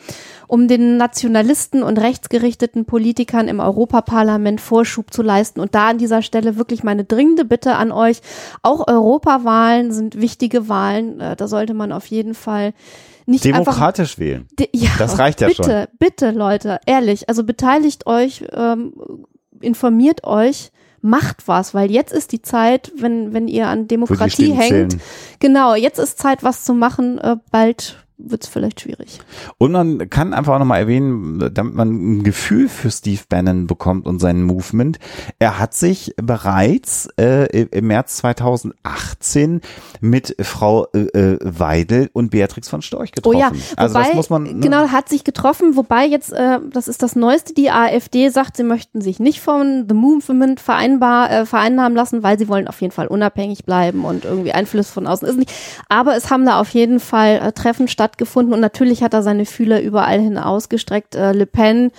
um 0.46 0.68
den 0.68 0.98
Nationalisten 0.98 1.82
und 1.82 1.98
rechtsgerichteten 1.98 2.84
Politikern 2.84 3.48
im 3.48 3.58
Europaparlament 3.60 4.60
Vorschub 4.60 5.12
zu 5.14 5.22
leisten. 5.22 5.60
Und 5.60 5.74
da 5.74 5.88
an 5.88 5.98
dieser 5.98 6.20
Stelle 6.20 6.56
wirklich 6.56 6.82
meine 6.82 7.04
dringende 7.04 7.46
Bitte 7.46 7.76
an 7.76 7.90
euch, 7.90 8.20
auch 8.62 8.86
Europawahlen 8.86 9.92
sind 9.92 10.20
wichtige 10.20 10.68
Wahlen, 10.68 11.20
äh, 11.20 11.36
da 11.36 11.48
sollte 11.48 11.72
man 11.72 11.92
auf 11.92 12.06
jeden 12.06 12.34
Fall 12.34 12.74
nicht 13.24 13.44
demokratisch 13.44 14.18
einfach, 14.18 14.18
wählen. 14.18 14.48
Ja, 14.72 14.90
das 14.98 15.18
reicht 15.18 15.40
ja 15.40 15.48
bitte, 15.48 15.62
schon. 15.62 15.72
Bitte, 15.72 15.88
bitte, 15.98 16.30
Leute, 16.32 16.80
ehrlich, 16.84 17.28
also 17.28 17.44
beteiligt 17.44 18.06
euch, 18.06 18.44
ähm, 18.52 18.92
informiert 19.60 20.24
euch, 20.24 20.70
macht 21.02 21.48
was, 21.48 21.72
weil 21.74 21.90
jetzt 21.90 22.12
ist 22.12 22.32
die 22.32 22.42
Zeit, 22.42 22.92
wenn, 22.96 23.32
wenn 23.32 23.48
ihr 23.48 23.68
an 23.68 23.88
Demokratie 23.88 24.52
hängt. 24.52 24.92
Zählen. 24.92 25.02
Genau, 25.38 25.74
jetzt 25.74 25.98
ist 25.98 26.18
Zeit, 26.18 26.42
was 26.42 26.64
zu 26.64 26.74
machen. 26.74 27.18
Äh, 27.18 27.36
bald 27.50 28.04
wird 28.24 28.44
es 28.44 28.48
vielleicht 28.48 28.80
schwierig. 28.80 29.20
Und 29.58 29.72
man 29.72 30.10
kann 30.10 30.34
einfach 30.34 30.54
auch 30.54 30.58
nochmal 30.58 30.80
erwähnen, 30.80 31.50
damit 31.52 31.74
man 31.74 32.18
ein 32.18 32.22
Gefühl 32.22 32.68
für 32.68 32.90
Steve 32.90 33.22
Bannon 33.28 33.66
bekommt 33.66 34.06
und 34.06 34.18
sein 34.18 34.42
Movement. 34.42 34.98
Er 35.38 35.58
hat 35.58 35.74
sich 35.74 36.14
bereits 36.16 37.08
äh, 37.18 37.46
im 37.64 37.86
März 37.86 38.16
2018 38.16 39.60
mit 40.00 40.36
Frau 40.40 40.86
äh, 40.92 40.98
äh, 40.98 41.38
Weidel 41.42 42.10
und 42.12 42.30
Beatrix 42.30 42.68
von 42.68 42.82
Storch 42.82 43.12
getroffen. 43.12 43.36
Oh 43.36 43.40
ja, 43.40 43.52
also 43.76 43.94
wobei, 43.94 44.06
das 44.06 44.14
muss 44.14 44.30
man. 44.30 44.42
Ne? 44.44 44.60
genau, 44.60 44.88
hat 44.88 45.08
sich 45.08 45.24
getroffen, 45.24 45.76
wobei 45.76 46.06
jetzt, 46.06 46.32
äh, 46.32 46.58
das 46.72 46.88
ist 46.88 47.02
das 47.02 47.16
Neueste, 47.16 47.54
die 47.54 47.70
AfD 47.70 48.28
sagt, 48.28 48.56
sie 48.56 48.64
möchten 48.64 49.00
sich 49.00 49.20
nicht 49.20 49.40
von 49.40 49.86
The 49.88 49.94
Movement 49.94 50.60
vereinbar, 50.60 51.30
äh, 51.30 51.46
vereinnahmen 51.46 51.96
lassen, 51.96 52.22
weil 52.22 52.38
sie 52.38 52.48
wollen 52.48 52.68
auf 52.68 52.80
jeden 52.80 52.92
Fall 52.92 53.06
unabhängig 53.06 53.64
bleiben 53.64 54.04
und 54.04 54.24
irgendwie 54.24 54.52
Einfluss 54.52 54.90
von 54.90 55.06
außen 55.06 55.28
ist 55.28 55.36
nicht. 55.36 55.52
Aber 55.88 56.16
es 56.16 56.30
haben 56.30 56.44
da 56.46 56.60
auf 56.60 56.70
jeden 56.70 57.00
Fall 57.00 57.40
äh, 57.42 57.52
Treffen 57.52 57.88
stattgefunden 58.10 58.52
und 58.52 58.60
natürlich 58.60 59.02
hat 59.02 59.14
er 59.14 59.22
seine 59.22 59.46
Fühler 59.46 59.80
überall 59.80 60.20
hin 60.20 60.38
ausgestreckt. 60.38 61.14
Äh, 61.14 61.32
Le 61.32 61.46
Pen 61.46 61.92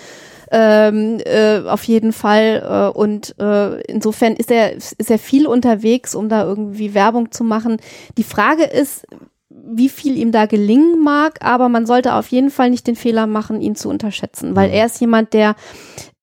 ähm, 0.51 1.19
äh, 1.23 1.61
auf 1.61 1.83
jeden 1.85 2.11
Fall 2.11 2.91
äh, 2.93 2.97
und 2.97 3.35
äh, 3.39 3.81
insofern 3.83 4.33
ist 4.33 4.51
er 4.51 4.75
ist 4.75 5.09
er 5.09 5.17
viel 5.17 5.47
unterwegs, 5.47 6.13
um 6.13 6.27
da 6.27 6.43
irgendwie 6.43 6.93
Werbung 6.93 7.31
zu 7.31 7.43
machen. 7.45 7.77
Die 8.17 8.23
Frage 8.23 8.63
ist, 8.63 9.05
wie 9.49 9.89
viel 9.89 10.17
ihm 10.17 10.31
da 10.31 10.45
gelingen 10.47 11.01
mag, 11.01 11.39
aber 11.41 11.69
man 11.69 11.85
sollte 11.85 12.15
auf 12.15 12.27
jeden 12.27 12.49
Fall 12.49 12.69
nicht 12.69 12.85
den 12.87 12.95
Fehler 12.95 13.27
machen, 13.27 13.61
ihn 13.61 13.75
zu 13.75 13.89
unterschätzen, 13.89 14.55
weil 14.55 14.67
Mhm. 14.69 14.73
er 14.75 14.85
ist 14.87 14.99
jemand, 14.99 15.33
der 15.33 15.55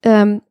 ähm, 0.03 0.43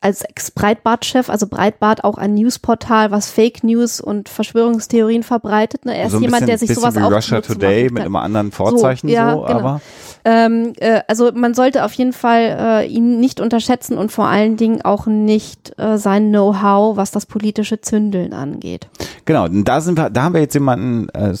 als 0.00 0.22
Ex-Breitbart-Chef, 0.22 1.28
also 1.28 1.48
Breitbart 1.48 2.04
auch 2.04 2.18
ein 2.18 2.34
Newsportal, 2.34 3.10
was 3.10 3.30
Fake 3.30 3.64
News 3.64 4.00
und 4.00 4.28
Verschwörungstheorien 4.28 5.24
verbreitet. 5.24 5.84
Ne? 5.84 5.96
Er 5.96 6.06
ist 6.06 6.12
so 6.12 6.20
jemand, 6.20 6.42
bisschen, 6.42 6.46
der 6.46 6.58
sich 6.58 6.74
sowas 6.74 6.94
wie 6.94 7.00
auch 7.00 7.10
Russia 7.10 7.40
Today 7.40 7.90
mit 7.90 8.04
einem 8.04 8.14
anderen 8.14 8.52
Vorzeichen 8.52 9.08
so, 9.08 9.14
ja, 9.14 9.34
genau. 9.34 9.46
aber 9.46 9.80
Ähm, 10.24 10.72
äh, 10.76 11.00
also 11.08 11.32
man 11.34 11.54
sollte 11.54 11.84
auf 11.84 11.92
jeden 11.94 12.12
Fall 12.12 12.82
äh, 12.84 12.86
ihn 12.86 13.18
nicht 13.18 13.40
unterschätzen 13.40 13.98
und 13.98 14.12
vor 14.12 14.26
allen 14.26 14.56
Dingen 14.56 14.82
auch 14.82 15.06
nicht 15.06 15.76
äh, 15.78 15.98
sein 15.98 16.28
Know-how, 16.28 16.96
was 16.96 17.10
das 17.10 17.26
politische 17.26 17.80
Zündeln 17.80 18.32
angeht. 18.32 18.88
Genau, 19.24 19.48
da 19.48 19.80
sind 19.80 19.98
wir, 19.98 20.10
da 20.10 20.22
haben 20.24 20.34
wir 20.34 20.40
jetzt 20.40 20.54
jemanden, 20.54 21.08
äh, 21.08 21.30
äh, 21.30 21.36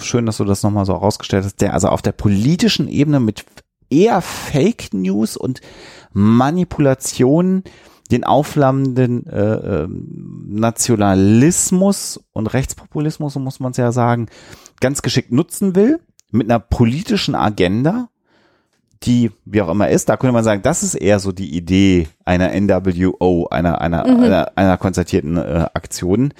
schön, 0.00 0.24
dass 0.24 0.38
du 0.38 0.44
das 0.44 0.62
nochmal 0.62 0.86
so 0.86 0.94
herausgestellt 0.94 1.44
hast, 1.44 1.60
der 1.60 1.74
also 1.74 1.88
auf 1.88 2.00
der 2.00 2.12
politischen 2.12 2.88
Ebene 2.88 3.20
mit 3.20 3.44
eher 3.90 4.20
Fake 4.22 4.92
News 4.92 5.36
und 5.36 5.60
Manipulationen 6.14 7.64
den 8.10 8.24
aufflammenden 8.24 9.26
äh, 9.26 9.54
ähm, 9.84 10.44
Nationalismus 10.48 12.20
und 12.32 12.46
Rechtspopulismus, 12.48 13.32
so 13.34 13.40
muss 13.40 13.60
man 13.60 13.70
es 13.72 13.76
ja 13.76 13.92
sagen, 13.92 14.28
ganz 14.80 15.02
geschickt 15.02 15.32
nutzen 15.32 15.74
will, 15.74 16.00
mit 16.30 16.50
einer 16.50 16.58
politischen 16.58 17.34
Agenda, 17.34 18.08
die, 19.04 19.30
wie 19.44 19.62
auch 19.62 19.70
immer 19.70 19.88
ist, 19.88 20.08
da 20.08 20.16
könnte 20.16 20.32
man 20.32 20.44
sagen, 20.44 20.62
das 20.62 20.82
ist 20.82 20.94
eher 20.94 21.18
so 21.18 21.32
die 21.32 21.54
Idee 21.56 22.08
einer 22.24 22.50
NWO, 22.58 23.48
einer, 23.50 23.80
einer, 23.80 24.06
Mhm. 24.06 24.22
einer, 24.24 24.52
einer 24.56 24.78
konzertierten 24.78 25.36
äh, 25.36 25.66
Aktion, 25.74 26.32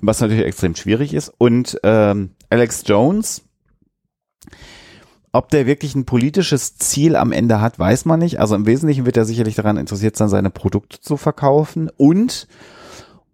was 0.00 0.20
natürlich 0.20 0.44
extrem 0.44 0.74
schwierig 0.74 1.14
ist. 1.14 1.32
Und 1.38 1.78
ähm, 1.82 2.30
Alex 2.50 2.82
Jones, 2.86 3.45
ob 5.36 5.50
der 5.50 5.66
wirklich 5.66 5.94
ein 5.94 6.06
politisches 6.06 6.76
Ziel 6.76 7.14
am 7.14 7.32
Ende 7.32 7.60
hat, 7.60 7.78
weiß 7.78 8.04
man 8.06 8.20
nicht. 8.20 8.40
Also 8.40 8.54
im 8.54 8.66
Wesentlichen 8.66 9.06
wird 9.06 9.16
er 9.16 9.24
sicherlich 9.24 9.54
daran 9.54 9.76
interessiert 9.76 10.16
sein, 10.16 10.28
seine 10.28 10.50
Produkte 10.50 11.00
zu 11.00 11.16
verkaufen. 11.16 11.90
Und 11.96 12.48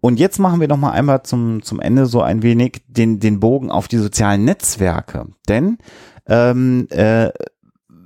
und 0.01 0.19
jetzt 0.19 0.37
machen 0.37 0.59
wir 0.59 0.67
noch 0.67 0.77
mal 0.77 0.91
einmal 0.91 1.23
zum 1.23 1.63
zum 1.63 1.79
Ende 1.79 2.05
so 2.05 2.21
ein 2.21 2.43
wenig 2.43 2.83
den 2.87 3.19
den 3.19 3.39
Bogen 3.39 3.71
auf 3.71 3.87
die 3.87 3.97
sozialen 3.97 4.43
Netzwerke, 4.43 5.27
denn 5.47 5.77
ähm, 6.27 6.87
äh, 6.89 7.29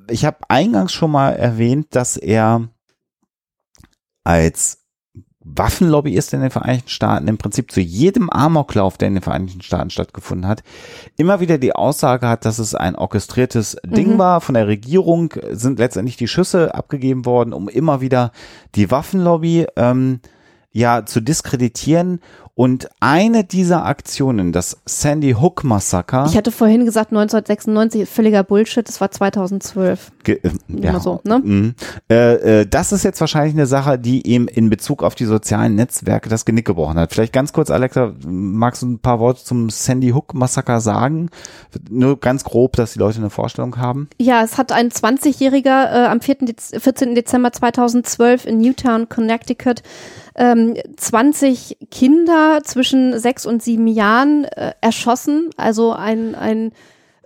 ich 0.10 0.26
habe 0.26 0.38
eingangs 0.48 0.94
schon 0.94 1.12
mal 1.12 1.32
erwähnt, 1.32 1.88
dass 1.92 2.18
er 2.18 2.70
als 4.24 4.87
Waffenlobbyist 5.56 6.34
in 6.34 6.42
den 6.42 6.52
Vereinigten 6.52 6.90
Staaten 6.90 7.28
im 7.28 7.38
Prinzip 7.38 7.72
zu 7.72 7.82
jedem 7.82 8.30
Amoklauf, 8.30 8.98
der 8.98 9.08
in 9.08 9.16
den 9.16 9.24
Vereinigten 9.24 9.62
Staaten 9.62 9.90
stattgefunden 9.90 10.48
hat, 10.48 10.64
immer 11.18 11.40
wieder 11.40 11.58
die 11.58 11.74
Aussage 11.74 12.28
hat, 12.28 12.46
dass 12.46 12.60
es 12.60 12.76
ein 12.76 12.96
orchestriertes 12.96 13.78
Ding 13.86 14.14
Mhm. 14.14 14.18
war. 14.18 14.42
Von 14.42 14.56
der 14.56 14.68
Regierung 14.68 15.34
sind 15.52 15.80
letztendlich 15.80 16.18
die 16.18 16.28
Schüsse 16.28 16.76
abgegeben 16.76 17.26
worden, 17.26 17.54
um 17.54 17.70
immer 17.70 18.02
wieder 18.02 18.32
die 18.76 18.92
Waffenlobby 18.92 19.68
ähm, 19.76 20.20
ja 20.72 21.06
zu 21.06 21.22
diskreditieren. 21.22 22.20
Und 22.58 22.90
eine 23.00 23.44
dieser 23.44 23.86
Aktionen, 23.86 24.52
das 24.52 24.82
Sandy 24.84 25.34
Hook 25.40 25.64
Massaker, 25.64 26.26
Ich 26.28 26.36
hatte 26.36 26.52
vorhin 26.52 26.86
gesagt 26.86 27.12
1996, 27.12 28.10
völliger 28.10 28.44
Bullshit, 28.44 28.88
das 28.88 29.00
war 29.00 29.12
2012. 29.12 30.12
Ge 30.24 30.40
äh, 30.42 30.50
Immer 30.68 31.00
so, 31.00 31.22
ne? 31.24 31.38
mhm. 31.38 31.76
äh, 32.10 32.62
äh, 32.62 32.66
das 32.66 32.92
ist 32.94 33.04
jetzt 33.04 33.22
wahrscheinlich 33.22 33.54
eine 33.54 33.68
Sache, 33.68 34.00
die 34.00 34.28
ihm 34.28 34.48
in 34.48 34.72
Bezug 34.72 35.04
auf 35.04 35.14
die 35.14 35.26
sozialen 35.26 35.76
Netzwerke 35.76 36.30
das 36.30 36.46
Genick 36.46 36.66
gebrochen 36.66 36.98
hat. 36.98 37.14
Vielleicht 37.14 37.32
ganz 37.32 37.54
kurz, 37.54 37.70
Alexa, 37.70 38.14
magst 38.26 38.82
du 38.82 38.88
ein 38.88 39.00
paar 39.00 39.20
Worte 39.20 39.44
zum 39.44 39.70
Sandy 39.70 40.10
Hook 40.10 40.34
Massaker 40.34 40.82
sagen? 40.82 41.30
Nur 41.92 42.20
ganz 42.20 42.44
grob, 42.44 42.76
dass 42.76 42.94
die 42.94 43.00
Leute 43.00 43.20
eine 43.20 43.30
Vorstellung 43.30 43.78
haben. 43.78 44.10
Ja, 44.20 44.44
es 44.44 44.58
hat 44.58 44.72
ein 44.72 44.90
20-Jähriger 44.90 46.06
äh, 46.06 46.08
am 46.08 46.22
4. 46.22 46.38
Dez 46.42 46.72
14. 46.76 47.14
Dezember 47.14 47.54
2012 47.54 48.48
in 48.48 48.58
Newtown, 48.58 49.10
Connecticut, 49.10 49.84
ähm, 50.38 50.76
20 50.98 51.78
Kinder 51.92 52.62
zwischen 52.64 53.20
sechs 53.20 53.46
und 53.46 53.62
sieben 53.64 53.88
Jahren 53.88 54.46
äh, 54.46 54.74
erschossen. 54.82 55.50
Also 55.58 55.94
ein, 55.94 56.36
ein 56.36 56.72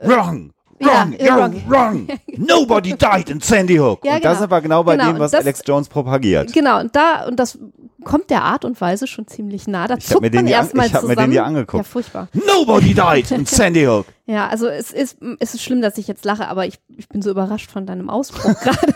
Wrong! 0.01 0.51
Ja, 0.79 0.87
Wrong, 1.05 1.15
ja, 1.19 1.37
wrong. 1.37 1.61
wrong. 1.69 2.07
Nobody 2.37 2.93
died 2.97 3.29
in 3.29 3.39
Sandy 3.39 3.75
Hook. 3.77 4.03
Ja, 4.03 4.15
und 4.15 4.25
da 4.25 4.29
genau. 4.29 4.41
sind 4.41 4.49
wir 4.51 4.61
genau 4.61 4.83
bei 4.83 4.97
Genau, 4.97 5.11
dem, 5.11 5.19
was 5.19 5.29
das- 5.29 5.41
Alex 5.41 5.61
Jones 5.63 5.87
propagiert. 5.89 6.51
Genau, 6.53 6.79
und 6.79 6.95
da, 6.95 7.27
und 7.27 7.39
das 7.39 7.59
kommt 8.03 8.31
der 8.31 8.41
Art 8.43 8.65
und 8.65 8.81
Weise 8.81 9.05
schon 9.05 9.27
ziemlich 9.27 9.67
nah. 9.67 9.87
Da 9.87 9.93
Ich 9.97 10.05
hab 10.05 10.13
zuckt 10.13 10.21
mir 10.23 10.31
den 10.31 10.45
man 10.45 10.51
erstmal 10.53 10.87
ich 10.87 10.93
mir 10.93 11.01
zusammen. 11.01 11.17
den 11.19 11.31
hier 11.33 11.45
angeguckt. 11.45 11.77
Ja, 11.77 11.83
furchtbar. 11.83 12.29
Nobody 12.33 12.95
died 12.95 13.29
in 13.29 13.45
Sandy 13.45 13.83
Hook. 13.85 14.07
Ja, 14.27 14.47
also 14.47 14.67
es 14.67 14.91
ist, 14.93 15.17
es 15.41 15.55
ist 15.55 15.61
schlimm, 15.61 15.81
dass 15.81 15.97
ich 15.97 16.07
jetzt 16.07 16.23
lache, 16.23 16.47
aber 16.47 16.65
ich, 16.65 16.75
ich 16.95 17.09
bin 17.09 17.21
so 17.21 17.29
überrascht 17.31 17.69
von 17.69 17.85
deinem 17.85 18.09
Ausbruch 18.09 18.53
gerade. 18.61 18.93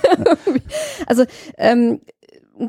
also 1.07 1.25
ähm, 1.57 1.99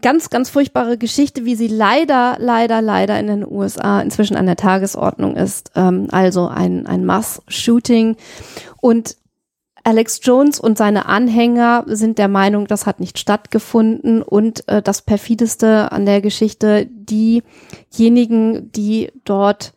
ganz, 0.01 0.30
ganz 0.30 0.51
furchtbare 0.51 0.99
Geschichte, 0.99 1.45
wie 1.45 1.55
sie 1.55 1.68
leider, 1.68 2.37
leider, 2.39 2.82
leider 2.82 3.18
in 3.18 3.26
den 3.28 3.47
USA 3.47 4.01
inzwischen 4.01 4.37
an 4.37 4.47
der 4.47 4.57
Tagesordnung 4.57 5.37
ist. 5.37 5.72
Ähm, 5.76 6.09
also 6.11 6.49
ein, 6.49 6.87
ein 6.87 7.05
Mass-Shooting. 7.05 8.16
Und 8.80 9.16
Alex 9.84 10.20
Jones 10.22 10.59
und 10.59 10.76
seine 10.76 11.07
Anhänger 11.07 11.84
sind 11.87 12.18
der 12.18 12.26
Meinung, 12.26 12.66
das 12.66 12.87
hat 12.87 12.99
nicht 12.99 13.18
stattgefunden. 13.18 14.22
Und 14.22 14.68
äh, 14.68 14.82
das 14.82 15.03
perfideste 15.03 15.93
an 15.93 16.07
der 16.07 16.20
Geschichte, 16.20 16.87
diejenigen, 16.87 18.72
die 18.72 19.12
dort 19.24 19.74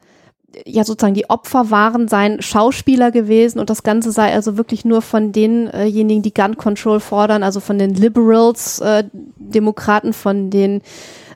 ja 0.66 0.84
sozusagen 0.84 1.14
die 1.14 1.30
Opfer 1.30 1.72
waren, 1.72 2.08
seien 2.08 2.42
Schauspieler 2.42 3.12
gewesen 3.12 3.60
und 3.60 3.70
das 3.70 3.84
Ganze 3.84 4.12
sei 4.12 4.34
also 4.34 4.58
wirklich 4.58 4.86
nur 4.86 5.02
von 5.02 5.32
denjenigen, 5.32 6.22
die 6.22 6.34
Gun 6.34 6.58
Control 6.58 7.00
fordern, 7.00 7.44
also 7.44 7.60
von 7.60 7.78
den 7.78 7.94
Liberals, 7.94 8.80
äh, 8.80 9.04
Demokraten, 9.38 10.14
von 10.14 10.50
den 10.50 10.82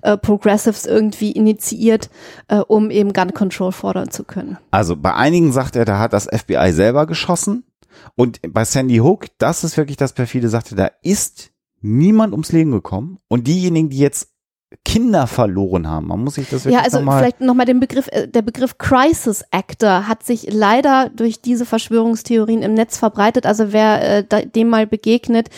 äh, 0.02 0.18
Progressives 0.18 0.86
irgendwie 0.86 1.32
initiiert, 1.32 2.10
äh, 2.48 2.58
um 2.58 2.92
eben 2.92 3.14
Gun 3.14 3.34
Control 3.34 3.72
fordern 3.72 4.12
zu 4.12 4.24
können. 4.24 4.58
Also 4.72 4.96
bei 4.96 5.14
einigen 5.14 5.52
sagt 5.52 5.76
er, 5.76 5.86
da 5.86 6.00
hat 6.00 6.14
das 6.14 6.26
FBI 6.26 6.72
selber 6.72 7.06
geschossen. 7.06 7.64
Und 8.16 8.40
bei 8.50 8.66
Sandy 8.66 8.98
Hook, 8.98 9.28
das 9.38 9.64
ist 9.64 9.78
wirklich 9.78 9.98
das 9.98 10.14
perfide, 10.14 10.50
sagte, 10.50 10.76
da 10.76 10.90
ist 11.04 11.52
niemand 11.82 12.34
ums 12.34 12.52
Leben 12.52 12.72
gekommen. 12.72 13.20
Und 13.28 13.48
diejenigen, 13.48 13.90
die 13.90 14.00
jetzt 14.00 14.33
Kinder 14.86 15.28
verloren 15.28 15.90
haben, 15.90 16.08
man 16.08 16.24
muss 16.24 16.36
sich 16.36 16.50
das 16.50 16.66
wirklich 16.66 16.76
Ja, 16.76 16.84
also 16.84 17.00
nochmal, 17.00 17.20
vielleicht 17.20 17.42
nochmal 17.42 17.66
den 17.66 17.80
Begriff, 17.80 18.08
äh, 18.12 18.28
der 18.28 18.42
Begriff 18.42 18.78
Crisis 18.78 19.44
Actor 19.52 20.08
hat 20.08 20.24
sich 20.24 20.48
leider 20.52 21.10
durch 21.16 21.42
diese 21.42 21.66
Verschwörungstheorien 21.66 22.62
im 22.62 22.74
Netz 22.74 22.98
verbreitet. 22.98 23.46
Also 23.46 23.72
wer 23.72 24.20
äh, 24.20 24.48
dem 24.48 24.70
mal 24.70 24.88
begegnet, 24.88 25.50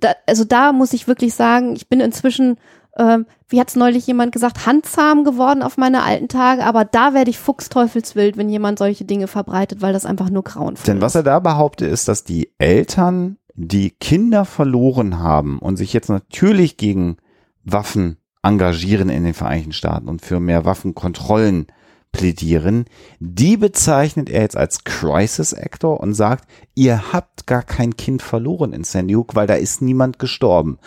da, 0.00 0.12
also 0.26 0.44
da 0.44 0.72
muss 0.72 0.92
ich 0.92 1.08
wirklich 1.08 1.34
sagen, 1.34 1.74
ich 1.76 1.88
bin 1.88 2.00
inzwischen, 2.00 2.56
ähm, 2.96 3.26
wie 3.48 3.60
hat 3.60 3.68
es 3.68 3.76
neulich 3.76 4.06
jemand 4.06 4.32
gesagt, 4.32 4.66
handzahm 4.66 5.24
geworden 5.24 5.62
auf 5.62 5.76
meine 5.76 6.02
alten 6.02 6.28
Tage, 6.28 6.64
aber 6.64 6.84
da 6.84 7.14
werde 7.14 7.30
ich 7.30 7.38
fuchsteufelswild, 7.38 8.36
wenn 8.36 8.48
jemand 8.48 8.78
solche 8.78 9.04
Dinge 9.04 9.26
verbreitet, 9.26 9.80
weil 9.80 9.92
das 9.92 10.06
einfach 10.06 10.30
nur 10.30 10.44
grauenvoll 10.44 10.86
denn 10.86 11.00
was 11.00 11.12
ist. 11.12 11.16
er 11.16 11.22
da 11.22 11.40
behauptet, 11.40 11.90
ist, 11.90 12.08
dass 12.08 12.24
die 12.24 12.52
Eltern, 12.58 13.38
die 13.54 13.90
Kinder 13.90 14.44
verloren 14.44 15.18
haben 15.18 15.58
und 15.58 15.76
sich 15.76 15.92
jetzt 15.92 16.10
natürlich 16.10 16.76
gegen 16.76 17.16
Waffen 17.64 18.18
engagieren 18.46 19.08
in 19.08 19.24
den 19.24 19.34
Vereinigten 19.34 19.72
Staaten 19.72 20.08
und 20.08 20.22
für 20.22 20.40
mehr 20.40 20.64
Waffenkontrollen 20.64 21.66
plädieren, 22.12 22.86
die 23.18 23.56
bezeichnet 23.56 24.30
er 24.30 24.42
jetzt 24.42 24.56
als 24.56 24.84
Crisis 24.84 25.52
Actor 25.52 26.00
und 26.00 26.14
sagt, 26.14 26.48
ihr 26.74 27.12
habt 27.12 27.46
gar 27.46 27.62
kein 27.62 27.96
Kind 27.96 28.22
verloren 28.22 28.72
in 28.72 28.84
Sandy 28.84 29.14
Hook, 29.14 29.34
weil 29.34 29.46
da 29.46 29.54
ist 29.54 29.82
niemand 29.82 30.18
gestorben. 30.18 30.78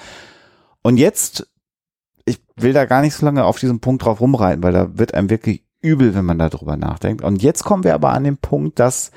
Und 0.82 0.98
jetzt, 0.98 1.48
ich 2.26 2.40
will 2.56 2.74
da 2.74 2.86
gar 2.86 3.02
nicht 3.02 3.14
so 3.14 3.26
lange 3.26 3.46
auf 3.46 3.60
diesen 3.60 3.80
Punkt 3.80 4.06
drauf 4.06 4.22
rumreiten, 4.22 4.64
weil 4.64 4.74
da 4.74 4.98
wird 4.98 5.14
einem 5.14 5.30
wirklich 5.30 5.64
übel, 5.82 6.16
wenn 6.16 6.26
man 6.26 6.40
darüber 6.40 6.78
nachdenkt. 6.78 7.24
Und 7.24 7.44
jetzt 7.44 7.64
kommen 7.64 7.84
wir 7.84 7.94
aber 7.94 8.10
an 8.10 8.24
den 8.24 8.38
Punkt, 8.38 8.80
dass 8.80 9.12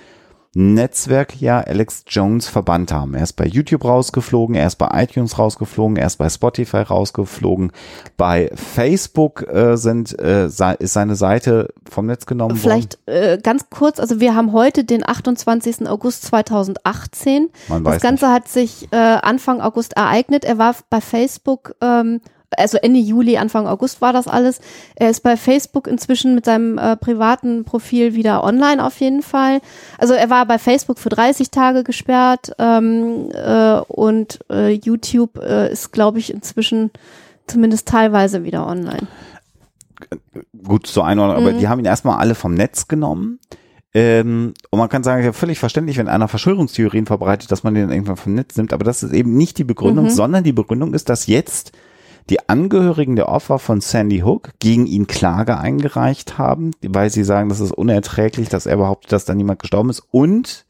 Netzwerk 0.55 1.41
ja 1.41 1.61
Alex 1.61 2.05
Jones 2.07 2.47
verbannt 2.47 2.93
haben. 2.93 3.15
Er 3.15 3.23
ist 3.23 3.33
bei 3.35 3.47
YouTube 3.47 3.85
rausgeflogen, 3.85 4.55
er 4.55 4.67
ist 4.67 4.77
bei 4.77 4.89
iTunes 5.03 5.39
rausgeflogen, 5.39 5.97
er 5.97 6.07
ist 6.07 6.17
bei 6.17 6.29
Spotify 6.29 6.79
rausgeflogen. 6.79 7.73
Bei 8.19 8.51
Facebook 8.55 9.49
äh, 9.49 9.77
sind, 9.77 10.19
äh, 10.19 10.47
ist 10.47 10.93
seine 10.93 11.17
Seite 11.17 11.73
vom 11.89 12.05
Netz 12.07 12.27
genommen 12.27 12.57
Vielleicht, 12.57 12.99
worden. 13.07 13.17
Vielleicht 13.17 13.39
äh, 13.39 13.43
ganz 13.43 13.71
kurz, 13.71 13.99
also 13.99 14.21
wir 14.21 14.35
haben 14.35 14.53
heute 14.53 14.85
den 14.85 15.09
28. 15.09 15.89
August 15.89 16.25
2018. 16.25 17.49
Man 17.69 17.85
weiß 17.85 17.95
das 17.95 18.03
Ganze 18.03 18.27
nicht. 18.27 18.35
hat 18.35 18.49
sich 18.49 18.93
äh, 18.93 18.97
Anfang 18.97 19.63
August 19.63 19.95
ereignet. 19.95 20.45
Er 20.45 20.59
war 20.59 20.77
bei 20.91 21.01
Facebook 21.01 21.75
ähm, 21.81 22.21
also 22.57 22.79
Ende 22.79 23.01
Juli, 23.01 23.37
Anfang 23.37 23.67
August 23.67 24.01
war 24.01 24.13
das 24.13 24.29
alles. 24.29 24.61
Er 24.95 25.11
ist 25.11 25.23
bei 25.23 25.37
Facebook 25.37 25.87
inzwischen 25.87 26.35
mit 26.35 26.45
seinem 26.45 26.79
äh, 26.79 26.97
privaten 26.97 27.65
Profil 27.65 28.15
wieder 28.15 28.45
online 28.45 28.85
auf 28.85 29.01
jeden 29.01 29.23
Fall. 29.23 29.61
Also 29.99 30.15
er 30.15 30.31
war 30.31 30.47
bei 30.47 30.59
Facebook 30.59 30.99
für 30.99 31.09
30 31.09 31.51
Tage 31.51 31.85
gesperrt 31.85 32.53
ähm, 32.59 33.31
äh, 33.33 33.81
und 33.89 34.41
äh, 34.51 34.71
YouTube 34.71 35.39
äh, 35.39 35.73
ist, 35.73 35.93
glaube 35.93 36.19
ich, 36.19 36.33
inzwischen 36.33 36.91
zumindest 37.47 37.89
teilweise 37.89 38.45
wieder 38.45 38.67
online. 38.67 39.07
Gut 40.65 40.87
zur 40.87 41.05
Einordnung, 41.05 41.43
mhm. 41.43 41.49
aber 41.49 41.59
die 41.59 41.69
haben 41.69 41.79
ihn 41.79 41.85
erstmal 41.85 42.19
alle 42.19 42.35
vom 42.35 42.55
Netz 42.55 42.89
genommen. 42.89 43.39
Ähm, 43.95 44.55
und 44.71 44.79
man 44.79 44.89
kann 44.89 45.03
sagen, 45.03 45.23
ja, 45.23 45.33
völlig 45.33 45.59
verständlich, 45.59 45.99
wenn 45.99 46.09
einer 46.09 46.29
Verschwörungstheorien 46.29 47.07
verbreitet, 47.07 47.53
dass 47.53 47.63
man 47.63 47.75
den 47.75 47.91
irgendwann 47.91 48.17
vom 48.17 48.35
Netz 48.35 48.57
nimmt, 48.57 48.73
aber 48.73 48.85
das 48.85 49.03
ist 49.03 49.13
eben 49.13 49.37
nicht 49.37 49.59
die 49.59 49.65
Begründung, 49.65 50.07
mhm. 50.07 50.11
sondern 50.11 50.45
die 50.45 50.53
Begründung 50.53 50.95
ist, 50.95 51.09
dass 51.11 51.27
jetzt 51.27 51.73
die 52.31 52.49
Angehörigen 52.49 53.17
der 53.17 53.29
Opfer 53.29 53.59
von 53.59 53.81
Sandy 53.81 54.21
Hook 54.21 54.51
gegen 54.59 54.87
ihn 54.87 55.07
Klage 55.07 55.59
eingereicht 55.59 56.39
haben, 56.39 56.73
weil 56.83 57.11
sie 57.11 57.25
sagen, 57.25 57.49
das 57.49 57.61
ist 57.61 57.73
unerträglich, 57.73 58.49
dass 58.49 58.67
er 58.67 58.77
behauptet, 58.77 59.13
dass 59.13 59.25
da 59.25 59.35
niemand 59.35 59.61
gestorben 59.61 59.91
ist 59.91 60.03
und 60.11 60.67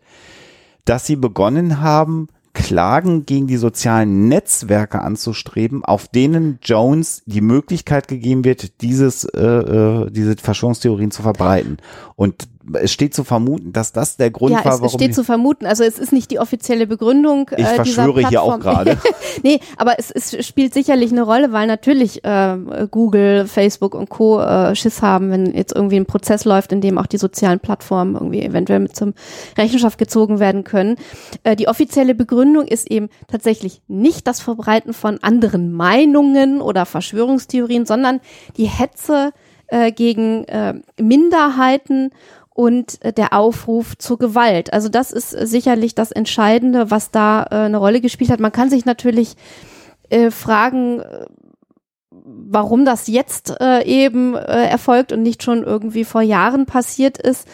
dass 0.84 1.06
sie 1.06 1.16
begonnen 1.16 1.80
haben, 1.80 2.28
Klagen 2.54 3.24
gegen 3.24 3.46
die 3.46 3.56
sozialen 3.56 4.28
Netzwerke 4.28 5.00
anzustreben, 5.00 5.84
auf 5.84 6.08
denen 6.08 6.58
Jones 6.62 7.22
die 7.24 7.40
Möglichkeit 7.40 8.08
gegeben 8.08 8.44
wird, 8.44 8.82
dieses, 8.82 9.24
äh, 9.24 9.40
äh 9.40 10.10
diese 10.10 10.36
Verschwörungstheorien 10.36 11.10
zu 11.10 11.22
verbreiten. 11.22 11.78
Und 12.14 12.48
es 12.74 12.92
steht 12.92 13.14
zu 13.14 13.24
vermuten, 13.24 13.72
dass 13.72 13.92
das 13.92 14.16
der 14.16 14.30
Grund 14.30 14.52
ja, 14.52 14.64
war, 14.64 14.72
warum. 14.74 14.86
Es 14.86 14.92
steht 14.92 15.14
zu 15.14 15.24
vermuten. 15.24 15.66
Also 15.66 15.84
es 15.84 15.98
ist 15.98 16.12
nicht 16.12 16.30
die 16.30 16.38
offizielle 16.38 16.86
Begründung. 16.86 17.50
Ich 17.56 17.64
äh, 17.64 17.74
verschwöre 17.74 18.28
hier 18.28 18.42
auch 18.42 18.58
gerade. 18.60 18.98
nee, 19.42 19.60
aber 19.76 19.98
es, 19.98 20.10
es 20.10 20.46
spielt 20.46 20.74
sicherlich 20.74 21.12
eine 21.12 21.22
Rolle, 21.22 21.52
weil 21.52 21.66
natürlich 21.66 22.24
äh, 22.24 22.56
Google, 22.90 23.46
Facebook 23.46 23.94
und 23.94 24.08
Co. 24.08 24.40
Äh, 24.40 24.74
Schiss 24.74 25.02
haben, 25.02 25.30
wenn 25.30 25.54
jetzt 25.54 25.74
irgendwie 25.74 25.96
ein 25.96 26.06
Prozess 26.06 26.44
läuft, 26.44 26.72
in 26.72 26.80
dem 26.80 26.98
auch 26.98 27.06
die 27.06 27.18
sozialen 27.18 27.60
Plattformen 27.60 28.14
irgendwie 28.14 28.42
eventuell 28.42 28.80
mit 28.80 28.94
zum 28.96 29.14
Rechenschaft 29.56 29.98
gezogen 29.98 30.38
werden 30.38 30.64
können. 30.64 30.96
Äh, 31.42 31.56
die 31.56 31.68
offizielle 31.68 32.14
Begründung 32.14 32.66
ist 32.66 32.90
eben 32.90 33.08
tatsächlich 33.28 33.82
nicht 33.88 34.26
das 34.26 34.40
Verbreiten 34.40 34.94
von 34.94 35.18
anderen 35.22 35.72
Meinungen 35.72 36.60
oder 36.60 36.86
Verschwörungstheorien, 36.86 37.86
sondern 37.86 38.20
die 38.56 38.66
Hetze 38.66 39.32
äh, 39.72 39.90
gegen 39.90 40.44
äh, 40.44 40.74
Minderheiten 41.00 42.10
und 42.54 43.02
äh, 43.04 43.12
der 43.12 43.32
Aufruf 43.32 43.96
zur 43.98 44.18
Gewalt. 44.18 44.72
Also 44.72 44.88
das 44.88 45.10
ist 45.10 45.30
sicherlich 45.30 45.94
das 45.94 46.12
Entscheidende, 46.12 46.90
was 46.90 47.10
da 47.10 47.44
äh, 47.50 47.54
eine 47.56 47.78
Rolle 47.78 48.00
gespielt 48.00 48.30
hat. 48.30 48.40
Man 48.40 48.52
kann 48.52 48.70
sich 48.70 48.84
natürlich 48.84 49.36
äh, 50.10 50.30
fragen, 50.30 51.00
äh, 51.00 51.26
warum 52.24 52.84
das 52.84 53.08
jetzt 53.08 53.54
äh, 53.60 53.84
eben 53.84 54.34
äh, 54.34 54.68
erfolgt 54.68 55.12
und 55.12 55.22
nicht 55.22 55.42
schon 55.42 55.64
irgendwie 55.64 56.04
vor 56.04 56.22
Jahren 56.22 56.66
passiert 56.66 57.18
ist. 57.18 57.48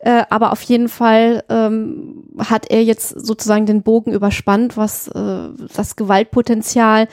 Äh, 0.00 0.24
aber 0.30 0.52
auf 0.52 0.62
jeden 0.62 0.88
Fall 0.88 1.44
ähm, 1.48 2.24
hat 2.38 2.70
er 2.70 2.82
jetzt 2.82 3.08
sozusagen 3.08 3.66
den 3.66 3.82
Bogen 3.82 4.12
überspannt, 4.12 4.76
was 4.76 5.08
äh, 5.08 5.48
das 5.74 5.96
Gewaltpotenzial 5.96 7.08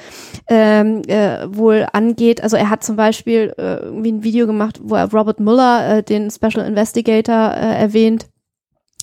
ähm, 0.47 1.01
äh, 1.07 1.47
wohl 1.47 1.88
angeht. 1.91 2.43
Also 2.43 2.57
er 2.57 2.70
hat 2.70 2.84
zum 2.84 2.95
Beispiel 2.95 3.53
äh, 3.57 3.78
irgendwie 3.78 4.12
ein 4.12 4.24
Video 4.24 4.47
gemacht, 4.47 4.80
wo 4.84 4.95
er 4.95 5.12
Robert 5.12 5.39
Mueller, 5.39 5.97
äh, 5.97 6.03
den 6.03 6.32
Special 6.32 6.66
Investigator, 6.66 7.53
äh, 7.53 7.82
erwähnt 7.82 8.28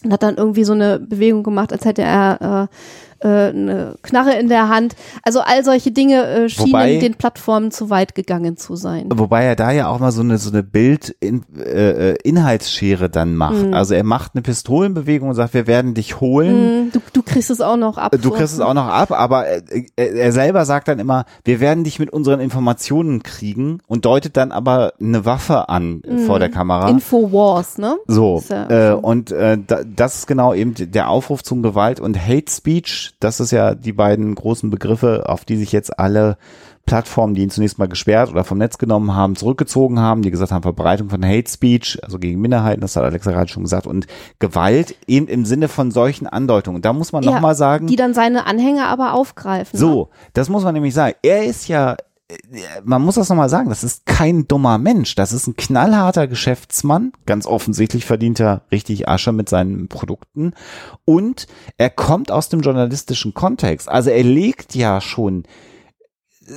und 0.05 0.13
hat 0.13 0.23
dann 0.23 0.37
irgendwie 0.37 0.65
so 0.65 0.73
eine 0.73 1.01
Bewegung 1.01 1.43
gemacht, 1.43 1.73
als 1.73 1.85
hätte 1.85 2.03
er 2.03 2.69
äh, 2.71 2.75
äh, 3.21 3.49
eine 3.49 3.97
Knarre 4.03 4.39
in 4.39 4.49
der 4.49 4.69
Hand. 4.69 4.95
Also 5.23 5.41
all 5.41 5.65
solche 5.65 5.91
Dinge 5.91 6.27
äh, 6.27 6.49
schienen 6.49 6.69
wobei, 6.69 6.99
den 6.99 7.15
Plattformen 7.15 7.71
zu 7.71 7.91
weit 7.91 8.15
gegangen 8.15 8.57
zu 8.57 8.77
sein. 8.77 9.09
Wobei 9.13 9.45
er 9.45 9.57
da 9.57 9.73
ja 9.73 9.89
auch 9.89 9.99
mal 9.99 10.13
so 10.13 10.21
eine 10.21 10.39
so 10.39 10.51
eine 10.51 10.63
Bild-Inhaltsschere 10.63 13.07
äh, 13.07 13.11
dann 13.11 13.35
macht. 13.35 13.67
Mhm. 13.67 13.75
Also 13.75 13.95
er 13.95 14.05
macht 14.05 14.33
eine 14.35 14.43
Pistolenbewegung 14.43 15.31
und 15.31 15.35
sagt, 15.35 15.55
wir 15.55 15.67
werden 15.67 15.95
dich 15.95 16.21
holen. 16.21 16.85
Mhm. 16.85 16.93
Du, 16.93 17.01
du 17.13 17.23
kriegst 17.23 17.51
es 17.51 17.61
auch 17.61 17.77
noch 17.77 17.99
ab. 17.99 18.15
Du 18.21 18.31
kriegst 18.31 18.55
es 18.55 18.61
auch 18.61 18.75
noch 18.75 18.87
ab, 18.87 19.11
aber 19.11 19.47
er, 19.47 19.63
er 19.97 20.33
selber 20.33 20.65
sagt 20.65 20.89
dann 20.89 20.99
immer, 20.99 21.25
wir 21.45 21.61
werden 21.61 21.85
dich 21.85 21.99
mit 21.99 22.11
unseren 22.11 22.41
Informationen 22.41 23.23
kriegen 23.23 23.81
und 23.87 24.05
deutet 24.05 24.37
dann 24.37 24.53
aber 24.53 24.93
eine 25.01 25.25
Waffe 25.25 25.69
an 25.69 26.03
mhm. 26.07 26.27
vor 26.27 26.39
der 26.39 26.51
Kamera. 26.51 26.89
Infowars, 26.89 27.79
ne? 27.79 27.97
So. 28.07 28.43
Ja 28.49 28.69
äh, 28.69 28.93
und 28.93 29.31
äh, 29.31 29.59
da, 29.65 29.81
das 29.85 30.17
ist 30.17 30.27
genau 30.27 30.55
eben 30.55 30.75
der 30.77 31.09
Aufruf 31.09 31.43
zum 31.43 31.63
Gewalt 31.63 32.01
und 32.01 32.19
Hate 32.19 32.51
Speech 32.51 33.08
das 33.21 33.41
ist 33.41 33.51
ja 33.51 33.75
die 33.75 33.93
beiden 33.93 34.35
großen 34.35 34.71
Begriffe, 34.71 35.29
auf 35.29 35.45
die 35.45 35.57
sich 35.57 35.73
jetzt 35.73 35.99
alle 35.99 36.37
Plattformen, 36.89 37.35
die 37.35 37.43
ihn 37.43 37.51
zunächst 37.51 37.79
mal 37.79 37.87
gesperrt 37.87 38.31
oder 38.31 38.45
vom 38.45 38.57
Netz 38.57 38.79
genommen 38.79 39.15
haben, 39.15 39.37
zurückgezogen 39.37 40.01
haben, 40.01 40.23
die 40.23 40.31
gesagt 40.31 40.53
haben, 40.53 40.63
Verbreitung 40.63 41.11
von 41.11 41.25
Hate 41.25 41.49
Speech, 41.49 41.99
also 42.03 42.19
gegen 42.19 42.41
Minderheiten, 42.41 42.81
das 42.81 42.97
hat 42.97 43.05
Alexa 43.05 43.31
gerade 43.31 43.51
schon 43.51 43.63
gesagt, 43.63 43.87
und 43.87 44.07
Gewalt 44.39 44.95
eben 45.07 45.29
im 45.29 45.45
Sinne 45.45 45.69
von 45.69 45.91
solchen 45.91 46.27
Andeutungen. 46.27 46.81
Da 46.81 46.95
muss 46.95 47.13
man 47.13 47.23
ja, 47.23 47.33
nochmal 47.33 47.55
sagen. 47.55 47.89
Die 47.89 47.97
dann 47.97 48.15
seine 48.15 48.47
Anhänger 48.47 48.87
aber 48.87 49.13
aufgreifen. 49.13 49.79
So, 49.79 50.05
ne? 50.05 50.07
das 50.33 50.49
muss 50.49 50.65
man 50.65 50.73
nämlich 50.73 50.95
sagen. 50.95 51.15
Er 51.23 51.45
ist 51.45 51.69
ja 51.69 51.97
man 52.85 53.03
muss 53.03 53.15
das 53.15 53.31
nochmal 53.31 53.49
sagen, 53.49 53.71
das 53.71 53.83
ist 53.83 54.05
kein 54.05 54.47
dummer 54.47 54.77
Mensch, 54.77 55.15
das 55.15 55.33
ist 55.33 55.47
ein 55.47 55.57
knallharter 55.57 56.27
Geschäftsmann, 56.27 57.13
ganz 57.25 57.47
offensichtlich 57.47 58.05
verdient 58.05 58.39
er 58.41 58.63
richtig 58.71 59.09
Asche 59.09 59.33
mit 59.33 59.49
seinen 59.49 59.89
Produkten 59.89 60.53
und 61.07 61.47
er 61.79 61.89
kommt 61.89 62.31
aus 62.31 62.51
dem 62.51 62.61
journalistischen 62.61 63.33
Kontext, 63.33 63.89
also 63.89 64.11
er 64.11 64.25
legt 64.25 64.75
ja 64.75 65.01
schon 65.01 65.45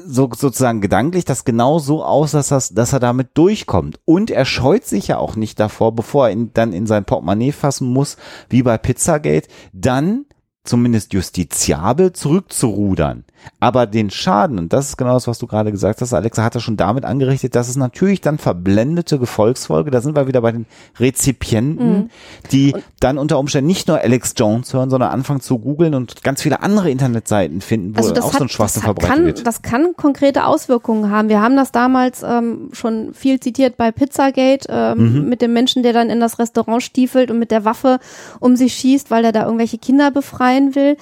so 0.05 0.30
sozusagen 0.36 0.82
gedanklich 0.82 1.26
das 1.26 1.45
genau 1.45 1.80
so 1.80 2.03
aus, 2.03 2.32
dass, 2.32 2.49
das, 2.49 2.74
dass 2.74 2.93
er 2.93 2.99
damit 2.99 3.30
durchkommt. 3.34 3.99
Und 4.05 4.32
er 4.32 4.45
scheut 4.45 4.86
sich 4.86 5.09
ja 5.09 5.17
auch 5.17 5.36
nicht 5.36 5.59
davor, 5.59 5.93
bevor 5.93 6.28
er 6.28 6.32
ihn 6.32 6.51
dann 6.53 6.72
in 6.72 6.88
sein 6.88 7.03
Portemonnaie 7.03 7.51
fassen 7.51 7.89
muss, 7.89 8.15
wie 8.49 8.63
bei 8.63 8.78
Pizzagate, 8.78 9.49
dann 9.74 10.26
zumindest 10.63 11.13
justiziabel 11.13 12.13
zurückzurudern. 12.13 13.26
Aber 13.59 13.85
den 13.87 14.09
Schaden, 14.09 14.57
und 14.57 14.73
das 14.73 14.89
ist 14.89 14.97
genau 14.97 15.13
das, 15.13 15.27
was 15.27 15.39
du 15.39 15.47
gerade 15.47 15.71
gesagt 15.71 16.01
hast, 16.01 16.13
Alexa 16.13 16.43
hat 16.43 16.55
er 16.55 16.61
schon 16.61 16.77
damit 16.77 17.05
angerichtet, 17.05 17.55
dass 17.55 17.67
es 17.67 17.75
natürlich 17.75 18.21
dann 18.21 18.37
verblendete 18.37 19.19
Gefolgsfolge, 19.19 19.91
da 19.91 20.01
sind 20.01 20.15
wir 20.15 20.27
wieder 20.27 20.41
bei 20.41 20.51
den 20.51 20.65
Rezipienten, 20.99 21.93
mhm. 21.93 22.09
die 22.51 22.73
und 22.73 22.83
dann 22.99 23.17
unter 23.17 23.39
Umständen 23.39 23.67
nicht 23.67 23.87
nur 23.87 23.99
Alex 23.99 24.33
Jones 24.37 24.73
hören, 24.73 24.89
sondern 24.89 25.11
anfangen 25.11 25.41
zu 25.41 25.59
googeln 25.59 25.95
und 25.95 26.23
ganz 26.23 26.41
viele 26.41 26.61
andere 26.61 26.89
Internetseiten 26.89 27.61
finden, 27.61 27.95
wo 27.95 27.99
also 27.99 28.13
auch 28.21 28.33
hat, 28.33 28.39
so 28.39 28.43
ein 28.45 28.49
Schwachsinn 28.49 28.83
verbreitet 28.83 29.15
kann, 29.15 29.25
wird. 29.25 29.47
Das 29.47 29.61
kann 29.61 29.95
konkrete 29.95 30.45
Auswirkungen 30.45 31.09
haben. 31.09 31.29
Wir 31.29 31.41
haben 31.41 31.55
das 31.55 31.71
damals 31.71 32.23
ähm, 32.23 32.69
schon 32.71 33.13
viel 33.13 33.39
zitiert 33.39 33.77
bei 33.77 33.91
Pizzagate 33.91 34.67
ähm, 34.69 35.23
mhm. 35.23 35.29
mit 35.29 35.41
dem 35.41 35.53
Menschen, 35.53 35.83
der 35.83 35.93
dann 35.93 36.09
in 36.09 36.19
das 36.19 36.39
Restaurant 36.39 36.83
stiefelt 36.83 37.31
und 37.31 37.39
mit 37.39 37.51
der 37.51 37.65
Waffe 37.65 37.99
um 38.39 38.55
sich 38.55 38.73
schießt, 38.75 39.11
weil 39.11 39.25
er 39.25 39.31
da 39.31 39.45
irgendwelche 39.45 39.77
Kinder 39.77 40.11
befreit 40.11 40.61
sein 40.61 40.75
will. 40.75 40.97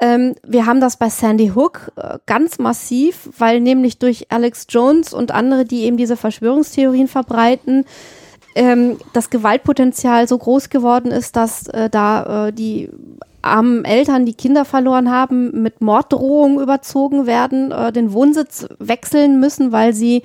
Ähm, 0.00 0.34
wir 0.46 0.66
haben 0.66 0.80
das 0.80 0.96
bei 0.96 1.10
Sandy 1.10 1.52
Hook 1.54 1.92
äh, 1.96 2.18
ganz 2.26 2.58
massiv, 2.58 3.30
weil 3.36 3.60
nämlich 3.60 3.98
durch 3.98 4.30
Alex 4.30 4.66
Jones 4.68 5.12
und 5.12 5.32
andere, 5.32 5.64
die 5.64 5.82
eben 5.82 5.96
diese 5.96 6.16
Verschwörungstheorien 6.16 7.08
verbreiten, 7.08 7.84
ähm, 8.54 8.98
das 9.12 9.30
Gewaltpotenzial 9.30 10.28
so 10.28 10.38
groß 10.38 10.68
geworden 10.70 11.10
ist, 11.10 11.36
dass 11.36 11.66
äh, 11.68 11.90
da 11.90 12.48
äh, 12.48 12.52
die 12.52 12.90
armen 13.42 13.84
Eltern, 13.84 14.26
die 14.26 14.34
Kinder 14.34 14.64
verloren 14.64 15.10
haben, 15.10 15.62
mit 15.62 15.80
Morddrohungen 15.80 16.60
überzogen 16.60 17.26
werden, 17.26 17.70
äh, 17.70 17.92
den 17.92 18.12
Wohnsitz 18.12 18.66
wechseln 18.78 19.40
müssen, 19.40 19.72
weil 19.72 19.94
sie 19.94 20.22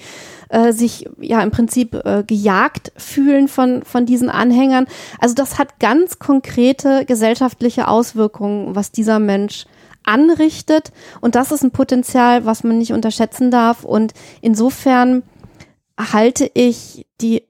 äh, 0.50 0.72
sich 0.72 1.10
ja 1.20 1.42
im 1.42 1.52
Prinzip 1.52 1.94
äh, 2.06 2.24
gejagt 2.26 2.92
fühlen 2.98 3.48
von, 3.48 3.84
von 3.84 4.06
diesen 4.06 4.30
Anhängern. 4.30 4.88
Also 5.20 5.36
das 5.36 5.60
hat 5.60 5.80
ganz 5.80 6.20
konkrete 6.20 7.06
gesellschaftliche 7.06 7.88
Auswirkungen, 7.88 8.76
was 8.76 8.92
dieser 8.92 9.20
Mensch 9.20 9.66
anrichtet. 10.04 10.92
Und 11.22 11.36
das 11.36 11.52
ist 11.52 11.64
ein 11.64 11.72
Potenzial, 11.72 12.46
was 12.46 12.64
man 12.64 12.78
nicht 12.78 12.94
unterschätzen 12.94 13.52
darf. 13.52 13.84
Und 13.84 14.14
insofern 14.42 15.24
halte 15.98 16.50
ich 16.54 17.06
die 17.22 17.44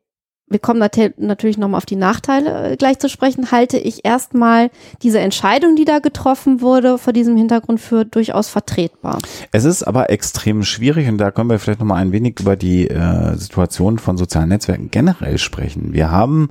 wir 0.48 0.60
kommen 0.60 0.80
natürlich 0.80 1.58
nochmal 1.58 1.78
auf 1.78 1.86
die 1.86 1.96
Nachteile 1.96 2.72
äh, 2.72 2.78
gleich 2.78 3.00
zu 3.00 3.10
sprechen, 3.10 3.52
halte 3.52 3.78
ich 3.78 4.06
erstmal 4.06 4.70
diese 5.02 5.20
Entscheidung, 5.20 5.76
die 5.76 5.86
da 5.86 6.00
getroffen 6.00 6.62
wurde, 6.62 6.98
vor 6.98 7.14
diesem 7.14 7.36
Hintergrund 7.36 7.82
für 7.82 8.06
durchaus 8.06 8.50
vertretbar. 8.50 9.20
Es 9.52 9.64
ist 9.64 9.84
aber 9.84 10.10
extrem 10.10 10.64
schwierig 10.64 11.08
und 11.08 11.18
da 11.18 11.32
können 11.32 11.50
wir 11.50 11.60
vielleicht 11.60 11.80
nochmal 11.80 12.02
ein 12.02 12.12
wenig 12.12 12.39
über 12.39 12.56
die 12.56 12.88
äh, 12.88 13.36
Situation 13.36 13.98
von 14.00 14.18
sozialen 14.18 14.50
Netzwerken 14.50 14.91
generell 14.91 15.38
sprechen. 15.38 15.94
Wir 15.94 16.12
haben 16.12 16.50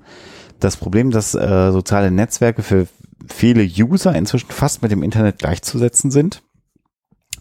das 0.58 0.76
Problem, 0.76 1.10
dass 1.10 1.34
äh, 1.34 1.70
soziale 1.72 2.10
Netzwerke 2.10 2.62
für 2.62 2.86
viele 3.28 3.62
User 3.62 4.14
inzwischen 4.14 4.50
fast 4.50 4.82
mit 4.82 4.90
dem 4.90 5.02
Internet 5.02 5.38
gleichzusetzen 5.38 6.10
sind. 6.10 6.42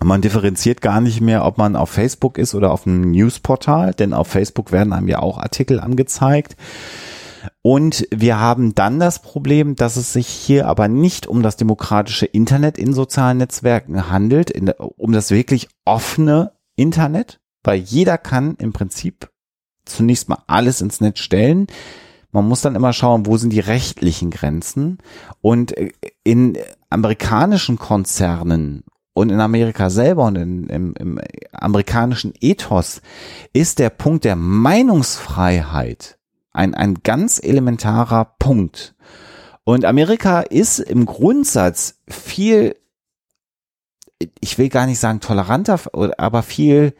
Man 0.03 0.21
differenziert 0.21 0.81
gar 0.81 0.99
nicht 0.99 1.21
mehr, 1.21 1.45
ob 1.45 1.57
man 1.57 1.75
auf 1.75 1.91
Facebook 1.91 2.37
ist 2.37 2.55
oder 2.55 2.71
auf 2.71 2.87
einem 2.87 3.11
Newsportal, 3.11 3.93
denn 3.93 4.13
auf 4.13 4.27
Facebook 4.27 4.71
werden 4.71 4.93
einem 4.93 5.07
ja 5.07 5.19
auch 5.19 5.37
Artikel 5.37 5.79
angezeigt. 5.79 6.55
Und 7.61 8.07
wir 8.11 8.39
haben 8.39 8.73
dann 8.73 8.99
das 8.99 9.21
Problem, 9.21 9.75
dass 9.75 9.97
es 9.97 10.13
sich 10.13 10.27
hier 10.27 10.67
aber 10.67 10.87
nicht 10.87 11.27
um 11.27 11.43
das 11.43 11.55
demokratische 11.55 12.25
Internet 12.25 12.77
in 12.77 12.93
sozialen 12.93 13.37
Netzwerken 13.37 14.09
handelt, 14.09 14.49
in, 14.49 14.69
um 14.69 15.11
das 15.11 15.29
wirklich 15.29 15.69
offene 15.85 16.53
Internet, 16.75 17.39
weil 17.63 17.79
jeder 17.79 18.17
kann 18.17 18.55
im 18.55 18.73
Prinzip 18.73 19.29
zunächst 19.85 20.29
mal 20.29 20.43
alles 20.47 20.81
ins 20.81 21.01
Netz 21.01 21.19
stellen. 21.19 21.67
Man 22.31 22.47
muss 22.47 22.61
dann 22.61 22.75
immer 22.75 22.93
schauen, 22.93 23.25
wo 23.25 23.37
sind 23.37 23.51
die 23.51 23.59
rechtlichen 23.59 24.31
Grenzen. 24.31 24.99
Und 25.41 25.77
äh, 25.77 25.91
in 26.23 26.57
amerikanischen 26.89 27.77
Konzernen 27.77 28.83
und 29.13 29.29
in 29.29 29.39
Amerika 29.39 29.89
selber 29.89 30.25
und 30.25 30.35
in, 30.35 30.67
im, 30.67 30.93
im 30.97 31.21
amerikanischen 31.51 32.33
Ethos 32.39 33.01
ist 33.53 33.79
der 33.79 33.89
Punkt 33.89 34.23
der 34.23 34.35
Meinungsfreiheit 34.35 36.17
ein, 36.53 36.73
ein 36.73 36.95
ganz 37.03 37.39
elementarer 37.41 38.35
Punkt. 38.39 38.95
Und 39.63 39.85
Amerika 39.85 40.41
ist 40.41 40.79
im 40.79 41.05
Grundsatz 41.05 41.99
viel, 42.07 42.75
ich 44.39 44.57
will 44.57 44.69
gar 44.69 44.85
nicht 44.85 44.99
sagen 44.99 45.19
toleranter, 45.19 45.79
aber 46.17 46.43
viel, 46.43 46.93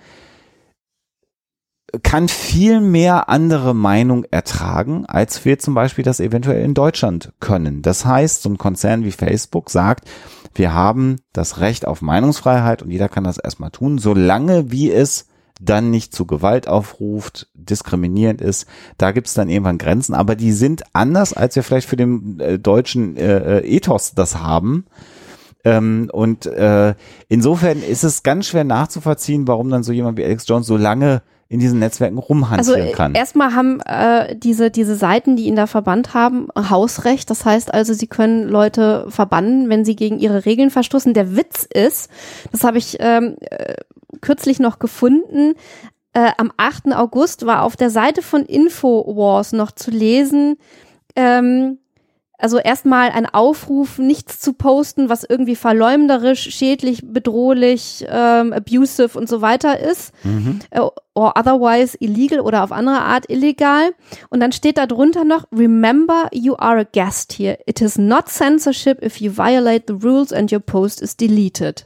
kann 2.03 2.29
viel 2.29 2.79
mehr 2.79 3.27
andere 3.29 3.73
Meinung 3.73 4.23
ertragen, 4.25 5.05
als 5.05 5.43
wir 5.43 5.59
zum 5.59 5.73
Beispiel 5.73 6.05
das 6.05 6.19
eventuell 6.19 6.63
in 6.63 6.73
Deutschland 6.73 7.33
können. 7.39 7.81
Das 7.81 8.05
heißt, 8.05 8.43
so 8.43 8.49
ein 8.49 8.57
Konzern 8.57 9.03
wie 9.03 9.11
Facebook 9.11 9.69
sagt, 9.69 10.07
wir 10.53 10.73
haben 10.73 11.17
das 11.33 11.59
Recht 11.59 11.87
auf 11.87 12.01
Meinungsfreiheit 12.01 12.81
und 12.81 12.91
jeder 12.91 13.09
kann 13.09 13.23
das 13.23 13.37
erstmal 13.37 13.71
tun, 13.71 13.97
solange 13.97 14.71
wie 14.71 14.91
es 14.91 15.27
dann 15.61 15.91
nicht 15.91 16.13
zu 16.13 16.25
Gewalt 16.25 16.67
aufruft, 16.67 17.47
diskriminierend 17.53 18.41
ist. 18.41 18.67
Da 18.97 19.11
gibt's 19.11 19.33
dann 19.33 19.49
irgendwann 19.49 19.77
Grenzen, 19.77 20.15
aber 20.15 20.35
die 20.35 20.51
sind 20.51 20.83
anders, 20.93 21.33
als 21.33 21.55
wir 21.55 21.63
vielleicht 21.63 21.87
für 21.87 21.95
den 21.95 22.39
äh, 22.39 22.57
deutschen 22.57 23.15
äh, 23.15 23.59
äh, 23.59 23.75
Ethos 23.75 24.13
das 24.15 24.39
haben. 24.39 24.85
Ähm, 25.63 26.09
und 26.11 26.47
äh, 26.47 26.95
insofern 27.27 27.83
ist 27.83 28.03
es 28.03 28.23
ganz 28.23 28.47
schwer 28.47 28.63
nachzuvollziehen, 28.63 29.47
warum 29.47 29.69
dann 29.69 29.83
so 29.83 29.91
jemand 29.91 30.17
wie 30.17 30.25
Alex 30.25 30.47
Jones 30.47 30.65
so 30.65 30.77
lange 30.77 31.21
in 31.51 31.59
diesen 31.59 31.79
Netzwerken 31.79 32.17
rumhantieren 32.17 32.81
also, 32.81 32.95
kann. 32.95 33.13
Erstmal 33.13 33.53
haben 33.53 33.81
äh, 33.81 34.37
diese, 34.37 34.71
diese 34.71 34.95
Seiten, 34.95 35.35
die 35.35 35.47
ihn 35.47 35.57
da 35.57 35.67
verbannt 35.67 36.13
haben, 36.13 36.47
Hausrecht. 36.55 37.29
Das 37.29 37.43
heißt 37.43 37.73
also, 37.73 37.93
sie 37.93 38.07
können 38.07 38.47
Leute 38.47 39.05
verbannen, 39.09 39.67
wenn 39.67 39.83
sie 39.83 39.97
gegen 39.97 40.17
ihre 40.17 40.45
Regeln 40.45 40.69
verstoßen. 40.69 41.13
Der 41.13 41.35
Witz 41.35 41.67
ist, 41.73 42.09
das 42.53 42.63
habe 42.63 42.77
ich 42.77 42.95
ähm, 43.01 43.35
äh, 43.41 43.75
kürzlich 44.21 44.61
noch 44.61 44.79
gefunden, 44.79 45.55
äh, 46.13 46.31
am 46.37 46.53
8. 46.55 46.93
August 46.95 47.45
war 47.45 47.63
auf 47.63 47.75
der 47.75 47.89
Seite 47.89 48.21
von 48.21 48.43
Infowars 48.43 49.51
noch 49.51 49.71
zu 49.71 49.91
lesen, 49.91 50.55
ähm, 51.17 51.79
also 52.41 52.57
erstmal 52.57 53.11
ein 53.11 53.25
Aufruf, 53.25 53.97
nichts 53.97 54.39
zu 54.39 54.53
posten, 54.53 55.09
was 55.09 55.23
irgendwie 55.23 55.55
verleumderisch, 55.55 56.49
schädlich, 56.49 57.01
bedrohlich, 57.03 58.05
ähm, 58.09 58.53
abusive 58.53 59.17
und 59.17 59.29
so 59.29 59.41
weiter 59.41 59.79
ist. 59.79 60.11
Mhm. 60.23 60.59
Äh, 60.71 60.81
or 61.13 61.33
otherwise 61.37 61.97
illegal 61.99 62.39
oder 62.39 62.63
auf 62.63 62.71
andere 62.71 63.01
Art 63.01 63.29
illegal. 63.29 63.91
Und 64.29 64.39
dann 64.39 64.51
steht 64.51 64.77
da 64.77 64.87
drunter 64.87 65.23
noch, 65.23 65.45
remember 65.51 66.27
you 66.31 66.55
are 66.55 66.79
a 66.79 66.83
guest 66.83 67.33
here. 67.33 67.57
It 67.65 67.81
is 67.81 67.97
not 67.97 68.29
censorship 68.29 69.03
if 69.03 69.17
you 69.17 69.31
violate 69.31 69.85
the 69.87 69.93
rules 69.93 70.31
and 70.33 70.51
your 70.51 70.61
post 70.61 71.01
is 71.01 71.17
deleted. 71.17 71.85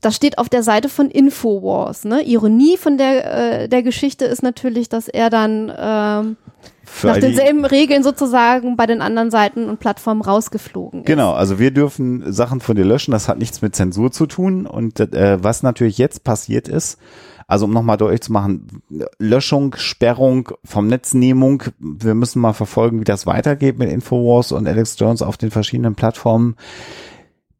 Das 0.00 0.16
steht 0.16 0.38
auf 0.38 0.48
der 0.48 0.62
Seite 0.64 0.88
von 0.88 1.10
Infowars. 1.10 2.04
Ne? 2.04 2.22
Ironie 2.22 2.76
von 2.76 2.98
der, 2.98 3.62
äh, 3.62 3.68
der 3.68 3.82
Geschichte 3.84 4.24
ist 4.24 4.42
natürlich, 4.42 4.88
dass 4.88 5.08
er 5.08 5.30
dann 5.30 6.36
ähm, 7.02 7.10
nach 7.10 7.18
denselben 7.18 7.64
Regeln 7.64 8.02
sozusagen 8.02 8.76
bei 8.76 8.86
den 8.86 9.00
anderen 9.02 9.30
Seiten 9.30 9.68
und 9.68 9.80
Plattformen 9.80 10.22
rausgeflogen 10.22 11.00
ist. 11.00 11.06
Genau, 11.06 11.32
also 11.32 11.58
wir 11.58 11.70
dürfen 11.70 12.32
Sachen 12.32 12.60
von 12.60 12.76
dir 12.76 12.84
löschen, 12.84 13.12
das 13.12 13.28
hat 13.28 13.38
nichts 13.38 13.62
mit 13.62 13.74
Zensur 13.76 14.12
zu 14.12 14.26
tun. 14.26 14.66
Und 14.66 15.00
äh, 15.00 15.42
was 15.42 15.62
natürlich 15.62 15.98
jetzt 15.98 16.24
passiert 16.24 16.68
ist, 16.68 16.98
also 17.46 17.66
um 17.66 17.72
nochmal 17.72 17.96
deutlich 17.96 18.22
zu 18.22 18.32
machen, 18.32 18.82
Löschung, 19.18 19.74
Sperrung, 19.76 20.50
vom 20.64 20.86
Netznehmung, 20.86 21.64
wir 21.78 22.14
müssen 22.14 22.40
mal 22.40 22.52
verfolgen, 22.52 23.00
wie 23.00 23.04
das 23.04 23.26
weitergeht 23.26 23.78
mit 23.78 23.90
Infowars 23.90 24.52
und 24.52 24.66
Alex 24.66 24.98
Jones 24.98 25.22
auf 25.22 25.36
den 25.36 25.50
verschiedenen 25.50 25.94
Plattformen 25.94 26.56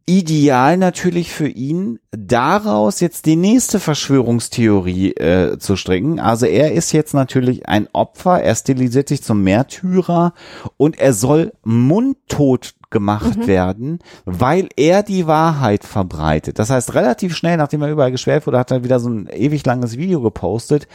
ideal 0.07 0.77
natürlich 0.77 1.33
für 1.33 1.49
ihn, 1.49 1.99
daraus 2.11 3.01
jetzt 3.01 3.27
die 3.27 3.37
nächste 3.37 3.81
Verschwörungstheorie 3.81 5.13
äh, 5.13 5.59
zu 5.59 5.77
stricken. 5.77 6.21
Also 6.21 6.47
er 6.47 6.73
ist 6.73 6.93
jetzt 6.93 7.15
natürlich 7.15 7.69
ein 7.69 7.89
Opfer, 7.93 8.43
er 8.43 8.55
stilisiert 8.55 9.09
sich 9.09 9.23
zum 9.23 9.43
Märtyrer 9.43 10.35
und 10.77 10.99
er 10.99 11.13
soll 11.13 11.53
mundtot 11.65 12.75
gemacht 12.93 13.39
mhm. 13.39 13.47
werden, 13.49 13.99
weil 14.25 14.69
er 14.77 15.03
die 15.03 15.27
Wahrheit 15.27 15.83
verbreitet. 15.83 16.61
Das 16.61 16.71
heißt, 16.71 16.95
relativ 16.95 17.35
schnell, 17.35 17.57
nachdem 17.57 17.83
er 17.83 17.91
überall 17.91 18.13
geschwärt 18.13 18.47
wurde, 18.47 18.59
hat 18.59 18.71
er 18.71 18.85
wieder 18.85 19.01
so 19.01 19.09
ein 19.09 19.29
ewig 19.33 19.67
langes 19.67 19.97
Video 19.97 20.21
gepostet, 20.21 20.87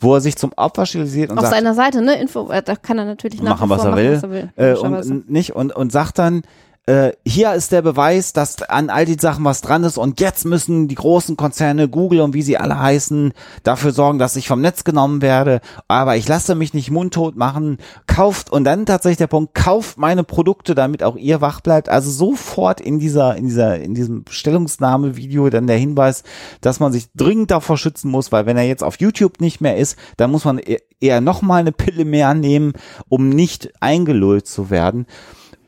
wo 0.00 0.14
er 0.14 0.20
sich 0.20 0.36
zum 0.36 0.52
Opfer 0.56 0.84
stilisiert 0.84 1.30
und 1.30 1.38
Auf 1.38 1.44
sagt, 1.44 1.54
seiner 1.54 1.74
Seite, 1.74 2.02
ne? 2.02 2.20
Info, 2.20 2.50
äh, 2.50 2.62
da 2.62 2.76
kann 2.76 2.98
er 2.98 3.06
natürlich 3.06 3.40
machen, 3.40 3.70
was 3.70 3.84
er 3.84 3.96
will. 3.96 4.16
Was 4.16 4.22
er 4.24 4.30
will. 4.30 4.52
Äh, 4.56 4.74
und 4.74 5.30
nicht 5.30 5.54
und 5.54 5.74
und 5.74 5.92
sagt 5.92 6.18
dann 6.18 6.42
äh, 6.86 7.12
hier 7.24 7.54
ist 7.54 7.72
der 7.72 7.80
Beweis, 7.80 8.34
dass 8.34 8.60
an 8.62 8.90
all 8.90 9.06
die 9.06 9.16
Sachen 9.18 9.44
was 9.44 9.62
dran 9.62 9.84
ist. 9.84 9.96
Und 9.96 10.20
jetzt 10.20 10.44
müssen 10.44 10.86
die 10.86 10.94
großen 10.94 11.36
Konzerne, 11.36 11.88
Google 11.88 12.20
und 12.20 12.34
wie 12.34 12.42
sie 12.42 12.58
alle 12.58 12.78
heißen, 12.78 13.32
dafür 13.62 13.92
sorgen, 13.92 14.18
dass 14.18 14.36
ich 14.36 14.48
vom 14.48 14.60
Netz 14.60 14.84
genommen 14.84 15.22
werde, 15.22 15.60
aber 15.88 16.16
ich 16.16 16.28
lasse 16.28 16.54
mich 16.54 16.74
nicht 16.74 16.90
mundtot 16.90 17.36
machen, 17.36 17.78
kauft 18.06 18.52
und 18.52 18.64
dann 18.64 18.84
tatsächlich 18.84 19.18
der 19.18 19.28
Punkt, 19.28 19.54
kauft 19.54 19.96
meine 19.96 20.24
Produkte, 20.24 20.74
damit 20.74 21.02
auch 21.02 21.16
ihr 21.16 21.40
wach 21.40 21.60
bleibt, 21.60 21.88
also 21.88 22.10
sofort 22.10 22.82
in 22.82 22.98
dieser, 22.98 23.36
in 23.36 23.46
dieser, 23.46 23.80
in 23.80 23.94
diesem 23.94 24.24
Stellungsnahme-Video 24.28 25.48
dann 25.48 25.66
der 25.66 25.78
Hinweis, 25.78 26.22
dass 26.60 26.80
man 26.80 26.92
sich 26.92 27.06
dringend 27.14 27.50
davor 27.50 27.78
schützen 27.78 28.10
muss, 28.10 28.30
weil 28.30 28.44
wenn 28.44 28.58
er 28.58 28.64
jetzt 28.64 28.84
auf 28.84 29.00
YouTube 29.00 29.40
nicht 29.40 29.62
mehr 29.62 29.78
ist, 29.78 29.96
dann 30.18 30.30
muss 30.30 30.44
man 30.44 30.58
e-, 30.58 30.80
eher 31.00 31.22
nochmal 31.22 31.60
eine 31.60 31.72
Pille 31.72 32.04
mehr 32.04 32.34
nehmen, 32.34 32.74
um 33.08 33.30
nicht 33.30 33.72
eingelullt 33.80 34.46
zu 34.46 34.68
werden. 34.68 35.06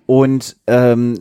Und 0.06 0.56
ähm, 0.66 1.20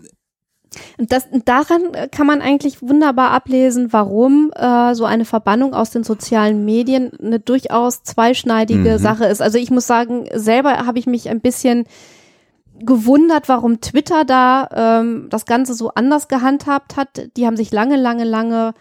das, 0.97 1.27
daran 1.45 1.91
kann 2.11 2.27
man 2.27 2.41
eigentlich 2.41 2.81
wunderbar 2.81 3.31
ablesen, 3.31 3.93
warum 3.93 4.51
äh, 4.55 4.93
so 4.93 5.05
eine 5.05 5.25
Verbannung 5.25 5.73
aus 5.73 5.91
den 5.91 6.03
sozialen 6.03 6.65
Medien 6.65 7.11
eine 7.19 7.39
durchaus 7.39 8.03
zweischneidige 8.03 8.93
mhm. 8.93 8.97
Sache 8.97 9.25
ist. 9.25 9.41
Also 9.41 9.57
ich 9.57 9.71
muss 9.71 9.88
sagen, 9.88 10.25
selber 10.33 10.86
habe 10.86 10.99
ich 10.99 11.07
mich 11.07 11.29
ein 11.29 11.41
bisschen 11.41 11.86
gewundert, 12.79 13.47
warum 13.47 13.79
Twitter 13.79 14.25
da 14.25 14.99
ähm, 14.99 15.27
das 15.29 15.45
Ganze 15.45 15.73
so 15.73 15.91
anders 15.95 16.27
gehandhabt 16.27 16.97
hat. 16.97 17.29
Die 17.38 17.45
haben 17.45 17.57
sich 17.57 17.71
lange, 17.71 17.95
lange, 17.95 18.25
lange 18.25 18.73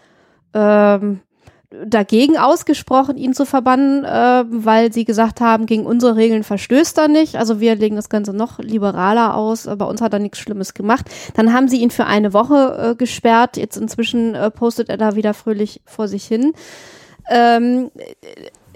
ähm, 0.53 1.21
dagegen 1.69 2.37
ausgesprochen, 2.37 3.17
ihn 3.17 3.33
zu 3.33 3.45
verbannen, 3.45 4.03
äh, 4.03 4.43
weil 4.47 4.93
sie 4.93 5.05
gesagt 5.05 5.41
haben, 5.41 5.65
gegen 5.65 5.85
unsere 5.85 6.15
Regeln 6.15 6.43
verstößt 6.43 6.97
er 6.97 7.07
nicht. 7.07 7.35
Also 7.35 7.59
wir 7.59 7.75
legen 7.75 7.95
das 7.95 8.09
Ganze 8.09 8.33
noch 8.33 8.59
liberaler 8.59 9.35
aus. 9.35 9.67
Bei 9.77 9.85
uns 9.85 10.01
hat 10.01 10.13
er 10.13 10.19
nichts 10.19 10.39
Schlimmes 10.39 10.73
gemacht. 10.73 11.05
Dann 11.35 11.53
haben 11.53 11.67
sie 11.67 11.81
ihn 11.81 11.91
für 11.91 12.05
eine 12.05 12.33
Woche 12.33 12.91
äh, 12.91 12.95
gesperrt. 12.95 13.57
Jetzt 13.57 13.77
inzwischen 13.77 14.35
äh, 14.35 14.51
postet 14.51 14.89
er 14.89 14.97
da 14.97 15.15
wieder 15.15 15.33
fröhlich 15.33 15.81
vor 15.85 16.07
sich 16.07 16.25
hin. 16.25 16.53
Ähm, 17.29 17.91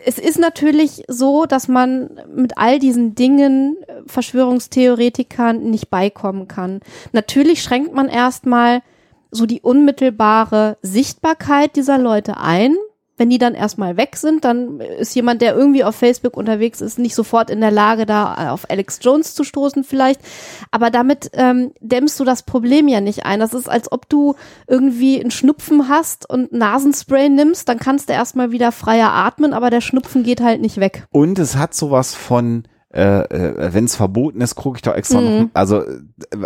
es 0.06 0.18
ist 0.18 0.40
natürlich 0.40 1.04
so, 1.08 1.46
dass 1.46 1.68
man 1.68 2.20
mit 2.34 2.58
all 2.58 2.80
diesen 2.80 3.16
Dingen 3.16 3.78
äh, 3.88 4.02
Verschwörungstheoretikern 4.08 5.70
nicht 5.70 5.90
beikommen 5.90 6.48
kann. 6.48 6.80
Natürlich 7.12 7.62
schränkt 7.62 7.94
man 7.94 8.08
erstmal 8.08 8.82
so 9.32 9.46
die 9.46 9.62
unmittelbare 9.62 10.78
Sichtbarkeit 10.82 11.76
dieser 11.76 11.98
Leute 11.98 12.38
ein, 12.38 12.76
wenn 13.20 13.30
die 13.30 13.38
dann 13.38 13.54
erstmal 13.54 13.98
weg 13.98 14.16
sind, 14.16 14.46
dann 14.46 14.80
ist 14.80 15.14
jemand, 15.14 15.42
der 15.42 15.54
irgendwie 15.54 15.84
auf 15.84 15.96
Facebook 15.96 16.38
unterwegs 16.38 16.80
ist, 16.80 16.98
nicht 16.98 17.14
sofort 17.14 17.50
in 17.50 17.60
der 17.60 17.70
Lage, 17.70 18.06
da 18.06 18.52
auf 18.52 18.70
Alex 18.70 19.00
Jones 19.02 19.36
zu 19.36 19.44
stoßen 19.44 19.84
vielleicht. 19.84 20.22
Aber 20.72 20.90
damit 20.90 21.30
ähm, 21.34 21.74
dämmst 21.82 22.18
du 22.20 22.24
das 22.24 22.44
Problem 22.44 22.88
ja 22.88 23.02
nicht 23.02 23.26
ein. 23.26 23.42
Das 23.42 23.54
ist, 23.54 23.70
als 23.70 23.92
ob 23.92 24.08
du 24.08 24.36
irgendwie 24.68 25.20
einen 25.20 25.32
Schnupfen 25.32 25.90
hast 25.90 26.30
und 26.30 26.54
Nasenspray 26.54 27.28
nimmst, 27.28 27.68
dann 27.68 27.78
kannst 27.78 28.08
du 28.08 28.14
erstmal 28.14 28.52
wieder 28.52 28.72
freier 28.72 29.12
atmen, 29.12 29.52
aber 29.52 29.70
der 29.70 29.82
Schnupfen 29.82 30.24
geht 30.24 30.40
halt 30.40 30.62
nicht 30.62 30.78
weg. 30.78 31.06
Und 31.12 31.40
es 31.40 31.58
hat 31.58 31.74
sowas 31.74 32.16
von 32.16 32.64
äh, 32.92 33.02
äh, 33.22 33.74
wenn 33.74 33.86
es 33.86 33.96
verboten 33.96 34.42
ist, 34.42 34.56
gucke 34.56 34.78
ich 34.78 34.82
doch 34.82 34.96
extra 34.96 35.22
Mhm. 35.22 35.40
noch. 35.42 35.46
Also 35.54 35.82
äh, 35.84 36.00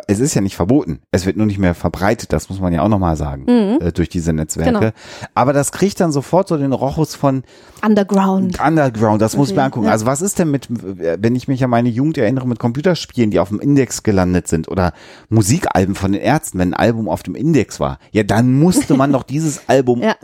es 0.07 0.19
ist 0.19 0.33
ja 0.33 0.41
nicht 0.41 0.55
verboten. 0.57 0.99
Es 1.11 1.25
wird 1.25 1.37
nur 1.37 1.45
nicht 1.45 1.57
mehr 1.59 1.73
verbreitet, 1.73 2.33
das 2.33 2.49
muss 2.49 2.59
man 2.59 2.73
ja 2.73 2.81
auch 2.81 2.89
nochmal 2.89 3.15
sagen, 3.15 3.43
Mhm. 3.43 3.79
äh, 3.87 3.91
durch 3.93 4.09
diese 4.09 4.33
Netzwerke. 4.33 4.71
Genau. 4.79 4.91
Aber 5.35 5.53
das 5.53 5.71
kriegt 5.71 5.99
dann 6.01 6.11
sofort 6.11 6.49
so 6.49 6.57
den 6.57 6.73
Rochus 6.73 7.15
von 7.15 7.43
Underground. 7.85 8.59
Underground, 8.65 9.21
das 9.21 9.37
muss 9.37 9.49
ich 9.51 9.55
mir 9.55 9.63
angucken. 9.63 9.85
ja. 9.85 9.91
Also 9.93 10.05
was 10.05 10.21
ist 10.21 10.37
denn 10.39 10.51
mit, 10.51 10.67
wenn 10.69 11.35
ich 11.35 11.47
mich 11.47 11.63
an 11.63 11.69
meine 11.69 11.89
Jugend 11.89 12.17
erinnere, 12.17 12.47
mit 12.47 12.59
Computerspielen, 12.59 13.31
die 13.31 13.39
auf 13.39 13.49
dem 13.49 13.59
Index 13.61 14.03
gelandet 14.03 14.47
sind 14.49 14.67
oder 14.67 14.93
Musikalben 15.29 15.95
von 15.95 16.11
den 16.11 16.21
Ärzten, 16.21 16.59
wenn 16.59 16.73
ein 16.73 16.79
Album 16.79 17.07
auf 17.09 17.23
dem 17.23 17.35
Index 17.35 17.79
war, 17.79 17.99
ja, 18.11 18.23
dann 18.23 18.53
musste 18.59 18.95
man 18.95 19.11
doch 19.13 19.23
dieses 19.23 19.61
Album 19.69 20.01
Ja. 20.01 20.15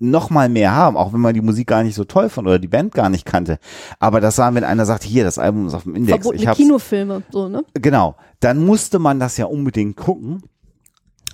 noch 0.00 0.30
mal 0.30 0.48
mehr 0.48 0.74
haben, 0.74 0.96
auch 0.96 1.12
wenn 1.12 1.20
man 1.20 1.34
die 1.34 1.40
Musik 1.40 1.68
gar 1.68 1.82
nicht 1.82 1.94
so 1.94 2.04
toll 2.04 2.28
fand 2.28 2.46
oder 2.46 2.58
die 2.58 2.68
Band 2.68 2.92
gar 2.94 3.08
nicht 3.08 3.24
kannte. 3.24 3.58
Aber 3.98 4.20
das 4.20 4.38
war, 4.38 4.54
wenn 4.54 4.64
einer 4.64 4.84
sagt, 4.86 5.04
hier, 5.14 5.24
das 5.24 5.38
Album 5.38 5.66
ist 5.66 5.74
auf 5.74 5.84
dem 5.84 5.94
Index. 5.94 6.22
Verbotene 6.22 6.52
Kinofilme, 6.52 7.22
so, 7.30 7.48
ne? 7.48 7.64
Genau, 7.74 8.16
dann 8.40 8.64
musste 8.64 8.98
man 8.98 9.18
das 9.18 9.36
ja 9.36 9.46
unbedingt 9.46 9.96
gucken. 9.96 10.42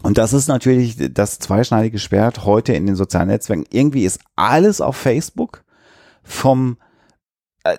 Und 0.02 0.16
das 0.16 0.32
ist 0.32 0.48
natürlich 0.48 0.96
das 1.12 1.38
zweischneidige 1.38 1.98
Schwert 1.98 2.44
heute 2.44 2.72
in 2.72 2.86
den 2.86 2.96
sozialen 2.96 3.28
Netzwerken. 3.28 3.64
Irgendwie 3.70 4.04
ist 4.04 4.20
alles 4.36 4.80
auf 4.80 4.96
Facebook 4.96 5.64
vom 6.22 6.76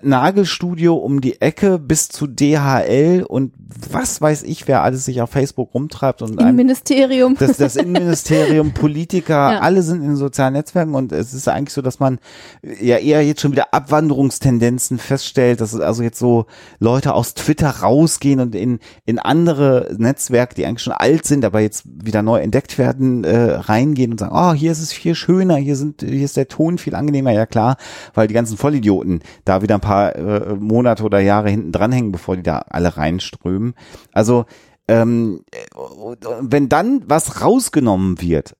Nagelstudio 0.04 0.96
um 0.96 1.22
die 1.22 1.42
Ecke 1.42 1.80
bis 1.80 2.08
zu 2.10 2.28
DHL 2.28 3.24
und 3.28 3.52
was 3.90 4.22
weiß 4.22 4.44
ich, 4.44 4.68
wer 4.68 4.84
alles 4.84 5.06
sich 5.06 5.22
auf 5.22 5.32
Facebook 5.32 5.74
rumtreibt 5.74 6.22
und 6.22 6.34
Im 6.34 6.40
einem, 6.40 6.56
Ministerium. 6.58 7.36
das, 7.40 7.58
das 7.58 7.76
Innenministerium, 7.78 8.74
Politiker, 8.76 9.34
Ja. 9.54 9.60
alle 9.62 9.82
sind 9.82 10.02
in 10.02 10.10
den 10.10 10.16
sozialen 10.18 10.54
Netzwerken 10.54 10.94
und 10.94 11.12
es 11.12 11.34
ist 11.34 11.48
eigentlich 11.48 11.74
so, 11.74 11.82
dass 11.82 12.00
man 12.00 12.20
ja 12.62 12.98
eher 12.98 13.26
jetzt 13.26 13.42
schon 13.42 13.54
wieder 13.54 13.74
Abwanderungstendenzen 13.74 15.00
feststellt, 15.00 15.62
dass 15.62 15.74
also 15.80 16.04
jetzt 16.04 16.20
so 16.20 16.46
Leute 16.80 17.14
aus 17.14 17.34
Twitter 17.34 17.70
rausgehen 17.70 18.40
und 18.40 18.54
in, 18.56 18.80
in 19.06 19.18
andere 19.20 19.96
Netzwerke, 19.98 20.54
die 20.54 20.66
eigentlich 20.66 20.84
schon 20.84 20.94
alt 20.94 21.26
sind, 21.26 21.44
aber 21.46 21.60
jetzt 21.62 21.84
wieder 21.86 22.22
neu 22.22 22.40
entdeckt 22.40 22.78
werden, 22.78 23.24
äh, 23.24 23.54
reingehen 23.54 24.12
und 24.12 24.20
sagen, 24.20 24.36
oh, 24.36 24.54
hier 24.54 24.72
ist 24.74 24.82
es 24.82 24.94
viel 24.94 25.16
schöner, 25.16 25.56
hier 25.56 25.76
sind, 25.76 26.02
hier 26.02 26.26
ist 26.26 26.38
der 26.38 26.48
Ton 26.50 26.78
viel 26.78 26.94
angenehmer, 26.94 27.32
ja 27.32 27.46
klar, 27.46 27.78
weil 28.14 28.28
die 28.28 28.34
ganzen 28.34 28.58
Vollidioten 28.58 29.22
da 29.46 29.62
wieder 29.62 29.70
ein 29.76 29.82
paar 29.82 30.15
äh, 30.15 30.55
Monate 30.55 31.03
oder 31.03 31.19
Jahre 31.19 31.49
hinten 31.49 31.72
dranhängen, 31.72 32.11
bevor 32.11 32.36
die 32.36 32.43
da 32.43 32.59
alle 32.69 32.97
reinströmen. 32.97 33.74
Also 34.11 34.45
ähm, 34.88 35.43
äh, 35.51 35.57
wenn 36.41 36.69
dann 36.69 37.03
was 37.07 37.41
rausgenommen 37.41 38.22
wird 38.22 38.55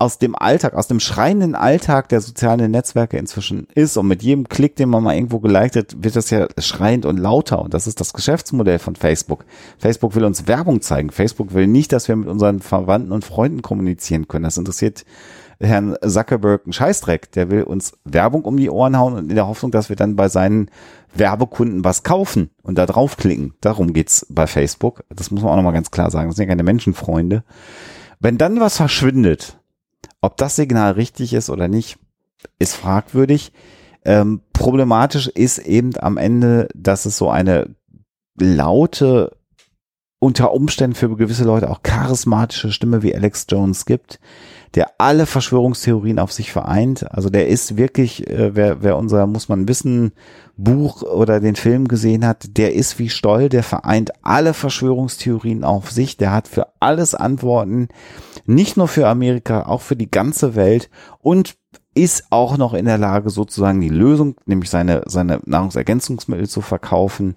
aus 0.00 0.18
dem 0.18 0.36
Alltag, 0.36 0.74
aus 0.74 0.86
dem 0.86 1.00
schreienden 1.00 1.56
Alltag 1.56 2.08
der 2.08 2.20
sozialen 2.20 2.70
Netzwerke 2.70 3.16
inzwischen 3.18 3.66
ist 3.74 3.96
und 3.96 4.06
mit 4.06 4.22
jedem 4.22 4.48
Klick, 4.48 4.76
den 4.76 4.90
man 4.90 5.02
mal 5.02 5.16
irgendwo 5.16 5.40
geleitet, 5.40 5.96
wird 6.04 6.14
das 6.14 6.30
ja 6.30 6.46
schreiend 6.58 7.04
und 7.04 7.16
lauter 7.16 7.60
und 7.60 7.74
das 7.74 7.88
ist 7.88 8.00
das 8.00 8.12
Geschäftsmodell 8.12 8.78
von 8.78 8.94
Facebook. 8.94 9.44
Facebook 9.76 10.14
will 10.14 10.24
uns 10.24 10.46
Werbung 10.46 10.82
zeigen. 10.82 11.10
Facebook 11.10 11.52
will 11.52 11.66
nicht, 11.66 11.92
dass 11.92 12.06
wir 12.06 12.14
mit 12.14 12.28
unseren 12.28 12.60
Verwandten 12.60 13.10
und 13.10 13.24
Freunden 13.24 13.60
kommunizieren 13.60 14.28
können. 14.28 14.44
Das 14.44 14.56
interessiert 14.56 15.04
Herrn 15.60 15.96
Zuckerberg 16.06 16.64
einen 16.64 16.72
Scheißdreck. 16.72 17.32
Der 17.32 17.50
will 17.50 17.62
uns 17.62 17.92
Werbung 18.04 18.44
um 18.44 18.56
die 18.56 18.70
Ohren 18.70 18.96
hauen 18.96 19.14
und 19.14 19.30
in 19.30 19.34
der 19.34 19.48
Hoffnung, 19.48 19.72
dass 19.72 19.88
wir 19.88 19.96
dann 19.96 20.16
bei 20.16 20.28
seinen 20.28 20.70
Werbekunden 21.14 21.84
was 21.84 22.02
kaufen 22.02 22.50
und 22.62 22.78
da 22.78 22.86
draufklicken. 22.86 23.54
Darum 23.60 23.92
geht's 23.92 24.26
bei 24.30 24.46
Facebook. 24.46 25.04
Das 25.08 25.30
muss 25.30 25.42
man 25.42 25.52
auch 25.52 25.56
nochmal 25.56 25.72
ganz 25.72 25.90
klar 25.90 26.10
sagen. 26.10 26.28
Das 26.28 26.36
sind 26.36 26.44
ja 26.44 26.50
keine 26.50 26.62
Menschenfreunde. 26.62 27.44
Wenn 28.20 28.38
dann 28.38 28.60
was 28.60 28.76
verschwindet, 28.76 29.58
ob 30.20 30.36
das 30.36 30.56
Signal 30.56 30.92
richtig 30.92 31.32
ist 31.32 31.50
oder 31.50 31.68
nicht, 31.68 31.98
ist 32.58 32.74
fragwürdig. 32.74 33.52
Ähm, 34.04 34.40
problematisch 34.52 35.28
ist 35.28 35.58
eben 35.58 35.92
am 35.98 36.16
Ende, 36.16 36.68
dass 36.74 37.04
es 37.04 37.16
so 37.16 37.30
eine 37.30 37.74
laute, 38.38 39.36
unter 40.20 40.52
Umständen 40.52 40.96
für 40.96 41.14
gewisse 41.16 41.44
Leute 41.44 41.70
auch 41.70 41.82
charismatische 41.82 42.72
Stimme 42.72 43.02
wie 43.02 43.14
Alex 43.14 43.46
Jones 43.48 43.86
gibt, 43.86 44.18
der 44.74 44.92
alle 44.98 45.26
Verschwörungstheorien 45.26 46.18
auf 46.18 46.32
sich 46.32 46.52
vereint. 46.52 47.10
Also 47.12 47.30
der 47.30 47.48
ist 47.48 47.76
wirklich, 47.76 48.28
äh, 48.28 48.54
wer, 48.54 48.82
wer 48.82 48.96
unser 48.96 49.26
muss 49.26 49.48
man 49.48 49.68
wissen 49.68 50.12
Buch 50.56 51.02
oder 51.02 51.40
den 51.40 51.56
Film 51.56 51.86
gesehen 51.88 52.26
hat, 52.26 52.56
der 52.56 52.74
ist 52.74 52.98
wie 52.98 53.08
Stoll, 53.08 53.48
der 53.48 53.62
vereint 53.62 54.10
alle 54.22 54.54
Verschwörungstheorien 54.54 55.64
auf 55.64 55.90
sich, 55.90 56.16
der 56.16 56.32
hat 56.32 56.48
für 56.48 56.66
alles 56.80 57.14
Antworten, 57.14 57.88
nicht 58.44 58.76
nur 58.76 58.88
für 58.88 59.06
Amerika, 59.06 59.62
auch 59.62 59.82
für 59.82 59.96
die 59.96 60.10
ganze 60.10 60.56
Welt 60.56 60.90
und 61.20 61.56
ist 61.94 62.26
auch 62.30 62.56
noch 62.58 62.74
in 62.74 62.84
der 62.84 62.98
Lage, 62.98 63.30
sozusagen 63.30 63.80
die 63.80 63.88
Lösung, 63.88 64.36
nämlich 64.46 64.70
seine, 64.70 65.02
seine 65.06 65.40
Nahrungsergänzungsmittel 65.44 66.48
zu 66.48 66.60
verkaufen. 66.60 67.34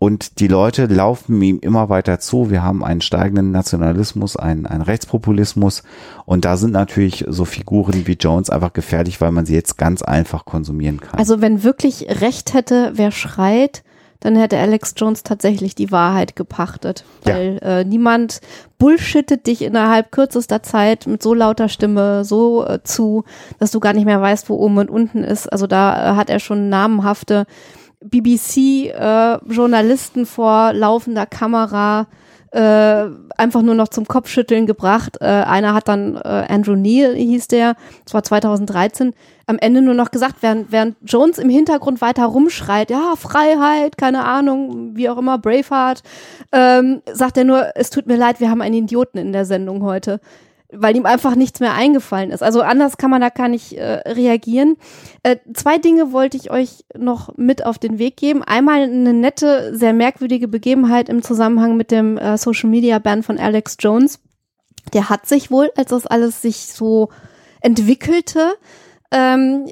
Und 0.00 0.38
die 0.38 0.46
Leute 0.46 0.86
laufen 0.86 1.42
ihm 1.42 1.58
immer 1.58 1.88
weiter 1.88 2.20
zu. 2.20 2.50
Wir 2.50 2.62
haben 2.62 2.84
einen 2.84 3.00
steigenden 3.00 3.50
Nationalismus, 3.50 4.36
einen, 4.36 4.64
einen 4.64 4.82
Rechtspopulismus. 4.82 5.82
Und 6.24 6.44
da 6.44 6.56
sind 6.56 6.72
natürlich 6.72 7.24
so 7.26 7.44
Figuren 7.44 8.06
wie 8.06 8.12
Jones 8.12 8.48
einfach 8.48 8.72
gefährlich, 8.72 9.20
weil 9.20 9.32
man 9.32 9.44
sie 9.44 9.54
jetzt 9.54 9.76
ganz 9.76 10.02
einfach 10.02 10.44
konsumieren 10.44 11.00
kann. 11.00 11.18
Also 11.18 11.40
wenn 11.40 11.64
wirklich 11.64 12.06
recht 12.20 12.54
hätte, 12.54 12.92
wer 12.94 13.10
schreit, 13.10 13.82
dann 14.20 14.36
hätte 14.36 14.58
Alex 14.58 14.94
Jones 14.96 15.22
tatsächlich 15.22 15.74
die 15.74 15.90
Wahrheit 15.90 16.36
gepachtet. 16.36 17.04
Ja. 17.26 17.34
Weil 17.34 17.58
äh, 17.62 17.84
niemand 17.84 18.40
bullshittet 18.78 19.46
dich 19.48 19.62
innerhalb 19.62 20.12
kürzester 20.12 20.62
Zeit 20.62 21.06
mit 21.08 21.22
so 21.22 21.34
lauter 21.34 21.68
Stimme 21.68 22.24
so 22.24 22.64
äh, 22.64 22.82
zu, 22.84 23.24
dass 23.58 23.72
du 23.72 23.80
gar 23.80 23.92
nicht 23.92 24.06
mehr 24.06 24.20
weißt, 24.20 24.48
wo 24.48 24.54
oben 24.54 24.78
und 24.78 24.90
unten 24.90 25.24
ist. 25.24 25.52
Also 25.52 25.66
da 25.66 26.12
äh, 26.12 26.16
hat 26.16 26.30
er 26.30 26.38
schon 26.38 26.68
namenhafte 26.68 27.46
BBC-Journalisten 28.00 30.26
vor 30.26 30.72
laufender 30.72 31.26
Kamera 31.26 32.06
äh, 32.50 33.06
einfach 33.36 33.62
nur 33.62 33.74
noch 33.74 33.88
zum 33.88 34.06
Kopfschütteln 34.06 34.66
gebracht. 34.66 35.18
Äh, 35.20 35.26
einer 35.26 35.74
hat 35.74 35.88
dann, 35.88 36.16
äh, 36.16 36.46
Andrew 36.48 36.76
Neil 36.76 37.14
hieß 37.14 37.48
der, 37.48 37.74
das 38.04 38.14
war 38.14 38.22
2013, 38.22 39.12
am 39.46 39.58
Ende 39.58 39.82
nur 39.82 39.94
noch 39.94 40.10
gesagt, 40.10 40.36
während, 40.40 40.72
während 40.72 40.96
Jones 41.04 41.38
im 41.38 41.50
Hintergrund 41.50 42.00
weiter 42.00 42.24
rumschreit, 42.24 42.90
ja, 42.90 43.14
Freiheit, 43.16 43.98
keine 43.98 44.24
Ahnung, 44.24 44.96
wie 44.96 45.10
auch 45.10 45.18
immer, 45.18 45.38
Braveheart, 45.38 46.02
ähm, 46.52 47.02
sagt 47.12 47.36
er 47.36 47.44
nur, 47.44 47.72
es 47.74 47.90
tut 47.90 48.06
mir 48.06 48.16
leid, 48.16 48.40
wir 48.40 48.50
haben 48.50 48.62
einen 48.62 48.84
Idioten 48.84 49.18
in 49.18 49.32
der 49.32 49.44
Sendung 49.44 49.82
heute 49.82 50.20
weil 50.70 50.96
ihm 50.96 51.06
einfach 51.06 51.34
nichts 51.34 51.60
mehr 51.60 51.74
eingefallen 51.74 52.30
ist. 52.30 52.42
Also 52.42 52.60
anders 52.60 52.98
kann 52.98 53.10
man 53.10 53.20
da 53.20 53.30
gar 53.30 53.48
nicht 53.48 53.72
äh, 53.72 54.02
reagieren. 54.06 54.76
Äh, 55.22 55.36
zwei 55.54 55.78
Dinge 55.78 56.12
wollte 56.12 56.36
ich 56.36 56.50
euch 56.50 56.84
noch 56.96 57.36
mit 57.36 57.64
auf 57.64 57.78
den 57.78 57.98
Weg 57.98 58.16
geben. 58.16 58.42
Einmal 58.42 58.82
eine 58.82 59.14
nette, 59.14 59.74
sehr 59.74 59.94
merkwürdige 59.94 60.48
Begebenheit 60.48 61.08
im 61.08 61.22
Zusammenhang 61.22 61.76
mit 61.76 61.90
dem 61.90 62.18
äh, 62.18 62.36
Social 62.36 62.68
Media 62.68 62.98
Ban 62.98 63.22
von 63.22 63.38
Alex 63.38 63.76
Jones. 63.80 64.20
Der 64.92 65.08
hat 65.08 65.26
sich 65.26 65.50
wohl, 65.50 65.70
als 65.76 65.90
das 65.90 66.06
alles 66.06 66.42
sich 66.42 66.66
so 66.66 67.08
entwickelte, 67.60 68.54
ähm, 69.10 69.66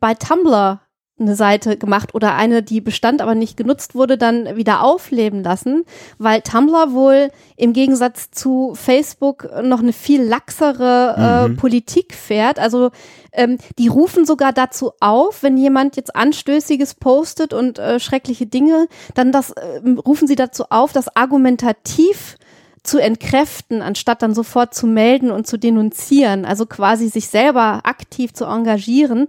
bei 0.00 0.14
Tumblr 0.14 0.80
eine 1.18 1.36
Seite 1.36 1.76
gemacht 1.76 2.14
oder 2.14 2.34
eine, 2.34 2.62
die 2.64 2.80
bestand, 2.80 3.22
aber 3.22 3.36
nicht 3.36 3.56
genutzt 3.56 3.94
wurde, 3.94 4.18
dann 4.18 4.56
wieder 4.56 4.82
aufleben 4.82 5.44
lassen, 5.44 5.84
weil 6.18 6.40
Tumblr 6.42 6.92
wohl 6.92 7.30
im 7.56 7.72
Gegensatz 7.72 8.32
zu 8.32 8.74
Facebook 8.74 9.48
noch 9.62 9.78
eine 9.78 9.92
viel 9.92 10.22
laxere 10.22 11.14
äh, 11.16 11.48
Mhm. 11.48 11.56
Politik 11.56 12.14
fährt. 12.14 12.58
Also 12.58 12.90
ähm, 13.32 13.58
die 13.78 13.88
rufen 13.88 14.26
sogar 14.26 14.52
dazu 14.52 14.92
auf, 15.00 15.42
wenn 15.42 15.56
jemand 15.56 15.96
jetzt 15.96 16.16
Anstößiges 16.16 16.94
postet 16.94 17.52
und 17.52 17.78
äh, 17.78 18.00
schreckliche 18.00 18.46
Dinge, 18.46 18.88
dann 19.14 19.30
das 19.30 19.50
äh, 19.50 19.80
rufen 20.04 20.26
sie 20.26 20.36
dazu 20.36 20.64
auf, 20.70 20.92
das 20.92 21.14
argumentativ 21.16 22.36
zu 22.84 22.98
entkräften, 22.98 23.80
anstatt 23.80 24.22
dann 24.22 24.34
sofort 24.34 24.74
zu 24.74 24.86
melden 24.86 25.30
und 25.30 25.46
zu 25.46 25.58
denunzieren, 25.58 26.44
also 26.44 26.66
quasi 26.66 27.08
sich 27.08 27.28
selber 27.28 27.80
aktiv 27.84 28.34
zu 28.34 28.44
engagieren. 28.44 29.26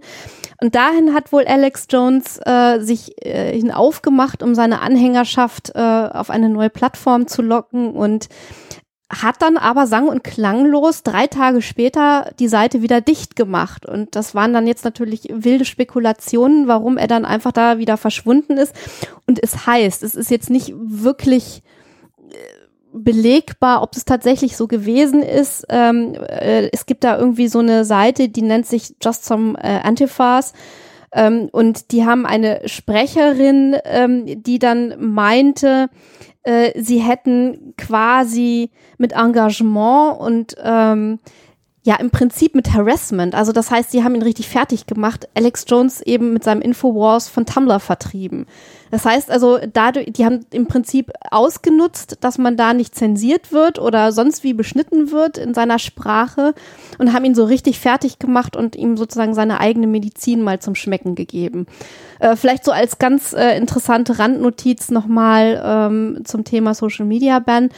Und 0.60 0.74
dahin 0.74 1.14
hat 1.14 1.32
wohl 1.32 1.46
Alex 1.46 1.86
Jones 1.90 2.38
äh, 2.44 2.80
sich 2.80 3.24
äh, 3.24 3.58
hin 3.58 3.72
aufgemacht, 3.72 4.42
um 4.42 4.54
seine 4.54 4.82
Anhängerschaft 4.82 5.72
äh, 5.74 5.80
auf 5.80 6.28
eine 6.28 6.50
neue 6.50 6.70
Plattform 6.70 7.26
zu 7.26 7.40
locken 7.40 7.92
und 7.92 8.28
hat 9.08 9.40
dann 9.40 9.56
aber 9.56 9.86
sang- 9.86 10.08
und 10.08 10.24
klanglos 10.24 11.02
drei 11.02 11.26
Tage 11.26 11.62
später 11.62 12.32
die 12.38 12.48
Seite 12.48 12.82
wieder 12.82 13.00
dicht 13.00 13.36
gemacht. 13.36 13.86
Und 13.86 14.16
das 14.16 14.34
waren 14.34 14.52
dann 14.52 14.66
jetzt 14.66 14.84
natürlich 14.84 15.28
wilde 15.32 15.64
Spekulationen, 15.64 16.66
warum 16.66 16.98
er 16.98 17.06
dann 17.06 17.24
einfach 17.24 17.52
da 17.52 17.78
wieder 17.78 17.96
verschwunden 17.96 18.58
ist. 18.58 18.74
Und 19.26 19.42
es 19.42 19.66
heißt, 19.66 20.02
es 20.02 20.14
ist 20.14 20.30
jetzt 20.30 20.50
nicht 20.50 20.74
wirklich 20.76 21.62
belegbar, 22.96 23.82
ob 23.82 23.94
es 23.94 24.04
tatsächlich 24.04 24.56
so 24.56 24.66
gewesen 24.66 25.22
ist. 25.22 25.66
Ähm, 25.68 26.14
äh, 26.14 26.68
es 26.72 26.86
gibt 26.86 27.04
da 27.04 27.18
irgendwie 27.18 27.48
so 27.48 27.58
eine 27.60 27.84
Seite, 27.84 28.28
die 28.28 28.42
nennt 28.42 28.66
sich 28.66 28.94
Just 29.02 29.24
Some 29.24 29.58
äh, 29.62 29.80
Antifas. 29.82 30.52
Ähm, 31.12 31.48
und 31.52 31.92
die 31.92 32.04
haben 32.04 32.26
eine 32.26 32.60
Sprecherin, 32.66 33.76
ähm, 33.84 34.42
die 34.42 34.58
dann 34.58 34.94
meinte, 34.98 35.88
äh, 36.42 36.80
sie 36.80 36.98
hätten 36.98 37.74
quasi 37.76 38.70
mit 38.98 39.12
Engagement 39.12 40.20
und 40.20 40.56
ähm, 40.62 41.18
ja 41.86 41.96
im 41.96 42.10
Prinzip 42.10 42.54
mit 42.54 42.72
Harassment. 42.74 43.34
Also 43.34 43.52
das 43.52 43.70
heißt, 43.70 43.92
sie 43.92 44.02
haben 44.02 44.14
ihn 44.14 44.22
richtig 44.22 44.48
fertig 44.48 44.86
gemacht. 44.86 45.28
Alex 45.34 45.64
Jones 45.68 46.02
eben 46.02 46.32
mit 46.32 46.44
seinem 46.44 46.60
Infowars 46.60 47.28
von 47.28 47.46
Tumblr 47.46 47.80
vertrieben. 47.80 48.46
Das 48.90 49.04
heißt 49.04 49.30
also, 49.30 49.58
dadurch, 49.72 50.12
die 50.12 50.24
haben 50.24 50.46
im 50.52 50.66
Prinzip 50.66 51.12
ausgenutzt, 51.30 52.18
dass 52.20 52.38
man 52.38 52.56
da 52.56 52.72
nicht 52.72 52.94
zensiert 52.94 53.52
wird 53.52 53.78
oder 53.78 54.12
sonst 54.12 54.44
wie 54.44 54.54
beschnitten 54.54 55.10
wird 55.10 55.38
in 55.38 55.54
seiner 55.54 55.78
Sprache 55.78 56.54
und 56.98 57.12
haben 57.12 57.24
ihn 57.24 57.34
so 57.34 57.44
richtig 57.44 57.80
fertig 57.80 58.18
gemacht 58.18 58.56
und 58.56 58.76
ihm 58.76 58.96
sozusagen 58.96 59.34
seine 59.34 59.60
eigene 59.60 59.86
Medizin 59.86 60.42
mal 60.42 60.60
zum 60.60 60.74
Schmecken 60.74 61.14
gegeben. 61.14 61.66
Äh, 62.20 62.36
vielleicht 62.36 62.64
so 62.64 62.72
als 62.72 62.98
ganz 62.98 63.32
äh, 63.32 63.56
interessante 63.56 64.18
Randnotiz 64.18 64.90
nochmal 64.90 65.62
ähm, 65.64 66.20
zum 66.24 66.44
Thema 66.44 66.74
Social 66.74 67.06
Media 67.06 67.38
Ban. 67.38 67.70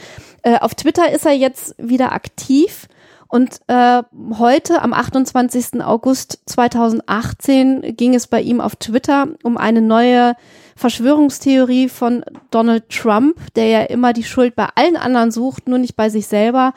Äh, 0.43 0.59
auf 0.59 0.75
Twitter 0.75 1.11
ist 1.11 1.25
er 1.25 1.33
jetzt 1.33 1.75
wieder 1.77 2.11
aktiv. 2.11 2.87
Und 3.29 3.61
äh, 3.67 4.01
heute, 4.39 4.81
am 4.81 4.91
28. 4.91 5.83
August 5.83 6.39
2018, 6.47 7.95
ging 7.95 8.15
es 8.15 8.25
bei 8.25 8.41
ihm 8.41 8.59
auf 8.59 8.75
Twitter 8.75 9.27
um 9.43 9.55
eine 9.55 9.81
neue 9.81 10.33
Verschwörungstheorie 10.75 11.89
von 11.89 12.25
Donald 12.49 12.89
Trump, 12.89 13.37
der 13.55 13.67
ja 13.67 13.81
immer 13.83 14.13
die 14.13 14.23
Schuld 14.23 14.55
bei 14.55 14.67
allen 14.73 14.97
anderen 14.97 15.29
sucht, 15.29 15.67
nur 15.67 15.77
nicht 15.77 15.95
bei 15.95 16.09
sich 16.09 16.25
selber 16.25 16.73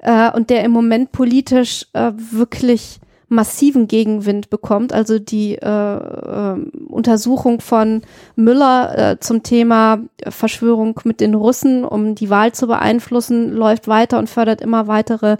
äh, 0.00 0.30
und 0.32 0.50
der 0.50 0.64
im 0.64 0.70
Moment 0.70 1.12
politisch 1.12 1.86
äh, 1.94 2.12
wirklich 2.14 3.00
massiven 3.28 3.88
Gegenwind 3.88 4.50
bekommt. 4.50 4.92
Also 4.92 5.18
die 5.18 5.54
äh, 5.54 5.66
äh, 5.66 6.56
Untersuchung 6.88 7.60
von 7.60 8.02
Müller 8.36 9.12
äh, 9.12 9.20
zum 9.20 9.42
Thema 9.42 10.00
Verschwörung 10.28 11.00
mit 11.04 11.20
den 11.20 11.34
Russen, 11.34 11.84
um 11.84 12.14
die 12.14 12.28
Wahl 12.28 12.52
zu 12.52 12.66
beeinflussen, 12.66 13.52
läuft 13.52 13.88
weiter 13.88 14.18
und 14.18 14.28
fördert 14.28 14.60
immer 14.60 14.86
weitere 14.86 15.38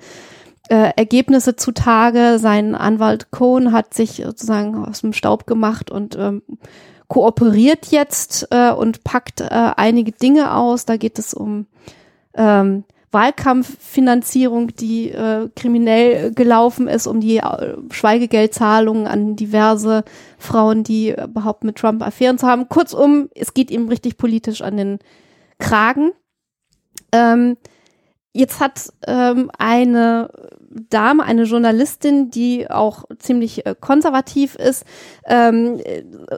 äh, 0.68 0.92
Ergebnisse 0.96 1.56
zutage. 1.56 2.38
Sein 2.38 2.74
Anwalt 2.74 3.30
Cohn 3.30 3.72
hat 3.72 3.94
sich 3.94 4.22
sozusagen 4.24 4.84
aus 4.84 5.00
dem 5.00 5.12
Staub 5.12 5.46
gemacht 5.46 5.90
und 5.90 6.16
ähm, 6.16 6.42
kooperiert 7.08 7.86
jetzt 7.86 8.48
äh, 8.50 8.72
und 8.72 9.04
packt 9.04 9.40
äh, 9.40 9.46
einige 9.50 10.12
Dinge 10.12 10.54
aus. 10.54 10.86
Da 10.86 10.96
geht 10.96 11.18
es 11.18 11.34
um 11.34 11.66
ähm, 12.34 12.84
Wahlkampffinanzierung, 13.12 14.74
die 14.76 15.10
äh, 15.10 15.48
kriminell 15.54 16.32
gelaufen 16.32 16.88
ist, 16.88 17.06
um 17.06 17.20
die 17.20 17.38
äh, 17.38 17.76
Schweigegeldzahlungen 17.90 19.06
an 19.06 19.36
diverse 19.36 20.04
Frauen, 20.38 20.82
die 20.82 21.12
überhaupt 21.12 21.64
mit 21.64 21.76
Trump 21.76 22.02
Affären 22.02 22.38
zu 22.38 22.46
haben. 22.46 22.68
Kurzum, 22.68 23.30
es 23.34 23.54
geht 23.54 23.70
ihm 23.70 23.88
richtig 23.88 24.18
politisch 24.18 24.60
an 24.60 24.76
den 24.76 24.98
Kragen. 25.58 26.10
Ähm, 27.12 27.56
jetzt 28.36 28.60
hat 28.60 28.92
ähm, 29.06 29.50
eine 29.58 30.30
Dame, 30.70 31.22
eine 31.22 31.44
Journalistin, 31.44 32.30
die 32.30 32.70
auch 32.70 33.04
ziemlich 33.18 33.66
äh, 33.66 33.74
konservativ 33.78 34.54
ist, 34.54 34.84
ähm, 35.26 35.80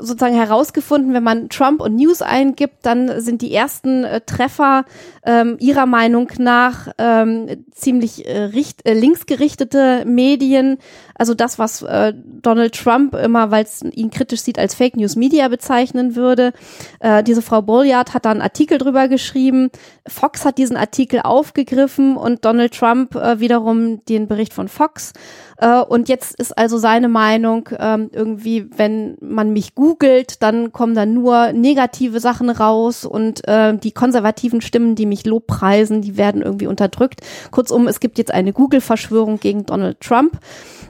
sozusagen 0.00 0.34
herausgefunden, 0.34 1.14
wenn 1.14 1.22
man 1.22 1.48
Trump 1.48 1.80
und 1.80 1.96
News 1.96 2.22
eingibt, 2.22 2.84
dann 2.86 3.20
sind 3.20 3.42
die 3.42 3.54
ersten 3.54 4.04
äh, 4.04 4.20
Treffer 4.20 4.84
ähm, 5.24 5.56
ihrer 5.60 5.86
Meinung 5.86 6.30
nach 6.38 6.88
ähm, 6.98 7.64
ziemlich 7.72 8.26
äh, 8.26 8.44
richt, 8.44 8.86
äh, 8.86 8.94
linksgerichtete 8.94 10.04
Medien. 10.06 10.78
Also 11.14 11.34
das, 11.34 11.58
was 11.58 11.82
äh, 11.82 12.14
Donald 12.14 12.74
Trump 12.74 13.14
immer, 13.14 13.50
weil 13.50 13.64
es 13.64 13.82
ihn 13.82 14.10
kritisch 14.10 14.42
sieht, 14.42 14.58
als 14.58 14.74
Fake 14.74 14.96
News 14.96 15.16
Media 15.16 15.48
bezeichnen 15.48 16.16
würde. 16.16 16.52
Äh, 17.00 17.22
diese 17.22 17.42
Frau 17.42 17.62
Bolliard 17.62 18.14
hat 18.14 18.24
da 18.24 18.30
einen 18.30 18.42
Artikel 18.42 18.78
drüber 18.78 19.08
geschrieben. 19.08 19.70
Fox 20.06 20.44
hat 20.44 20.58
diesen 20.58 20.76
Artikel 20.76 21.20
aufgegriffen 21.20 22.16
und 22.16 22.44
Donald 22.44 22.74
Trump 22.74 23.14
äh, 23.14 23.40
wiederum 23.40 24.04
den 24.06 24.17
Bericht 24.26 24.52
von 24.52 24.68
Fox. 24.68 25.12
Äh, 25.58 25.80
und 25.80 26.08
jetzt 26.08 26.34
ist 26.40 26.56
also 26.56 26.78
seine 26.78 27.08
Meinung 27.08 27.68
ähm, 27.78 28.10
irgendwie, 28.12 28.68
wenn 28.76 29.16
man 29.20 29.52
mich 29.52 29.74
googelt, 29.74 30.42
dann 30.42 30.72
kommen 30.72 30.94
da 30.94 31.06
nur 31.06 31.52
negative 31.52 32.20
Sachen 32.20 32.50
raus 32.50 33.04
und 33.04 33.46
äh, 33.46 33.76
die 33.76 33.92
konservativen 33.92 34.60
Stimmen, 34.60 34.94
die 34.94 35.06
mich 35.06 35.26
lobpreisen, 35.26 36.02
die 36.02 36.16
werden 36.16 36.42
irgendwie 36.42 36.66
unterdrückt. 36.66 37.20
Kurzum, 37.50 37.86
es 37.86 38.00
gibt 38.00 38.18
jetzt 38.18 38.32
eine 38.32 38.52
Google-Verschwörung 38.52 39.38
gegen 39.40 39.66
Donald 39.66 40.00
Trump. 40.00 40.38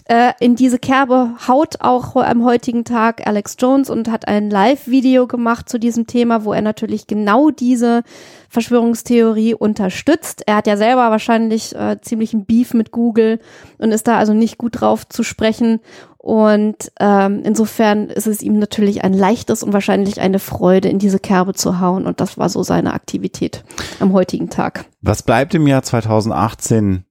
Äh, 0.09 0.33
in 0.41 0.57
diese 0.57 0.79
Kerbe 0.79 1.35
haut 1.47 1.77
auch 1.81 2.17
am 2.17 2.43
heutigen 2.43 2.85
Tag 2.85 3.27
Alex 3.27 3.57
Jones 3.59 3.91
und 3.91 4.11
hat 4.11 4.27
ein 4.27 4.49
Live-Video 4.49 5.27
gemacht 5.27 5.69
zu 5.69 5.79
diesem 5.79 6.07
Thema, 6.07 6.45
wo 6.45 6.55
er 6.55 6.63
natürlich 6.63 7.07
genau 7.07 7.51
diese 7.51 8.05
Verschwörungstheorie 8.49 9.53
unterstützt. 9.53 10.45
Er 10.47 10.57
hat 10.57 10.67
ja 10.67 10.79
selber 10.79 11.11
wahrscheinlich 11.11 11.75
äh, 11.75 12.01
ziemlich 12.01 12.33
ein 12.33 12.47
Beef 12.47 12.73
mit 12.73 12.91
Google 12.91 13.39
und 13.77 13.93
ist 13.93 14.09
da 14.09 14.17
also 14.17 14.33
nicht 14.33 14.57
gut 14.57 14.81
drauf 14.81 15.07
zu 15.07 15.23
sprechen. 15.23 15.81
Und 16.17 16.91
ähm, 17.01 17.43
insofern 17.45 18.09
ist 18.09 18.27
es 18.27 18.43
ihm 18.43 18.59
natürlich 18.59 19.05
ein 19.05 19.13
leichtes 19.13 19.63
und 19.63 19.75
wahrscheinlich 19.75 20.23
eine 20.23 20.39
Freude, 20.39 20.89
in 20.89 20.99
diese 20.99 21.19
Kerbe 21.19 21.53
zu 21.53 21.81
hauen. 21.81 22.07
Und 22.07 22.21
das 22.21 22.39
war 22.39 22.49
so 22.49 22.63
seine 22.63 22.95
Aktivität 22.95 23.63
am 24.01 24.15
heutigen 24.15 24.49
Tag. 24.49 24.87
Was 25.03 25.23
bleibt 25.23 25.55
im 25.55 25.67
Jahr 25.67 25.83
2018 25.83 27.05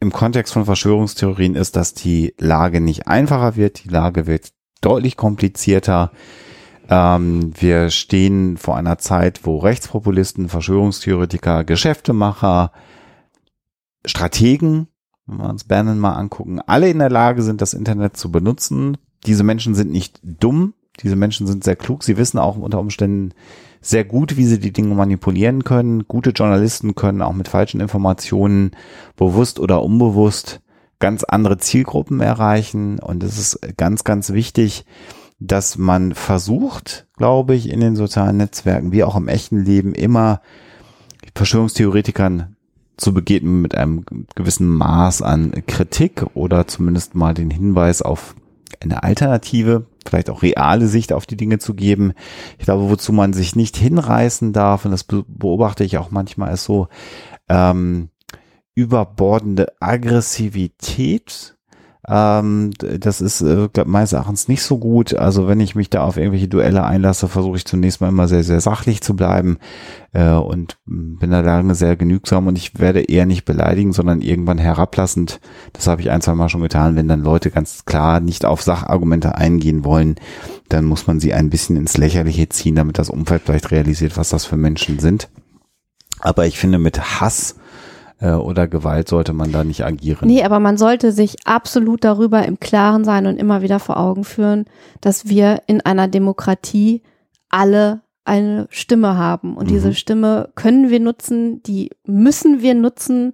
im 0.00 0.12
Kontext 0.12 0.52
von 0.52 0.64
Verschwörungstheorien 0.64 1.54
ist, 1.54 1.76
dass 1.76 1.94
die 1.94 2.34
Lage 2.38 2.80
nicht 2.80 3.08
einfacher 3.08 3.56
wird, 3.56 3.84
die 3.84 3.88
Lage 3.88 4.26
wird 4.26 4.52
deutlich 4.80 5.16
komplizierter. 5.16 6.12
Ähm, 6.88 7.52
wir 7.58 7.90
stehen 7.90 8.56
vor 8.56 8.76
einer 8.76 8.98
Zeit, 8.98 9.40
wo 9.44 9.58
Rechtspopulisten, 9.58 10.48
Verschwörungstheoretiker, 10.48 11.64
Geschäftemacher, 11.64 12.72
Strategen, 14.04 14.88
wenn 15.26 15.38
wir 15.38 15.50
uns 15.50 15.64
Bannon 15.64 15.98
mal 15.98 16.14
angucken, 16.14 16.60
alle 16.60 16.88
in 16.88 17.00
der 17.00 17.10
Lage 17.10 17.42
sind, 17.42 17.60
das 17.60 17.74
Internet 17.74 18.16
zu 18.16 18.30
benutzen. 18.30 18.96
Diese 19.26 19.42
Menschen 19.42 19.74
sind 19.74 19.90
nicht 19.90 20.20
dumm, 20.22 20.74
diese 21.02 21.16
Menschen 21.16 21.46
sind 21.46 21.64
sehr 21.64 21.76
klug, 21.76 22.04
sie 22.04 22.16
wissen 22.16 22.38
auch 22.38 22.56
unter 22.56 22.78
Umständen 22.78 23.34
sehr 23.80 24.04
gut, 24.04 24.36
wie 24.36 24.44
sie 24.44 24.58
die 24.58 24.72
Dinge 24.72 24.94
manipulieren 24.94 25.64
können. 25.64 26.06
Gute 26.08 26.30
Journalisten 26.30 26.94
können 26.94 27.22
auch 27.22 27.32
mit 27.32 27.48
falschen 27.48 27.80
Informationen 27.80 28.72
bewusst 29.16 29.60
oder 29.60 29.82
unbewusst 29.82 30.60
ganz 30.98 31.24
andere 31.24 31.58
Zielgruppen 31.58 32.20
erreichen. 32.20 32.98
Und 32.98 33.22
es 33.22 33.38
ist 33.38 33.60
ganz, 33.76 34.04
ganz 34.04 34.32
wichtig, 34.32 34.84
dass 35.38 35.78
man 35.78 36.14
versucht, 36.14 37.06
glaube 37.16 37.54
ich, 37.54 37.70
in 37.70 37.80
den 37.80 37.96
sozialen 37.96 38.36
Netzwerken 38.36 38.92
wie 38.92 39.04
auch 39.04 39.16
im 39.16 39.28
echten 39.28 39.64
Leben 39.64 39.94
immer 39.94 40.40
Verschwörungstheoretikern 41.34 42.56
zu 42.96 43.14
begegnen 43.14 43.62
mit 43.62 43.76
einem 43.76 44.04
gewissen 44.34 44.68
Maß 44.68 45.22
an 45.22 45.52
Kritik 45.68 46.26
oder 46.34 46.66
zumindest 46.66 47.14
mal 47.14 47.32
den 47.32 47.50
Hinweis 47.50 48.02
auf 48.02 48.34
eine 48.80 49.02
Alternative, 49.02 49.86
vielleicht 50.06 50.30
auch 50.30 50.42
reale 50.42 50.86
Sicht 50.86 51.12
auf 51.12 51.26
die 51.26 51.36
Dinge 51.36 51.58
zu 51.58 51.74
geben. 51.74 52.12
Ich 52.58 52.64
glaube, 52.64 52.90
wozu 52.90 53.12
man 53.12 53.32
sich 53.32 53.56
nicht 53.56 53.76
hinreißen 53.76 54.52
darf, 54.52 54.84
und 54.84 54.90
das 54.90 55.04
beobachte 55.04 55.84
ich 55.84 55.98
auch 55.98 56.10
manchmal, 56.10 56.54
ist 56.54 56.64
so 56.64 56.88
ähm, 57.48 58.10
überbordende 58.74 59.72
Aggressivität 59.80 61.57
ähm, 62.10 62.70
das 62.78 63.20
ist 63.20 63.42
äh, 63.42 63.68
meines 63.84 64.14
Erachtens 64.14 64.48
nicht 64.48 64.62
so 64.62 64.78
gut. 64.78 65.14
Also 65.14 65.46
wenn 65.46 65.60
ich 65.60 65.74
mich 65.74 65.90
da 65.90 66.04
auf 66.04 66.16
irgendwelche 66.16 66.48
Duelle 66.48 66.84
einlasse, 66.84 67.28
versuche 67.28 67.58
ich 67.58 67.66
zunächst 67.66 68.00
mal 68.00 68.08
immer 68.08 68.28
sehr, 68.28 68.42
sehr 68.44 68.60
sachlich 68.60 69.02
zu 69.02 69.14
bleiben 69.14 69.58
äh, 70.12 70.32
und 70.32 70.78
bin 70.86 71.30
da 71.30 71.40
lange 71.40 71.74
sehr 71.74 71.96
genügsam 71.96 72.46
und 72.46 72.56
ich 72.56 72.78
werde 72.78 73.02
eher 73.02 73.26
nicht 73.26 73.44
beleidigen, 73.44 73.92
sondern 73.92 74.22
irgendwann 74.22 74.56
herablassend. 74.56 75.38
Das 75.74 75.86
habe 75.86 76.00
ich 76.00 76.10
ein, 76.10 76.22
zwei 76.22 76.34
Mal 76.34 76.48
schon 76.48 76.62
getan. 76.62 76.96
Wenn 76.96 77.08
dann 77.08 77.22
Leute 77.22 77.50
ganz 77.50 77.84
klar 77.84 78.20
nicht 78.20 78.46
auf 78.46 78.62
Sachargumente 78.62 79.34
eingehen 79.34 79.84
wollen, 79.84 80.16
dann 80.70 80.86
muss 80.86 81.06
man 81.06 81.20
sie 81.20 81.34
ein 81.34 81.50
bisschen 81.50 81.76
ins 81.76 81.98
Lächerliche 81.98 82.48
ziehen, 82.48 82.76
damit 82.76 82.98
das 82.98 83.10
Umfeld 83.10 83.42
vielleicht 83.44 83.70
realisiert, 83.70 84.16
was 84.16 84.30
das 84.30 84.46
für 84.46 84.56
Menschen 84.56 84.98
sind. 84.98 85.28
Aber 86.20 86.46
ich 86.46 86.58
finde, 86.58 86.78
mit 86.78 87.20
Hass 87.20 87.56
äh, 88.20 88.32
oder 88.32 88.68
Gewalt 88.68 89.08
sollte 89.08 89.32
man 89.32 89.52
da 89.52 89.64
nicht 89.64 89.84
agieren. 89.84 90.26
Nee, 90.28 90.42
aber 90.42 90.60
man 90.60 90.76
sollte 90.76 91.12
sich 91.12 91.36
absolut 91.44 92.04
darüber 92.04 92.44
im 92.44 92.60
Klaren 92.60 93.04
sein 93.04 93.26
und 93.26 93.38
immer 93.38 93.62
wieder 93.62 93.78
vor 93.78 93.96
Augen 93.96 94.24
führen, 94.24 94.66
dass 95.00 95.28
wir 95.28 95.62
in 95.66 95.80
einer 95.80 96.08
Demokratie 96.08 97.02
alle 97.48 98.00
eine 98.24 98.66
Stimme 98.70 99.16
haben. 99.16 99.56
Und 99.56 99.66
mhm. 99.66 99.74
diese 99.74 99.94
Stimme 99.94 100.50
können 100.54 100.90
wir 100.90 101.00
nutzen, 101.00 101.62
die 101.62 101.90
müssen 102.04 102.60
wir 102.60 102.74
nutzen. 102.74 103.32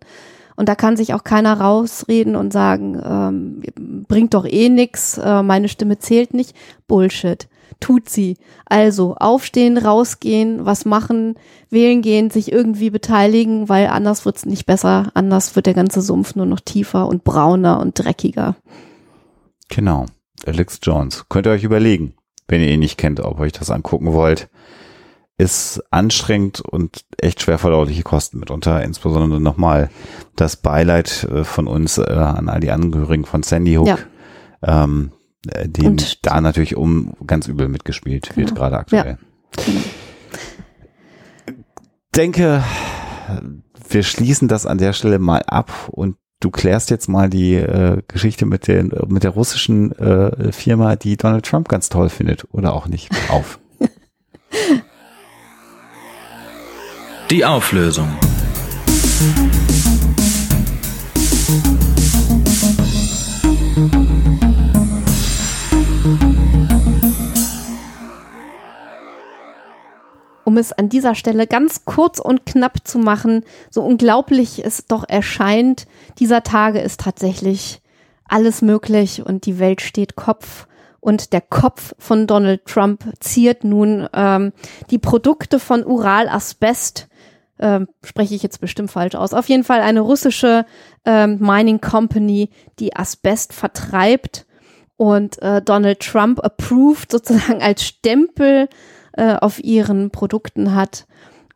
Und 0.57 0.68
da 0.68 0.76
kann 0.76 0.97
sich 0.97 1.14
auch 1.14 1.24
keiner 1.24 1.61
rausreden 1.61 2.37
und 2.37 2.53
sagen, 2.53 3.01
ähm, 3.05 4.05
bringt 4.07 4.35
doch 4.35 4.47
eh 4.47 4.68
nix, 4.68 5.18
äh, 5.18 5.43
meine 5.43 5.68
Stimme 5.68 5.99
zählt 5.99 6.32
nicht. 6.32 6.55
Bullshit 6.87 7.49
tut 7.81 8.09
sie. 8.09 8.37
Also 8.66 9.14
aufstehen, 9.16 9.79
rausgehen, 9.79 10.64
was 10.64 10.85
machen, 10.85 11.35
wählen 11.70 12.03
gehen, 12.03 12.31
sich 12.31 12.53
irgendwie 12.53 12.91
beteiligen, 12.91 13.68
weil 13.68 13.89
anders 13.89 14.25
wird's 14.25 14.47
nicht 14.47 14.66
besser. 14.66 15.11
Anders 15.14 15.57
wird 15.57 15.66
der 15.66 15.75
ganze 15.75 16.01
Sumpf 16.01 16.35
nur 16.35 16.47
noch 16.47 16.61
tiefer 16.61 17.07
und 17.09 17.25
brauner 17.25 17.81
und 17.81 17.95
dreckiger. 17.99 18.57
Genau. 19.68 20.07
Alex 20.47 20.81
Jones. 20.83 21.27
Könnt 21.29 21.47
ihr 21.47 21.53
euch 21.53 21.64
überlegen, 21.64 22.14
wenn 22.49 22.61
ihr 22.61 22.70
ihn 22.70 22.81
nicht 22.81 22.99
kennt, 22.99 23.20
ob 23.20 23.39
ihr 23.39 23.45
euch 23.45 23.53
das 23.53 23.70
angucken 23.70 24.12
wollt. 24.12 24.49
ist 25.37 25.83
anstrengend 25.91 26.61
und 26.61 27.05
echt 27.18 27.43
schwer 27.43 27.59
verdauliche 27.59 28.03
Kosten 28.05 28.39
mitunter. 28.39 28.85
Insbesondere 28.85 29.41
nochmal 29.41 29.91
das 30.37 30.57
Beileid 30.57 31.25
äh, 31.25 31.45
von 31.45 31.66
uns 31.66 31.99
äh, 31.99 32.03
an 32.03 32.49
all 32.49 32.61
die 32.61 32.70
Angehörigen 32.70 33.25
von 33.25 33.43
Sandy 33.43 33.75
Hook, 33.75 33.89
ja. 33.89 33.99
ähm, 34.62 35.11
äh, 35.51 35.69
dem 35.69 35.87
und 35.87 36.25
da 36.27 36.41
natürlich 36.41 36.77
um 36.77 37.15
ganz 37.27 37.49
übel 37.49 37.69
mitgespielt 37.69 38.31
genau. 38.31 38.37
wird 38.37 38.55
gerade 38.55 38.79
aktuell. 38.79 39.19
Ja. 39.57 39.63
Genau. 39.65 39.81
Denke, 42.17 42.63
wir 43.89 44.03
schließen 44.03 44.49
das 44.49 44.67
an 44.67 44.79
der 44.79 44.93
Stelle 44.93 45.19
mal 45.19 45.43
ab 45.47 45.89
und 45.91 46.17
du 46.41 46.51
klärst 46.51 46.91
jetzt 46.91 47.09
mal 47.09 47.29
die 47.29 47.55
äh, 47.55 48.03
Geschichte 48.07 48.47
mit, 48.47 48.69
den, 48.69 48.93
mit 49.09 49.25
der 49.25 49.31
russischen 49.31 49.93
äh, 49.93 50.53
Firma, 50.53 50.97
die 50.97 51.17
Donald 51.17 51.47
Trump 51.47 51.69
ganz 51.69 51.89
toll 51.89 52.09
findet 52.09 52.47
oder 52.53 52.75
auch 52.75 52.87
nicht, 52.87 53.11
auf. 53.31 53.59
Die 57.31 57.45
Auflösung. 57.45 58.09
Um 70.45 70.57
es 70.57 70.73
an 70.73 70.89
dieser 70.89 71.15
Stelle 71.15 71.47
ganz 71.47 71.85
kurz 71.85 72.19
und 72.19 72.47
knapp 72.47 72.87
zu 72.87 72.99
machen, 72.99 73.45
so 73.71 73.83
unglaublich 73.83 74.65
es 74.65 74.87
doch 74.87 75.05
erscheint, 75.09 75.87
dieser 76.19 76.43
Tage 76.43 76.81
ist 76.81 77.01
tatsächlich 77.01 77.81
alles 78.29 78.63
möglich 78.63 79.25
und 79.25 79.47
die 79.47 79.59
Welt 79.59 79.81
steht 79.81 80.17
Kopf. 80.17 80.67
Und 81.01 81.35
der 81.35 81.43
Kopf 81.43 81.95
von 81.99 82.27
Donald 82.27 82.65
Trump 82.65 83.05
ziert 83.21 83.63
nun 83.63 84.09
ähm, 84.15 84.53
die 84.91 84.99
Produkte 84.99 85.59
von 85.59 85.85
Ural 85.85 86.31
Asbest, 86.31 87.09
ähm, 87.59 87.89
spreche 88.03 88.35
ich 88.35 88.43
jetzt 88.43 88.61
bestimmt 88.61 88.91
falsch 88.91 89.15
aus. 89.15 89.35
Auf 89.35 89.49
jeden 89.51 89.65
Fall 89.65 89.81
eine 89.81 90.01
russische 90.01 90.65
ähm, 91.05 91.39
Mining 91.41 91.81
Company, 91.81 92.49
die 92.79 92.97
Asbest 92.97 93.53
vertreibt 93.53 94.47
und 94.97 95.41
äh, 95.43 95.61
Donald 95.61 96.01
Trump 96.01 96.43
approved 96.43 97.11
sozusagen 97.13 97.63
als 97.63 97.85
Stempel 97.85 98.69
äh, 99.17 99.35
auf 99.35 99.62
ihren 99.62 100.11
Produkten 100.11 100.75
hat 100.75 101.07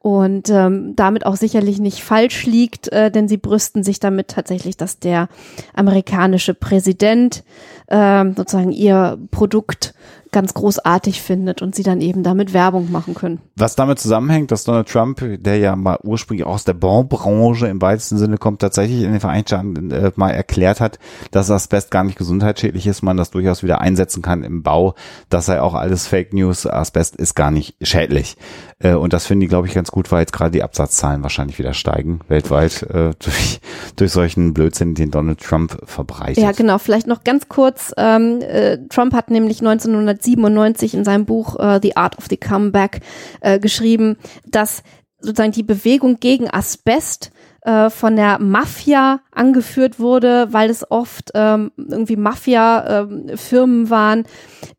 und 0.00 0.48
ähm, 0.48 0.94
damit 0.94 1.26
auch 1.26 1.36
sicherlich 1.36 1.80
nicht 1.80 2.02
falsch 2.02 2.46
liegt, 2.46 2.90
äh, 2.92 3.10
denn 3.10 3.28
sie 3.28 3.36
brüsten 3.36 3.82
sich 3.82 3.98
damit 3.98 4.28
tatsächlich, 4.28 4.76
dass 4.76 4.98
der 4.98 5.28
amerikanische 5.74 6.54
Präsident 6.54 7.42
äh, 7.88 8.24
sozusagen 8.36 8.70
ihr 8.70 9.18
Produkt 9.30 9.94
ganz 10.32 10.54
großartig 10.54 11.22
findet 11.22 11.62
und 11.62 11.74
sie 11.74 11.82
dann 11.82 12.00
eben 12.00 12.22
damit 12.22 12.52
Werbung 12.52 12.90
machen 12.90 13.14
können. 13.14 13.40
Was 13.56 13.76
damit 13.76 13.98
zusammenhängt, 13.98 14.50
dass 14.50 14.64
Donald 14.64 14.88
Trump, 14.88 15.22
der 15.22 15.58
ja 15.58 15.76
mal 15.76 15.98
ursprünglich 16.02 16.46
aus 16.46 16.64
der 16.64 16.74
Baubranche 16.74 17.66
im 17.66 17.80
weitesten 17.80 18.18
Sinne 18.18 18.38
kommt, 18.38 18.60
tatsächlich 18.60 19.02
in 19.02 19.12
den 19.12 19.20
Vereinigten 19.20 19.48
Staaten 19.48 19.90
äh, 19.90 20.12
mal 20.16 20.30
erklärt 20.30 20.80
hat, 20.80 20.98
dass 21.30 21.50
Asbest 21.50 21.90
gar 21.90 22.04
nicht 22.04 22.18
gesundheitsschädlich 22.18 22.86
ist, 22.86 23.02
man 23.02 23.16
das 23.16 23.30
durchaus 23.30 23.62
wieder 23.62 23.80
einsetzen 23.80 24.22
kann 24.22 24.42
im 24.42 24.62
Bau. 24.62 24.94
Das 25.28 25.46
sei 25.46 25.60
auch 25.60 25.74
alles 25.74 26.06
Fake 26.06 26.32
News. 26.32 26.66
Asbest 26.66 27.16
ist 27.16 27.34
gar 27.34 27.50
nicht 27.50 27.76
schädlich. 27.82 28.36
Äh, 28.80 28.94
und 28.94 29.12
das 29.12 29.26
finde 29.26 29.44
ich, 29.44 29.50
glaube 29.50 29.66
ich, 29.66 29.74
ganz 29.74 29.90
gut, 29.90 30.10
weil 30.12 30.20
jetzt 30.20 30.32
gerade 30.32 30.52
die 30.52 30.62
Absatzzahlen 30.62 31.22
wahrscheinlich 31.22 31.58
wieder 31.58 31.74
steigen, 31.74 32.20
weltweit, 32.28 32.82
äh, 32.82 33.12
durch, 33.18 33.60
durch 33.96 34.12
solchen 34.12 34.54
Blödsinn, 34.54 34.94
den 34.94 35.10
Donald 35.10 35.40
Trump 35.40 35.78
verbreitet. 35.84 36.42
Ja, 36.42 36.52
genau. 36.52 36.78
Vielleicht 36.78 37.06
noch 37.06 37.24
ganz 37.24 37.48
kurz. 37.48 37.92
Ähm, 37.96 38.40
äh, 38.40 38.78
Trump 38.88 39.14
hat 39.14 39.30
nämlich 39.30 39.60
1997 39.60 40.94
in 40.94 41.04
seinem 41.04 41.24
Buch 41.24 41.58
äh, 41.58 41.80
The 41.82 41.96
Art 41.96 42.16
of 42.18 42.26
the 42.28 42.36
Comeback 42.36 43.00
äh, 43.40 43.58
geschrieben, 43.58 44.16
dass 44.46 44.82
sozusagen 45.20 45.52
die 45.52 45.64
Bewegung 45.64 46.20
gegen 46.20 46.48
Asbest 46.48 47.32
äh, 47.62 47.90
von 47.90 48.14
der 48.14 48.38
Mafia 48.38 49.20
angeführt 49.32 49.98
wurde, 49.98 50.48
weil 50.52 50.70
es 50.70 50.88
oft 50.88 51.32
ähm, 51.34 51.72
irgendwie 51.76 52.16
Mafia-Firmen 52.16 53.80
ähm, 53.82 53.90
waren, 53.90 54.24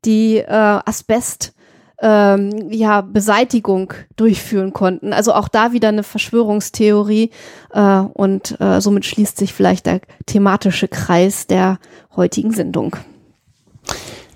die 0.05 0.37
äh, 0.37 0.45
Asbest 0.47 1.53
ähm, 2.01 2.71
ja, 2.71 3.01
Beseitigung 3.01 3.93
durchführen 4.15 4.73
konnten. 4.73 5.13
Also 5.13 5.33
auch 5.33 5.47
da 5.47 5.73
wieder 5.73 5.89
eine 5.89 6.03
Verschwörungstheorie 6.03 7.31
äh, 7.73 7.99
und 8.13 8.59
äh, 8.61 8.79
somit 8.81 9.05
schließt 9.05 9.37
sich 9.37 9.53
vielleicht 9.53 9.85
der 9.85 10.01
thematische 10.25 10.87
Kreis 10.87 11.47
der 11.47 11.79
heutigen 12.15 12.51
Sendung. 12.51 12.95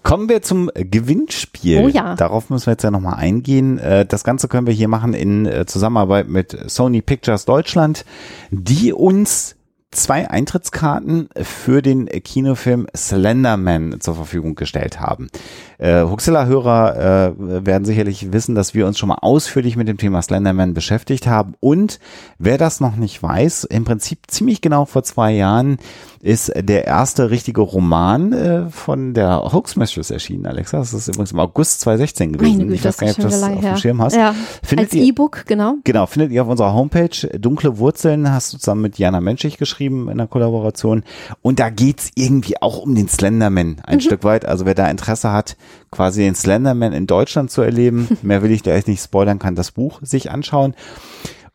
Kommen 0.03 0.27
wir 0.27 0.41
zum 0.41 0.69
Gewinnspiel. 0.75 1.85
Oh 1.85 1.87
ja. 1.87 2.15
Darauf 2.15 2.49
müssen 2.49 2.65
wir 2.67 2.73
jetzt 2.73 2.83
ja 2.83 2.91
nochmal 2.91 3.15
eingehen. 3.15 3.77
Äh, 3.77 4.05
das 4.05 4.25
Ganze 4.25 4.49
können 4.49 4.67
wir 4.67 4.73
hier 4.73 4.89
machen 4.89 5.13
in 5.13 5.45
äh, 5.45 5.65
Zusammenarbeit 5.65 6.27
mit 6.27 6.57
Sony 6.67 7.01
Pictures 7.01 7.45
Deutschland, 7.45 8.03
die 8.51 8.91
uns 8.91 9.55
zwei 9.93 10.29
Eintrittskarten 10.29 11.29
für 11.41 11.81
den 11.81 12.07
Kinofilm 12.07 12.87
Slenderman 12.95 13.99
zur 13.99 14.15
Verfügung 14.15 14.55
gestellt 14.55 14.99
haben. 14.99 15.29
Äh, 15.77 16.03
Huxilla-Hörer 16.03 17.35
äh, 17.35 17.65
werden 17.65 17.85
sicherlich 17.85 18.31
wissen, 18.31 18.55
dass 18.55 18.73
wir 18.73 18.87
uns 18.87 18.97
schon 18.97 19.09
mal 19.09 19.19
ausführlich 19.21 19.75
mit 19.75 19.87
dem 19.87 19.97
Thema 19.97 20.21
Slenderman 20.21 20.73
beschäftigt 20.73 21.27
haben. 21.27 21.55
Und 21.59 21.99
wer 22.39 22.57
das 22.57 22.79
noch 22.79 22.95
nicht 22.95 23.21
weiß, 23.21 23.65
im 23.65 23.85
Prinzip 23.85 24.19
ziemlich 24.27 24.61
genau 24.61 24.85
vor 24.85 25.03
zwei 25.03 25.31
Jahren 25.31 25.77
ist 26.23 26.53
der 26.55 26.87
erste 26.87 27.31
richtige 27.31 27.59
Roman 27.59 28.31
äh, 28.31 28.69
von 28.69 29.13
der 29.13 29.43
Hoax 29.51 29.75
Mistress 29.75 30.09
erschienen, 30.09 30.45
Alexa. 30.45 30.77
Das 30.77 30.93
ist 30.93 31.09
übrigens 31.09 31.33
im 31.33 31.39
August 31.41 31.81
2016 31.81 32.31
gewesen. 32.31 32.59
Güte, 32.59 32.75
ich 32.75 32.85
weiß 32.85 32.97
gar 32.97 33.07
nicht, 33.07 33.19
ob 33.19 33.25
du 33.25 33.29
das 33.29 33.43
auf 33.43 33.59
dem 33.59 33.75
Schirm 33.75 34.01
hast. 34.01 34.15
Ja, 34.15 34.33
findet 34.63 34.93
als 34.93 35.01
E-Book, 35.01 35.43
genau. 35.45 35.75
Genau, 35.83 36.05
findet 36.05 36.31
ihr 36.31 36.41
auf 36.41 36.47
unserer 36.47 36.73
Homepage. 36.73 37.27
Dunkle 37.37 37.77
Wurzeln 37.77 38.31
hast 38.31 38.53
du 38.53 38.57
zusammen 38.57 38.83
mit 38.83 38.97
Jana 38.97 39.19
Menschig 39.19 39.57
geschrieben 39.57 40.07
in 40.07 40.17
der 40.17 40.27
Kollaboration. 40.27 41.03
Und 41.41 41.59
da 41.59 41.69
geht's 41.69 42.11
irgendwie 42.15 42.61
auch 42.61 42.77
um 42.79 42.95
den 42.95 43.09
Slenderman 43.09 43.81
ein 43.83 43.97
mhm. 43.97 44.01
Stück 44.01 44.23
weit. 44.23 44.45
Also 44.45 44.65
wer 44.65 44.75
da 44.75 44.89
Interesse 44.89 45.33
hat, 45.33 45.57
quasi 45.91 46.21
den 46.21 46.35
Slenderman 46.35 46.93
in 46.93 47.05
Deutschland 47.05 47.51
zu 47.51 47.61
erleben, 47.61 48.07
mehr 48.21 48.41
will 48.41 48.51
ich 48.51 48.63
da 48.63 48.71
echt 48.71 48.87
nicht 48.87 49.03
spoilern, 49.03 49.39
kann 49.39 49.55
das 49.55 49.71
Buch 49.71 49.99
sich 50.01 50.31
anschauen. 50.31 50.73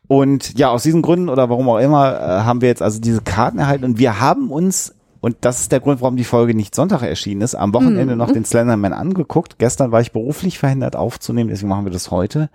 Und 0.09 0.57
ja, 0.57 0.71
aus 0.71 0.81
diesen 0.81 1.03
Gründen 1.03 1.29
oder 1.29 1.51
warum 1.51 1.69
auch 1.69 1.77
immer 1.77 2.19
äh, 2.19 2.43
haben 2.43 2.61
wir 2.61 2.67
jetzt 2.67 2.81
also 2.81 2.99
diese 2.99 3.21
Karten 3.21 3.59
erhalten 3.59 3.85
und 3.85 3.99
wir 3.99 4.19
haben 4.19 4.49
uns 4.49 4.95
und 5.21 5.37
das 5.41 5.61
ist 5.61 5.71
der 5.71 5.81
Grund, 5.81 6.01
warum 6.01 6.15
die 6.15 6.23
Folge 6.23 6.55
nicht 6.55 6.73
Sonntag 6.73 7.03
erschienen 7.03 7.41
ist, 7.41 7.53
am 7.53 7.73
Wochenende 7.75 8.13
mhm. 8.13 8.17
noch 8.17 8.31
den 8.31 8.43
Slenderman 8.43 8.93
angeguckt. 8.93 9.59
Gestern 9.59 9.91
war 9.91 10.01
ich 10.01 10.11
beruflich 10.11 10.57
verhindert 10.57 10.95
aufzunehmen, 10.95 11.49
deswegen 11.51 11.69
machen 11.69 11.85
wir 11.85 11.91
das 11.91 12.09
heute. 12.09 12.49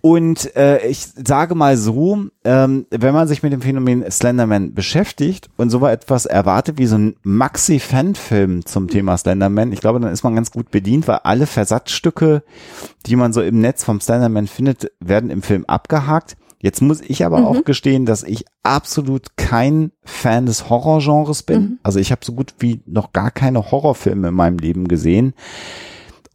Und 0.00 0.56
äh, 0.56 0.86
ich 0.86 1.08
sage 1.22 1.54
mal 1.54 1.76
so, 1.76 2.26
ähm, 2.44 2.86
wenn 2.88 3.12
man 3.12 3.28
sich 3.28 3.42
mit 3.42 3.52
dem 3.52 3.60
Phänomen 3.60 4.10
Slenderman 4.10 4.72
beschäftigt 4.72 5.50
und 5.58 5.68
so 5.68 5.84
etwas 5.86 6.24
erwartet 6.24 6.78
wie 6.78 6.86
so 6.86 6.96
ein 6.96 7.16
Maxi-Fan-Film 7.24 8.64
zum 8.64 8.88
Thema 8.88 9.18
Slenderman, 9.18 9.70
ich 9.70 9.80
glaube, 9.82 10.00
dann 10.00 10.10
ist 10.10 10.22
man 10.22 10.34
ganz 10.34 10.50
gut 10.50 10.70
bedient, 10.70 11.08
weil 11.08 11.18
alle 11.24 11.46
Versatzstücke, 11.46 12.42
die 13.04 13.16
man 13.16 13.34
so 13.34 13.42
im 13.42 13.60
Netz 13.60 13.84
vom 13.84 14.00
Slenderman 14.00 14.46
findet, 14.46 14.90
werden 14.98 15.28
im 15.28 15.42
Film 15.42 15.66
abgehakt. 15.66 16.37
Jetzt 16.60 16.82
muss 16.82 17.00
ich 17.00 17.24
aber 17.24 17.38
mhm. 17.38 17.46
auch 17.46 17.64
gestehen, 17.64 18.04
dass 18.04 18.24
ich 18.24 18.44
absolut 18.62 19.36
kein 19.36 19.92
Fan 20.04 20.46
des 20.46 20.68
Horrorgenres 20.68 21.42
bin. 21.44 21.60
Mhm. 21.60 21.78
Also 21.82 22.00
ich 22.00 22.10
habe 22.10 22.24
so 22.24 22.32
gut 22.32 22.54
wie 22.58 22.80
noch 22.86 23.12
gar 23.12 23.30
keine 23.30 23.70
Horrorfilme 23.70 24.28
in 24.28 24.34
meinem 24.34 24.58
Leben 24.58 24.88
gesehen. 24.88 25.34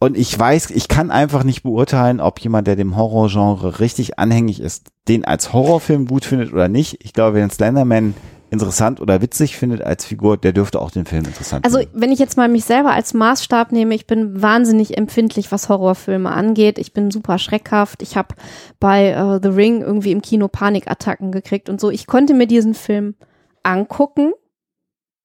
Und 0.00 0.16
ich 0.16 0.38
weiß, 0.38 0.70
ich 0.70 0.88
kann 0.88 1.10
einfach 1.10 1.44
nicht 1.44 1.62
beurteilen, 1.62 2.20
ob 2.20 2.40
jemand, 2.40 2.66
der 2.66 2.76
dem 2.76 2.96
Horrorgenre 2.96 3.80
richtig 3.80 4.18
anhängig 4.18 4.60
ist, 4.60 4.88
den 5.08 5.24
als 5.24 5.52
Horrorfilm 5.52 6.06
gut 6.06 6.24
findet 6.24 6.52
oder 6.52 6.68
nicht. 6.68 6.98
Ich 7.02 7.12
glaube, 7.12 7.36
wenn 7.36 7.50
Slenderman 7.50 8.14
interessant 8.54 9.00
oder 9.00 9.20
witzig 9.20 9.56
findet 9.56 9.82
als 9.82 10.06
Figur, 10.06 10.38
der 10.38 10.52
dürfte 10.52 10.80
auch 10.80 10.90
den 10.90 11.04
Film 11.04 11.26
interessant 11.26 11.64
also, 11.64 11.78
finden. 11.78 11.92
Also 11.92 12.02
wenn 12.02 12.12
ich 12.12 12.18
jetzt 12.18 12.38
mal 12.38 12.48
mich 12.48 12.64
selber 12.64 12.92
als 12.92 13.12
Maßstab 13.12 13.72
nehme, 13.72 13.94
ich 13.94 14.06
bin 14.06 14.40
wahnsinnig 14.40 14.96
empfindlich, 14.96 15.52
was 15.52 15.68
Horrorfilme 15.68 16.30
angeht. 16.30 16.78
Ich 16.78 16.94
bin 16.94 17.10
super 17.10 17.38
schreckhaft. 17.38 18.02
Ich 18.02 18.16
habe 18.16 18.34
bei 18.80 19.22
uh, 19.22 19.38
The 19.42 19.50
Ring 19.50 19.82
irgendwie 19.82 20.12
im 20.12 20.22
Kino 20.22 20.48
Panikattacken 20.48 21.30
gekriegt 21.30 21.68
und 21.68 21.80
so. 21.80 21.90
Ich 21.90 22.06
konnte 22.06 22.32
mir 22.32 22.46
diesen 22.46 22.72
Film 22.74 23.14
angucken. 23.62 24.32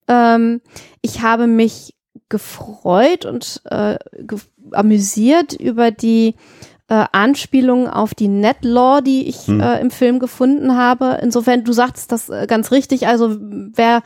Ähm, 0.09 0.61
ich 1.01 1.21
habe 1.21 1.47
mich 1.47 1.95
gefreut 2.27 3.25
und 3.25 3.61
äh, 3.65 3.97
ge 4.19 4.39
amüsiert 4.71 5.53
über 5.53 5.89
die 5.89 6.36
äh, 6.89 7.05
Anspielungen 7.11 7.87
auf 7.87 8.13
die 8.13 8.27
Netlaw, 8.27 9.01
die 9.01 9.27
ich 9.27 9.47
hm. 9.47 9.61
äh, 9.61 9.79
im 9.79 9.91
Film 9.91 10.19
gefunden 10.19 10.75
habe. 10.75 11.19
Insofern, 11.21 11.63
du 11.63 11.71
sagst 11.71 12.11
das 12.11 12.29
äh, 12.29 12.47
ganz 12.47 12.71
richtig. 12.71 13.07
Also 13.07 13.35
wer 13.39 14.01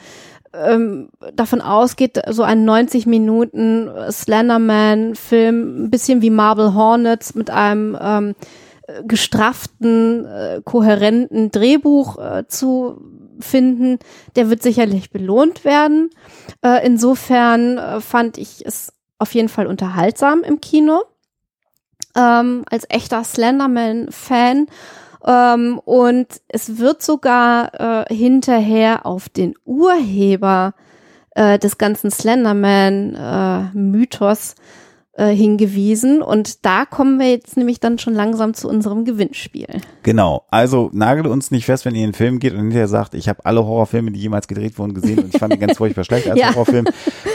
ähm, 0.54 1.10
davon 1.34 1.62
ausgeht, 1.62 2.22
so 2.30 2.44
ein 2.44 2.66
90 2.66 3.06
Minuten 3.06 3.90
Slenderman-Film, 4.12 5.86
ein 5.86 5.90
bisschen 5.90 6.22
wie 6.22 6.30
Marble 6.30 6.74
Hornets 6.76 7.34
mit 7.36 7.50
einem 7.50 7.98
ähm, 8.00 8.36
gestrafften, 9.06 10.26
äh, 10.26 10.62
kohärenten 10.64 11.52
Drehbuch 11.52 12.18
äh, 12.18 12.48
zu 12.48 13.02
finden, 13.40 14.00
der 14.36 14.50
wird 14.50 14.62
sicherlich 14.62 15.10
belohnt 15.10 15.66
werden. 15.66 16.10
Äh, 16.64 16.86
insofern 16.86 17.78
äh, 17.78 18.02
fand 18.02 18.38
ich 18.38 18.66
es 18.66 18.94
auf 19.20 19.34
jeden 19.34 19.50
Fall 19.50 19.68
unterhaltsam 19.68 20.44
im 20.44 20.60
Kino. 20.62 21.02
Ähm, 22.16 22.64
als 22.70 22.86
echter 22.90 23.24
Slenderman-Fan. 23.24 24.68
Ähm, 25.26 25.80
und 25.80 26.28
es 26.48 26.78
wird 26.78 27.02
sogar 27.02 28.06
äh, 28.10 28.14
hinterher 28.14 29.06
auf 29.06 29.30
den 29.30 29.56
Urheber 29.66 30.74
äh, 31.32 31.58
des 31.60 31.78
ganzen 31.78 32.12
Slenderman-Mythos 32.12 34.56
äh, 35.14 35.30
hingewiesen. 35.30 36.22
Und 36.22 36.66
da 36.66 36.84
kommen 36.86 37.20
wir 37.20 37.30
jetzt 37.30 37.56
nämlich 37.58 37.80
dann 37.80 37.98
schon 38.00 38.14
langsam 38.14 38.54
zu 38.54 38.68
unserem 38.68 39.06
Gewinnspiel. 39.06 39.68
Genau. 40.04 40.46
Also 40.50 40.90
nagelt 40.94 41.28
uns 41.28 41.52
nicht 41.52 41.66
fest, 41.66 41.86
wenn 41.86 41.96
ihr 41.96 42.04
in 42.04 42.12
den 42.12 42.16
Film 42.16 42.40
geht 42.40 42.54
und 42.54 42.60
hinterher 42.60 42.88
sagt, 42.88 43.14
ich 43.16 43.30
habe 43.30 43.46
alle 43.46 43.66
Horrorfilme, 43.66 44.12
die 44.12 44.20
jemals 44.20 44.48
gedreht 44.48 44.78
wurden, 44.78 44.94
gesehen 44.94 45.20
und 45.20 45.34
ich 45.34 45.40
fand 45.40 45.54
die 45.54 45.58
ganz 45.58 45.78
furchtbar 45.78 46.04
schlecht 46.04 46.30
als 46.30 46.40
ja. 46.40 46.50
Horrorfilm. 46.50 46.86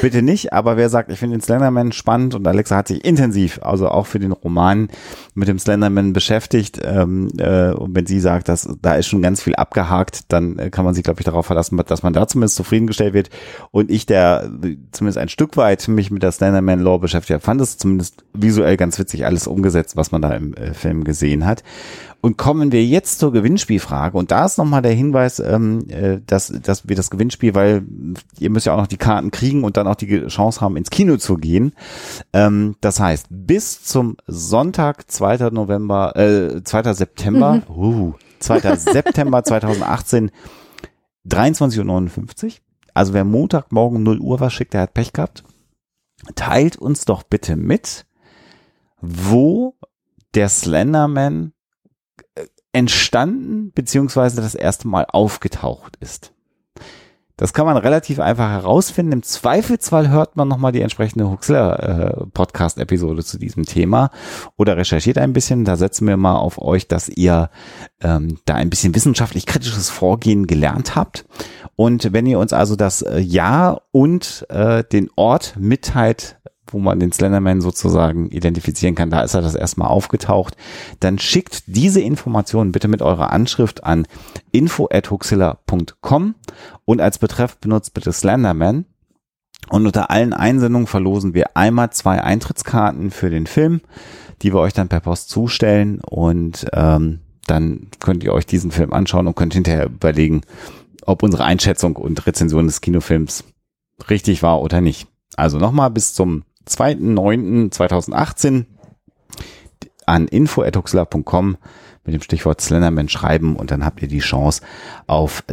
Bitte 0.03 0.23
nicht. 0.23 0.53
Aber 0.53 0.77
wer 0.77 0.89
sagt, 0.89 1.11
ich 1.11 1.19
finde 1.19 1.37
den 1.37 1.43
Slenderman 1.43 1.93
spannend 1.93 2.35
und 2.35 2.47
Alexa 2.47 2.77
hat 2.77 2.89
sich 2.89 3.05
intensiv, 3.05 3.61
also 3.62 3.89
auch 3.89 4.07
für 4.07 4.19
den 4.19 4.33
Roman 4.33 4.89
mit 5.35 5.49
dem 5.49 5.59
Slenderman 5.59 6.12
beschäftigt. 6.12 6.81
Ähm, 6.85 7.31
äh, 7.39 7.71
und 7.71 7.95
wenn 7.95 8.07
sie 8.07 8.21
sagt, 8.21 8.49
dass 8.49 8.69
da 8.83 8.95
ist 8.95 9.07
schon 9.07 9.23
ganz 9.23 9.43
viel 9.43 9.55
abgehakt, 9.57 10.33
dann 10.33 10.59
äh, 10.59 10.71
kann 10.71 10.85
man 10.85 10.95
sich, 10.95 11.05
glaube 11.05 11.21
ich, 11.21 11.25
darauf 11.25 11.47
verlassen, 11.47 11.81
dass 11.87 12.03
man 12.03 12.12
da 12.12 12.29
zumindest 12.29 12.57
zufriedengestellt 12.57 13.14
wird. 13.14 13.31
Und 13.71 13.91
ich, 13.91 14.07
der 14.07 14.51
zumindest 14.93 15.19
ein 15.19 15.29
Stück 15.29 15.57
weit 15.57 15.89
mich 15.89 16.11
mit 16.11 16.23
der 16.23 16.33
Slenderman-Lore 16.33 17.01
beschäftigt 17.01 17.29
fand 17.43 17.61
es 17.61 17.79
zumindest 17.79 18.25
visuell 18.35 18.77
ganz 18.77 18.99
witzig 18.99 19.25
alles 19.25 19.47
umgesetzt, 19.47 19.97
was 19.97 20.12
man 20.12 20.23
da 20.23 20.35
im 20.35 20.55
äh, 20.55 20.75
Film 20.75 21.05
gesehen 21.05 21.47
hat. 21.47 21.62
Und 22.21 22.37
kommen 22.37 22.73
wir 22.73 22.85
jetzt 22.85 23.21
zur 23.21 23.33
Gewinnspielfrage. 23.33 24.19
Und 24.19 24.33
da 24.33 24.45
ist 24.45 24.59
nochmal 24.59 24.83
der 24.83 24.93
Hinweis, 24.93 25.39
ähm, 25.39 25.89
äh, 25.89 26.21
dass, 26.27 26.49
dass 26.49 26.89
wir 26.89 26.97
das 26.97 27.11
Gewinnspiel, 27.11 27.55
weil 27.55 27.85
ihr 28.41 28.51
müsst 28.51 28.66
ja 28.66 28.75
auch 28.75 28.79
noch 28.79 28.89
die 28.89 28.97
Karten 28.97 29.31
kriegen 29.31 29.62
und 29.62 29.77
dann 29.77 29.87
auch 29.87 29.95
die 29.95 30.27
Chance 30.27 30.61
haben, 30.61 30.77
ins 30.77 30.91
Kino 30.91 31.16
zu 31.16 31.37
gehen. 31.37 31.75
Ähm, 32.33 32.75
das 32.81 32.99
heißt, 32.99 33.27
bis 33.31 33.85
zum 33.85 34.16
Sonntag, 34.27 35.11
2. 35.11 35.51
November, 35.51 36.16
äh, 36.16 36.62
2. 36.62 36.93
September, 36.95 37.62
mhm. 37.69 37.77
uh, 37.77 38.14
2. 38.41 38.77
September 38.77 39.45
2018, 39.45 40.33
23.59 41.29 42.47
Uhr. 42.47 42.53
Also 42.95 43.14
wer 43.14 43.25
Montagmorgen 43.25 44.03
0 44.03 44.19
Uhr 44.19 44.41
was 44.41 44.53
schickt, 44.53 44.75
der 44.75 44.83
hat 44.83 44.95
Pech 44.95 45.12
gehabt 45.12 45.45
teilt 46.35 46.77
uns 46.77 47.05
doch 47.05 47.23
bitte 47.23 47.57
mit, 47.57 48.07
wo 49.01 49.77
der 50.35 50.49
Slenderman 50.49 51.53
entstanden 52.73 53.73
beziehungsweise 53.73 54.41
das 54.41 54.55
erste 54.55 54.89
Mal 54.89 55.07
aufgetaucht 55.11 55.97
ist. 56.01 56.33
Das 57.39 57.53
kann 57.53 57.66
man 57.66 57.77
relativ 57.77 58.19
einfach 58.19 58.51
herausfinden. 58.51 59.12
Im 59.12 59.23
Zweifelsfall 59.23 60.11
hört 60.11 60.35
man 60.35 60.49
nochmal 60.49 60.73
die 60.73 60.81
entsprechende 60.81 61.31
Huxler 61.31 62.27
äh, 62.35 63.23
zu 63.23 63.39
diesem 63.39 63.64
Thema 63.64 64.11
oder 64.57 64.77
recherchiert 64.77 65.19
ein 65.19 65.33
bisschen. 65.33 65.64
Da 65.64 65.77
setzen 65.77 66.09
wir 66.09 66.16
mal 66.16 66.35
auf 66.35 66.61
euch, 66.61 66.89
dass 66.89 67.09
ihr 67.09 67.49
ähm, 68.03 68.39
da 68.45 68.55
ein 68.55 68.71
bisschen 68.71 68.93
wissenschaftlich 68.97 69.47
kritisches 69.47 69.89
Vorgehen 69.89 70.49
gelernt 70.49 70.97
habt. 70.97 71.27
Und 71.77 72.12
wenn 72.12 72.27
ihr 72.27 72.41
uns 72.41 72.53
also 72.53 72.75
das 72.75 73.03
äh, 73.03 73.21
Jahr 73.21 73.83
und 73.93 74.45
äh, 74.49 74.83
den 74.83 75.09
Ort 75.14 75.55
mitteilt, 75.57 76.39
wo 76.73 76.79
man 76.79 77.01
den 77.01 77.12
Slenderman 77.12 77.61
sozusagen 77.61 78.31
identifizieren 78.31 78.95
kann, 78.95 79.11
da 79.11 79.21
ist 79.21 79.35
er 79.35 79.43
das 79.43 79.55
erstmal 79.55 79.89
aufgetaucht, 79.89 80.57
dann 81.01 81.19
schickt 81.19 81.64
diese 81.66 82.01
Informationen 82.01 82.73
bitte 82.73 82.89
mit 82.89 83.03
eurer 83.03 83.33
Anschrift 83.33 83.85
an 83.85 84.07
info@huxilla.com 84.53 86.35
und 86.85 87.01
als 87.01 87.19
Betreff 87.19 87.57
benutzt 87.59 87.95
bitte 87.95 88.12
Slenderman. 88.12 88.85
Und 89.71 89.87
unter 89.87 90.11
allen 90.11 90.33
Einsendungen 90.33 90.87
verlosen 90.87 91.35
wir 91.35 91.57
einmal 91.57 91.91
zwei 91.91 92.23
Eintrittskarten 92.23 93.11
für 93.11 93.29
den 93.29 93.47
Film, 93.47 93.81
die 94.41 94.55
wir 94.55 94.61
euch 94.61 94.73
dann 94.73 94.89
per 94.89 95.01
Post 95.01 95.31
zustellen 95.31 96.01
und 96.01 96.66
ähm, 96.73 97.21
dann 97.47 97.89
könnt 97.99 98.23
ihr 98.25 98.33
euch 98.33 98.47
diesen 98.47 98.71
Film 98.71 98.93
anschauen 98.93 99.27
und 99.27 99.37
könnt 99.37 99.55
hinterher 99.55 99.87
überlegen, 99.87 100.43
ob 101.05 101.23
unsere 101.23 101.45
Einschätzung 101.45 101.97
und 101.97 102.27
Rezension 102.27 102.66
des 102.66 102.81
Kinofilms 102.81 103.45
richtig 104.11 104.43
war 104.43 104.61
oder 104.61 104.81
nicht. 104.81 105.09
Also 105.37 105.59
nochmal 105.59 105.91
bis 105.91 106.14
zum 106.14 106.45
2.9.2018 106.69 108.66
an 110.07 110.29
info.huxler.com 110.29 111.57
mit 112.05 112.14
dem 112.14 112.23
Stichwort 112.23 112.61
Slenderman 112.61 113.09
schreiben 113.09 113.57
und 113.57 113.71
dann 113.71 113.85
habt 113.85 114.01
ihr 114.01 114.09
die 114.09 114.21
Chance 114.21 114.62
auf 115.07 115.45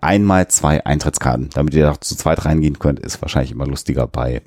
einmal 0.00 0.48
zwei 0.48 0.84
Eintrittskarten. 0.84 1.50
Damit 1.54 1.74
ihr 1.74 1.90
auch 1.90 1.98
zu 1.98 2.16
zweit 2.16 2.44
reingehen 2.44 2.78
könnt, 2.78 2.98
ist 2.98 3.22
wahrscheinlich 3.22 3.52
immer 3.52 3.66
lustiger 3.66 4.06
bei 4.08 4.42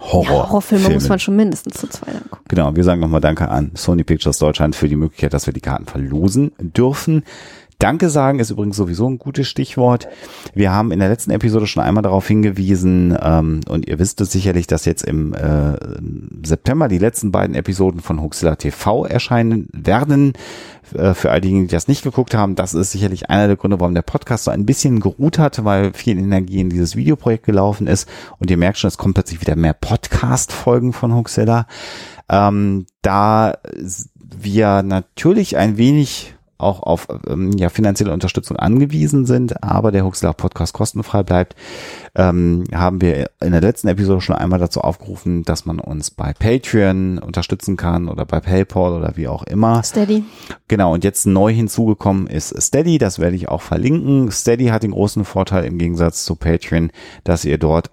Horror. 0.00 0.24
Ja, 0.24 0.30
Horrorfilme 0.30 0.90
muss 0.90 1.08
man 1.08 1.18
schon 1.18 1.36
mindestens 1.36 1.74
zu 1.74 1.88
zweit 1.88 2.16
angucken. 2.16 2.44
Genau, 2.48 2.74
wir 2.74 2.84
sagen 2.84 3.00
nochmal 3.00 3.20
Danke 3.20 3.48
an 3.48 3.72
Sony 3.74 4.02
Pictures 4.02 4.38
Deutschland 4.38 4.74
für 4.74 4.88
die 4.88 4.96
Möglichkeit, 4.96 5.34
dass 5.34 5.46
wir 5.46 5.52
die 5.52 5.60
Karten 5.60 5.84
verlosen 5.84 6.52
dürfen. 6.58 7.24
Danke 7.84 8.08
sagen 8.08 8.38
ist 8.38 8.48
übrigens 8.48 8.78
sowieso 8.78 9.06
ein 9.06 9.18
gutes 9.18 9.46
Stichwort. 9.46 10.08
Wir 10.54 10.72
haben 10.72 10.90
in 10.90 11.00
der 11.00 11.10
letzten 11.10 11.30
Episode 11.30 11.66
schon 11.66 11.82
einmal 11.82 12.00
darauf 12.00 12.26
hingewiesen 12.26 13.14
ähm, 13.20 13.60
und 13.68 13.86
ihr 13.86 13.98
wisst 13.98 14.22
es 14.22 14.32
sicherlich, 14.32 14.66
dass 14.66 14.86
jetzt 14.86 15.04
im 15.04 15.34
äh, 15.34 15.76
September 16.46 16.88
die 16.88 16.96
letzten 16.96 17.30
beiden 17.30 17.54
Episoden 17.54 18.00
von 18.00 18.22
Huxilla 18.22 18.56
TV 18.56 19.04
erscheinen 19.04 19.68
werden. 19.74 20.32
Äh, 20.94 21.12
für 21.12 21.30
all 21.30 21.42
diejenigen, 21.42 21.68
die 21.68 21.74
das 21.74 21.86
nicht 21.86 22.02
geguckt 22.02 22.34
haben, 22.34 22.54
das 22.54 22.72
ist 22.72 22.90
sicherlich 22.92 23.28
einer 23.28 23.48
der 23.48 23.56
Gründe, 23.56 23.78
warum 23.78 23.92
der 23.92 24.00
Podcast 24.00 24.44
so 24.44 24.50
ein 24.50 24.64
bisschen 24.64 25.00
geruht 25.00 25.38
hat, 25.38 25.62
weil 25.66 25.92
viel 25.92 26.16
Energie 26.16 26.60
in 26.60 26.70
dieses 26.70 26.96
Videoprojekt 26.96 27.44
gelaufen 27.44 27.86
ist 27.86 28.08
und 28.38 28.50
ihr 28.50 28.56
merkt 28.56 28.78
schon, 28.78 28.88
es 28.88 28.96
kommt 28.96 29.12
plötzlich 29.12 29.42
wieder 29.42 29.56
mehr 29.56 29.74
Podcast-Folgen 29.74 30.94
von 30.94 31.14
Huxilla. 31.14 31.66
Ähm, 32.30 32.86
da 33.02 33.58
wir 34.18 34.82
natürlich 34.82 35.58
ein 35.58 35.76
wenig 35.76 36.33
auch 36.64 36.82
auf 36.82 37.08
ähm, 37.28 37.52
ja, 37.52 37.68
finanzielle 37.68 38.12
Unterstützung 38.12 38.56
angewiesen 38.56 39.26
sind, 39.26 39.62
aber 39.62 39.92
der 39.92 40.04
Huxler 40.04 40.32
Podcast 40.32 40.72
kostenfrei 40.72 41.22
bleibt, 41.22 41.54
ähm, 42.14 42.64
haben 42.72 43.00
wir 43.00 43.30
in 43.40 43.52
der 43.52 43.60
letzten 43.60 43.88
Episode 43.88 44.20
schon 44.20 44.36
einmal 44.36 44.58
dazu 44.58 44.80
aufgerufen, 44.80 45.44
dass 45.44 45.66
man 45.66 45.78
uns 45.78 46.10
bei 46.10 46.32
Patreon 46.32 47.18
unterstützen 47.18 47.76
kann 47.76 48.08
oder 48.08 48.24
bei 48.24 48.40
PayPal 48.40 48.92
oder 48.92 49.16
wie 49.16 49.28
auch 49.28 49.44
immer. 49.44 49.82
Steady. 49.82 50.24
Genau, 50.68 50.92
und 50.92 51.04
jetzt 51.04 51.26
neu 51.26 51.52
hinzugekommen 51.52 52.26
ist 52.26 52.60
Steady, 52.60 52.98
das 52.98 53.18
werde 53.18 53.36
ich 53.36 53.48
auch 53.48 53.62
verlinken. 53.62 54.30
Steady 54.30 54.66
hat 54.66 54.82
den 54.82 54.92
großen 54.92 55.24
Vorteil 55.24 55.64
im 55.64 55.78
Gegensatz 55.78 56.24
zu 56.24 56.34
Patreon, 56.34 56.90
dass 57.24 57.44
ihr 57.44 57.58
dort 57.58 57.90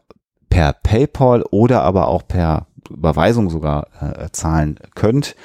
per 0.50 0.74
PayPal 0.74 1.44
oder 1.44 1.82
aber 1.82 2.08
auch 2.08 2.28
per 2.28 2.68
Überweisung 2.90 3.50
sogar 3.50 3.88
äh, 4.02 4.30
zahlen 4.32 4.78
könnt. 4.96 5.36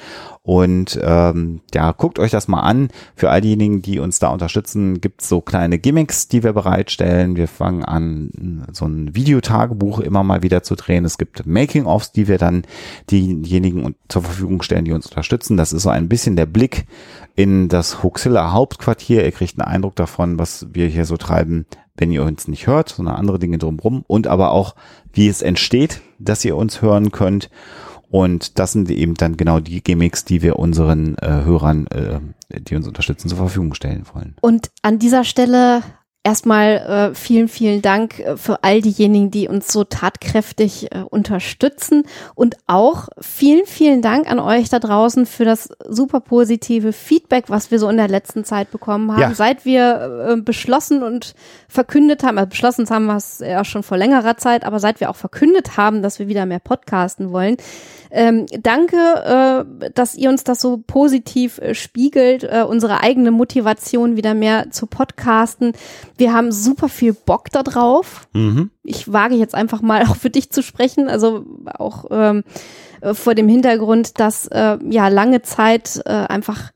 Und 0.47 0.97
ähm, 1.03 1.59
ja, 1.73 1.91
guckt 1.91 2.19
euch 2.19 2.31
das 2.31 2.47
mal 2.47 2.61
an. 2.61 2.87
Für 3.17 3.31
all 3.31 3.41
diejenigen, 3.41 3.81
die 3.81 3.99
uns 3.99 4.19
da 4.19 4.29
unterstützen, 4.29 5.01
gibt's 5.01 5.27
so 5.27 5.41
kleine 5.41 5.77
Gimmicks, 5.77 6.29
die 6.29 6.41
wir 6.41 6.53
bereitstellen. 6.53 7.35
Wir 7.35 7.49
fangen 7.49 7.83
an, 7.83 8.63
so 8.71 8.85
ein 8.85 9.13
Videotagebuch 9.13 9.99
immer 9.99 10.23
mal 10.23 10.43
wieder 10.43 10.63
zu 10.63 10.75
drehen. 10.75 11.03
Es 11.03 11.17
gibt 11.17 11.45
Making-ofs, 11.45 12.13
die 12.13 12.29
wir 12.29 12.37
dann 12.37 12.63
diejenigen 13.11 13.95
zur 14.07 14.21
Verfügung 14.21 14.61
stellen, 14.61 14.85
die 14.85 14.93
uns 14.93 15.07
unterstützen. 15.07 15.57
Das 15.57 15.73
ist 15.73 15.83
so 15.83 15.89
ein 15.89 16.07
bisschen 16.07 16.37
der 16.37 16.45
Blick 16.45 16.87
in 17.35 17.67
das 17.67 18.01
Huxilla 18.01 18.53
Hauptquartier. 18.53 19.25
Ihr 19.25 19.33
kriegt 19.33 19.59
einen 19.59 19.69
Eindruck 19.69 19.97
davon, 19.97 20.39
was 20.39 20.67
wir 20.71 20.87
hier 20.87 21.03
so 21.03 21.17
treiben, 21.17 21.65
wenn 21.97 22.09
ihr 22.09 22.23
uns 22.23 22.47
nicht 22.47 22.67
hört, 22.67 22.87
sondern 22.87 23.15
andere 23.15 23.37
Dinge 23.37 23.57
drumherum 23.57 24.05
und 24.07 24.27
aber 24.27 24.51
auch, 24.51 24.75
wie 25.11 25.27
es 25.27 25.41
entsteht, 25.41 25.99
dass 26.19 26.45
ihr 26.45 26.55
uns 26.55 26.81
hören 26.81 27.11
könnt. 27.11 27.49
Und 28.09 28.57
das 28.59 28.71
sind 28.71 28.89
eben 28.89 29.15
dann 29.15 29.35
genau 29.37 29.59
die 29.59 29.83
Gimmicks, 29.83 30.23
die 30.23 30.41
wir 30.41 30.57
unseren 30.57 31.17
äh, 31.17 31.27
Hörern, 31.43 31.87
äh, 31.87 32.19
die 32.49 32.75
uns 32.75 32.87
unterstützen, 32.87 33.27
zur 33.27 33.37
Verfügung 33.37 33.73
stellen 33.73 34.05
wollen. 34.13 34.35
Und 34.41 34.71
an 34.81 34.99
dieser 34.99 35.23
Stelle 35.23 35.81
Erstmal 36.27 37.11
äh, 37.13 37.15
vielen, 37.15 37.47
vielen 37.47 37.81
Dank 37.81 38.19
äh, 38.19 38.35
für 38.35 38.61
all 38.61 38.81
diejenigen, 38.81 39.31
die 39.31 39.47
uns 39.47 39.71
so 39.71 39.85
tatkräftig 39.85 40.91
äh, 40.91 41.03
unterstützen 41.09 42.03
und 42.35 42.57
auch 42.67 43.07
vielen, 43.17 43.65
vielen 43.65 44.01
Dank 44.01 44.29
an 44.29 44.37
euch 44.37 44.67
da 44.67 44.79
draußen 44.79 45.25
für 45.25 45.45
das 45.45 45.69
super 45.87 46.19
positive 46.19 46.91
Feedback, 46.91 47.45
was 47.47 47.71
wir 47.71 47.79
so 47.79 47.87
in 47.87 47.95
der 47.95 48.09
letzten 48.09 48.43
Zeit 48.43 48.71
bekommen 48.71 49.13
haben. 49.13 49.21
Ja. 49.21 49.33
Seit 49.35 49.63
wir 49.63 50.27
äh, 50.27 50.41
beschlossen 50.41 51.01
und 51.01 51.33
verkündet 51.69 52.23
haben, 52.23 52.37
also 52.37 52.49
beschlossen 52.49 52.89
haben 52.89 53.05
wir 53.05 53.15
es 53.15 53.39
ja 53.39 53.63
schon 53.63 53.83
vor 53.83 53.95
längerer 53.95 54.35
Zeit, 54.35 54.65
aber 54.65 54.81
seit 54.81 54.99
wir 54.99 55.09
auch 55.09 55.15
verkündet 55.15 55.77
haben, 55.77 56.01
dass 56.01 56.19
wir 56.19 56.27
wieder 56.27 56.45
mehr 56.45 56.59
podcasten 56.59 57.31
wollen, 57.31 57.55
ähm, 58.11 58.45
danke, 58.61 58.97
äh, 59.81 59.89
dass 59.91 60.15
ihr 60.15 60.29
uns 60.29 60.43
das 60.43 60.61
so 60.61 60.77
positiv 60.85 61.57
äh, 61.59 61.73
spiegelt, 61.73 62.43
äh, 62.43 62.63
unsere 62.67 63.01
eigene 63.01 63.31
Motivation 63.31 64.15
wieder 64.15 64.33
mehr 64.33 64.71
zu 64.71 64.87
podcasten. 64.87 65.73
Wir 66.17 66.33
haben 66.33 66.51
super 66.51 66.89
viel 66.89 67.13
Bock 67.13 67.49
da 67.51 67.63
drauf. 67.63 68.27
Mhm. 68.33 68.71
Ich 68.83 69.11
wage 69.11 69.35
jetzt 69.35 69.55
einfach 69.55 69.81
mal 69.81 70.03
auch 70.07 70.15
für 70.15 70.29
dich 70.29 70.51
zu 70.51 70.63
sprechen, 70.63 71.09
also 71.09 71.45
auch 71.77 72.05
ähm, 72.11 72.43
äh, 73.01 73.13
vor 73.13 73.35
dem 73.35 73.47
Hintergrund, 73.47 74.19
dass 74.19 74.47
äh, 74.47 74.77
ja 74.89 75.07
lange 75.07 75.41
Zeit 75.41 76.01
äh, 76.05 76.11
einfach 76.11 76.71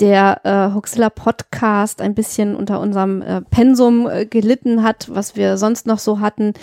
der 0.00 0.40
äh, 0.44 0.74
Huxilla 0.74 1.10
Podcast 1.10 2.00
ein 2.00 2.14
bisschen 2.14 2.56
unter 2.56 2.80
unserem 2.80 3.22
äh, 3.22 3.42
Pensum 3.42 4.08
äh, 4.08 4.26
gelitten 4.26 4.82
hat, 4.82 5.08
was 5.12 5.36
wir 5.36 5.56
sonst 5.56 5.86
noch 5.86 5.98
so 5.98 6.20
hatten. 6.20 6.54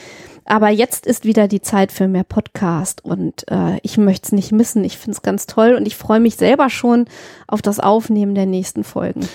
Aber 0.46 0.70
jetzt 0.70 1.06
ist 1.06 1.26
wieder 1.26 1.48
die 1.48 1.62
Zeit 1.62 1.92
für 1.92 2.08
mehr 2.08 2.24
Podcast 2.24 3.04
und 3.04 3.50
äh, 3.52 3.80
ich 3.84 3.98
möchte 3.98 4.28
es 4.28 4.32
nicht 4.32 4.52
missen. 4.52 4.84
Ich 4.84 4.98
finde 4.98 5.16
es 5.18 5.22
ganz 5.22 5.46
toll 5.46 5.76
und 5.76 5.86
ich 5.86 5.98
freue 5.98 6.22
mich 6.22 6.38
selber 6.38 6.70
schon 6.70 7.06
auf 7.48 7.62
das 7.62 7.80
Aufnehmen 7.80 8.34
der 8.34 8.46
nächsten 8.46 8.84
Folgen. 8.84 9.28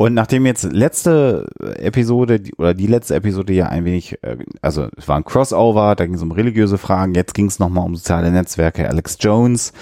Und 0.00 0.14
nachdem 0.14 0.46
jetzt 0.46 0.64
letzte 0.72 1.46
Episode 1.76 2.40
oder 2.56 2.72
die 2.72 2.86
letzte 2.86 3.16
Episode 3.16 3.52
ja 3.52 3.66
ein 3.66 3.84
wenig, 3.84 4.16
äh, 4.22 4.38
also 4.62 4.88
es 4.96 5.06
war 5.08 5.16
ein 5.16 5.26
Crossover, 5.26 5.94
da 5.94 6.06
ging 6.06 6.14
es 6.14 6.22
um 6.22 6.32
religiöse 6.32 6.78
Fragen, 6.78 7.14
jetzt 7.14 7.34
ging 7.34 7.48
es 7.48 7.58
nochmal 7.58 7.84
um 7.84 7.94
soziale 7.94 8.30
Netzwerke, 8.30 8.88
Alex 8.88 9.18
Jones. 9.20 9.74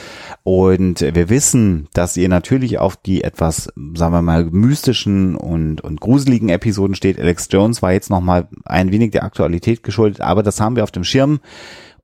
Und 0.43 1.03
wir 1.03 1.28
wissen, 1.28 1.86
dass 1.93 2.16
ihr 2.16 2.28
natürlich 2.28 2.81
auf 2.81 2.97
die 2.97 3.23
etwas, 3.23 3.73
sagen 3.95 4.12
wir 4.12 4.23
mal, 4.23 4.47
mystischen 4.47 5.36
und, 5.36 5.82
und 5.82 6.01
gruseligen 6.01 6.49
Episoden 6.49 6.97
steht. 6.97 7.20
Alex 7.20 7.47
Jones 7.49 7.81
war 7.81 7.93
jetzt 7.93 8.11
nochmal 8.11 8.49
ein 8.65 8.90
wenig 8.90 9.12
der 9.12 9.23
Aktualität 9.23 9.85
geschuldet, 9.85 10.20
aber 10.20 10.43
das 10.43 10.61
haben 10.61 10.74
wir 10.74 10.82
auf 10.82 10.90
dem 10.90 11.05
Schirm. 11.05 11.39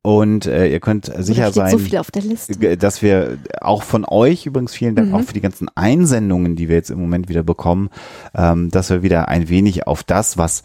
Und 0.07 0.45
äh, 0.45 0.67
ihr 0.67 0.81
könnt 0.81 1.11
sicher 1.17 1.51
sein, 1.51 1.79
so 1.79 2.77
dass 2.77 3.01
wir 3.01 3.39
auch 3.63 3.83
von 3.83 4.05
euch 4.05 4.45
übrigens 4.45 4.75
vielen 4.75 4.95
Dank 4.95 5.09
mhm. 5.09 5.15
auch 5.15 5.23
für 5.23 5.33
die 5.33 5.41
ganzen 5.41 5.69
Einsendungen, 5.75 6.57
die 6.57 6.69
wir 6.69 6.77
jetzt 6.77 6.91
im 6.91 7.01
Moment 7.01 7.31
wieder 7.31 7.43
bekommen, 7.43 7.89
ähm, 8.35 8.71
dass 8.71 8.91
wir 8.91 9.03
wieder 9.03 9.29
ein 9.29 9.49
wenig 9.49 9.87
auf 9.87 10.03
das, 10.03 10.37
was 10.37 10.63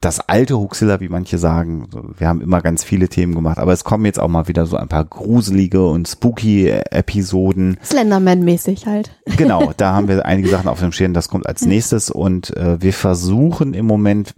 das 0.00 0.18
alte 0.18 0.58
Huxilla, 0.58 0.98
wie 0.98 1.08
manche 1.08 1.38
sagen, 1.38 1.86
wir 2.18 2.26
haben 2.26 2.40
immer 2.40 2.62
ganz 2.62 2.82
viele 2.82 3.08
Themen 3.08 3.36
gemacht, 3.36 3.58
aber 3.58 3.72
es 3.72 3.84
kommen 3.84 4.06
jetzt 4.06 4.18
auch 4.18 4.26
mal 4.26 4.48
wieder 4.48 4.66
so 4.66 4.76
ein 4.76 4.88
paar 4.88 5.04
gruselige 5.04 5.86
und 5.86 6.08
spooky 6.08 6.68
Episoden. 6.68 7.78
Slenderman-mäßig 7.84 8.86
halt. 8.86 9.12
Genau, 9.36 9.72
da 9.76 9.92
haben 9.92 10.08
wir 10.08 10.24
einige 10.26 10.48
Sachen 10.48 10.68
auf 10.68 10.80
dem 10.80 10.90
Schirm, 10.90 11.14
das 11.14 11.28
kommt 11.28 11.46
als 11.46 11.64
nächstes 11.64 12.10
und 12.10 12.56
äh, 12.56 12.82
wir 12.82 12.92
versuchen 12.92 13.72
im 13.72 13.86
Moment 13.86 14.34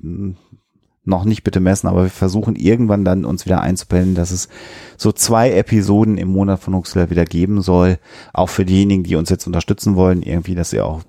noch 1.04 1.24
nicht 1.24 1.42
bitte 1.42 1.58
messen, 1.58 1.88
aber 1.88 2.04
wir 2.04 2.10
versuchen 2.10 2.54
irgendwann 2.54 3.04
dann 3.04 3.24
uns 3.24 3.44
wieder 3.44 3.60
einzupennen, 3.60 4.14
dass 4.14 4.30
es 4.30 4.48
so 4.96 5.10
zwei 5.10 5.52
Episoden 5.52 6.16
im 6.16 6.28
Monat 6.28 6.60
von 6.60 6.74
Huxler 6.74 7.10
wieder 7.10 7.24
geben 7.24 7.60
soll. 7.60 7.98
Auch 8.32 8.48
für 8.48 8.64
diejenigen, 8.64 9.02
die 9.02 9.16
uns 9.16 9.28
jetzt 9.28 9.46
unterstützen 9.46 9.96
wollen, 9.96 10.22
irgendwie, 10.22 10.54
dass 10.54 10.72
ihr 10.72 10.86
auch 10.86 11.02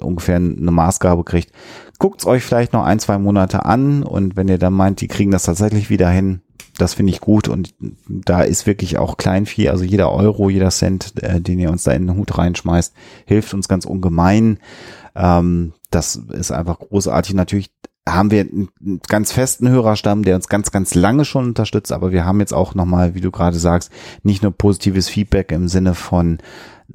ungefähr 0.00 0.36
eine 0.36 0.70
Maßgabe 0.70 1.22
kriegt. 1.22 1.52
Guckt's 1.98 2.26
euch 2.26 2.42
vielleicht 2.42 2.72
noch 2.72 2.84
ein, 2.84 2.98
zwei 2.98 3.18
Monate 3.18 3.64
an 3.64 4.02
und 4.02 4.36
wenn 4.36 4.48
ihr 4.48 4.58
dann 4.58 4.72
meint, 4.72 5.00
die 5.00 5.08
kriegen 5.08 5.30
das 5.30 5.44
tatsächlich 5.44 5.88
wieder 5.88 6.10
hin, 6.10 6.40
das 6.76 6.94
finde 6.94 7.12
ich 7.12 7.20
gut 7.20 7.48
und 7.48 7.74
da 8.08 8.42
ist 8.42 8.66
wirklich 8.66 8.98
auch 8.98 9.16
Kleinvieh, 9.16 9.68
also 9.68 9.84
jeder 9.84 10.12
Euro, 10.12 10.48
jeder 10.48 10.70
Cent, 10.70 11.12
äh, 11.22 11.40
den 11.40 11.58
ihr 11.58 11.70
uns 11.70 11.84
da 11.84 11.92
in 11.92 12.06
den 12.06 12.16
Hut 12.16 12.38
reinschmeißt, 12.38 12.94
hilft 13.24 13.52
uns 13.52 13.68
ganz 13.68 13.84
ungemein. 13.84 14.58
Ähm, 15.16 15.74
das 15.90 16.16
ist 16.16 16.52
einfach 16.52 16.78
großartig. 16.78 17.34
Natürlich 17.34 17.72
haben 18.12 18.30
wir 18.30 18.40
einen 18.40 18.68
ganz 19.08 19.32
festen 19.32 19.68
Hörerstamm, 19.68 20.22
der 20.22 20.36
uns 20.36 20.48
ganz, 20.48 20.70
ganz 20.70 20.94
lange 20.94 21.24
schon 21.24 21.46
unterstützt, 21.46 21.92
aber 21.92 22.12
wir 22.12 22.24
haben 22.24 22.40
jetzt 22.40 22.54
auch 22.54 22.74
nochmal, 22.74 23.14
wie 23.14 23.20
du 23.20 23.30
gerade 23.30 23.58
sagst, 23.58 23.90
nicht 24.22 24.42
nur 24.42 24.52
positives 24.52 25.08
Feedback 25.08 25.52
im 25.52 25.68
Sinne 25.68 25.94
von 25.94 26.38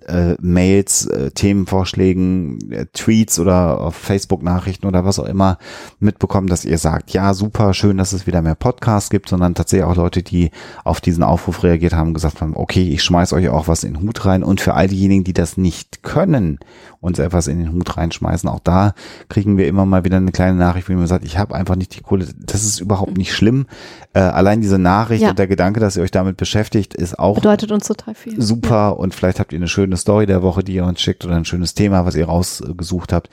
äh, 0.07 0.35
Mails, 0.41 1.05
äh, 1.05 1.31
Themenvorschlägen, 1.31 2.71
äh, 2.71 2.85
Tweets 2.93 3.39
oder 3.39 3.91
Facebook-Nachrichten 3.91 4.87
oder 4.87 5.05
was 5.05 5.19
auch 5.19 5.25
immer 5.25 5.57
mitbekommen, 5.99 6.47
dass 6.47 6.65
ihr 6.65 6.77
sagt, 6.77 7.11
ja, 7.11 7.33
super, 7.33 7.73
schön, 7.73 7.97
dass 7.97 8.13
es 8.13 8.25
wieder 8.25 8.41
mehr 8.41 8.55
Podcasts 8.55 9.09
gibt, 9.09 9.29
sondern 9.29 9.53
tatsächlich 9.53 9.85
auch 9.85 9.95
Leute, 9.95 10.23
die 10.23 10.51
auf 10.83 10.99
diesen 10.99 11.23
Aufruf 11.23 11.63
reagiert 11.63 11.93
haben, 11.93 12.13
gesagt 12.13 12.41
haben, 12.41 12.55
okay, 12.55 12.89
ich 12.89 13.03
schmeiß 13.03 13.33
euch 13.33 13.49
auch 13.49 13.67
was 13.67 13.83
in 13.83 13.93
den 13.93 14.03
Hut 14.03 14.25
rein. 14.25 14.43
Und 14.43 14.61
für 14.61 14.73
all 14.73 14.87
diejenigen, 14.87 15.23
die 15.23 15.33
das 15.33 15.57
nicht 15.57 16.01
können, 16.01 16.59
uns 17.03 17.19
etwas 17.19 17.47
in 17.47 17.59
den 17.59 17.73
Hut 17.73 17.97
reinschmeißen, 17.97 18.49
auch 18.49 18.61
da 18.61 18.93
kriegen 19.27 19.57
wir 19.57 19.67
immer 19.67 19.85
mal 19.85 20.05
wieder 20.05 20.17
eine 20.17 20.31
kleine 20.31 20.57
Nachricht, 20.57 20.87
wie 20.87 20.95
man 20.95 21.07
sagt, 21.07 21.25
ich 21.25 21.37
habe 21.37 21.53
einfach 21.53 21.75
nicht 21.75 21.95
die 21.95 22.01
Kohle. 22.01 22.27
Das 22.39 22.63
ist 22.63 22.79
überhaupt 22.79 23.17
nicht 23.17 23.33
schlimm. 23.33 23.67
Äh, 24.13 24.19
allein 24.19 24.61
diese 24.61 24.79
Nachricht 24.79 25.23
ja. 25.23 25.31
und 25.31 25.39
der 25.39 25.47
Gedanke, 25.47 25.81
dass 25.81 25.97
ihr 25.97 26.03
euch 26.03 26.11
damit 26.11 26.37
beschäftigt, 26.37 26.93
ist 26.93 27.19
auch 27.19 27.35
bedeutet 27.35 27.71
uns 27.71 27.87
total 27.87 28.15
viel. 28.15 28.41
Super. 28.41 28.69
Ja. 28.69 28.89
Und 28.89 29.13
vielleicht 29.13 29.39
habt 29.39 29.51
ihr 29.51 29.57
eine 29.57 29.67
schöne 29.67 29.97
Story 29.97 30.25
der 30.25 30.41
Woche, 30.43 30.63
die 30.63 30.75
ihr 30.75 30.85
uns 30.85 31.01
schickt 31.01 31.25
oder 31.25 31.35
ein 31.35 31.45
schönes 31.45 31.73
Thema, 31.73 32.05
was 32.05 32.15
ihr 32.15 32.25
rausgesucht 32.25 33.11
habt. 33.11 33.29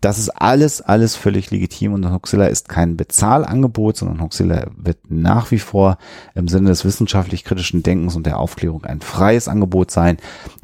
Das 0.00 0.18
ist 0.18 0.30
alles, 0.30 0.80
alles 0.80 1.14
völlig 1.14 1.50
legitim 1.52 1.92
und 1.92 2.10
Hoxilla 2.10 2.46
ist 2.46 2.68
kein 2.68 2.96
Bezahlangebot, 2.96 3.98
sondern 3.98 4.20
Hoxilla 4.20 4.66
wird 4.76 4.98
nach 5.10 5.52
wie 5.52 5.60
vor 5.60 5.98
im 6.34 6.48
Sinne 6.48 6.70
des 6.70 6.84
wissenschaftlich-kritischen 6.84 7.84
Denkens 7.84 8.16
und 8.16 8.26
der 8.26 8.38
Aufklärung 8.38 8.84
ein 8.84 9.00
freies 9.00 9.46
Angebot 9.46 9.92
sein. 9.92 10.16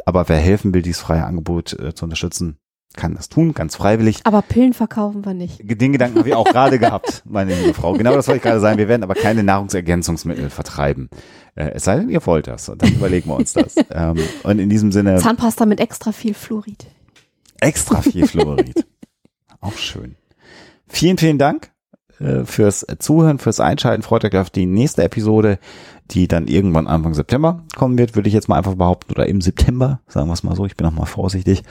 Aber 0.05 0.29
wer 0.29 0.39
helfen 0.39 0.75
will, 0.75 0.83
dieses 0.83 1.01
freie 1.01 1.25
Angebot 1.25 1.75
äh, 1.75 1.95
zu 1.95 2.05
unterstützen, 2.05 2.48
kann 2.99 3.15
das 3.15 3.31
tun, 3.31 3.55
ganz 3.55 3.77
freiwillig. 3.77 4.21
Aber 4.25 4.43
Pillen 4.43 4.75
verkaufen 4.75 5.25
wir 5.25 5.33
nicht. 5.33 5.61
Den 5.63 5.93
Gedanken 5.93 6.19
habe 6.19 6.29
ich 6.29 6.35
auch 6.35 6.45
gerade 6.45 6.79
gehabt, 6.81 7.23
meine 7.25 7.55
liebe 7.55 7.73
Frau. 7.73 7.95
Genau 7.95 8.15
das 8.15 8.29
wollte 8.29 8.39
ich 8.39 8.43
gerade 8.43 8.61
sagen. 8.61 8.77
Wir 8.77 8.89
werden 8.89 9.05
aber 9.05 9.15
keine 9.15 9.43
Nahrungsergänzungsmittel 9.43 10.51
vertreiben. 10.51 11.09
Äh, 11.55 11.71
es 11.75 11.85
sei 11.85 11.97
denn, 11.97 12.11
ihr 12.11 12.25
wollt 12.27 12.49
das. 12.49 12.69
Und 12.69 12.83
dann 12.83 12.93
überlegen 12.93 13.31
wir 13.31 13.37
uns 13.37 13.55
das. 13.55 13.75
Ähm, 13.91 14.19
und 14.43 14.59
in 14.59 14.69
diesem 14.69 14.93
Sinne. 14.93 15.17
Zahnpasta 15.17 15.65
mit 15.65 15.81
extra 15.81 16.13
viel 16.13 16.35
Fluorid. 16.35 16.87
Extra 17.61 18.03
viel 18.03 18.27
Fluorid. 18.27 18.85
auch 19.61 19.77
schön. 19.77 20.17
Vielen, 20.89 21.17
vielen 21.17 21.39
Dank 21.39 21.71
äh, 22.21 22.45
fürs 22.45 22.87
Zuhören, 22.99 23.39
fürs 23.39 23.61
Einschalten. 23.61 24.03
Freut 24.03 24.25
euch 24.25 24.37
auf 24.37 24.51
die 24.51 24.67
nächste 24.67 25.03
Episode 25.03 25.59
die 26.11 26.27
dann 26.27 26.47
irgendwann 26.47 26.87
Anfang 26.87 27.15
September 27.15 27.63
kommen 27.77 27.99
wird, 27.99 28.17
würde 28.17 28.29
ich 28.29 28.35
jetzt 28.35 28.49
mal 28.49 28.57
einfach 28.57 28.75
behaupten, 28.75 29.13
oder 29.13 29.27
im 29.27 29.41
September, 29.41 30.01
sagen 30.09 30.29
wir 30.29 30.33
es 30.33 30.43
mal 30.43 30.57
so, 30.57 30.65
ich 30.65 30.77
bin 30.77 30.87
noch 30.87 30.95
mal 30.95 31.07
vorsichtig. 31.07 31.63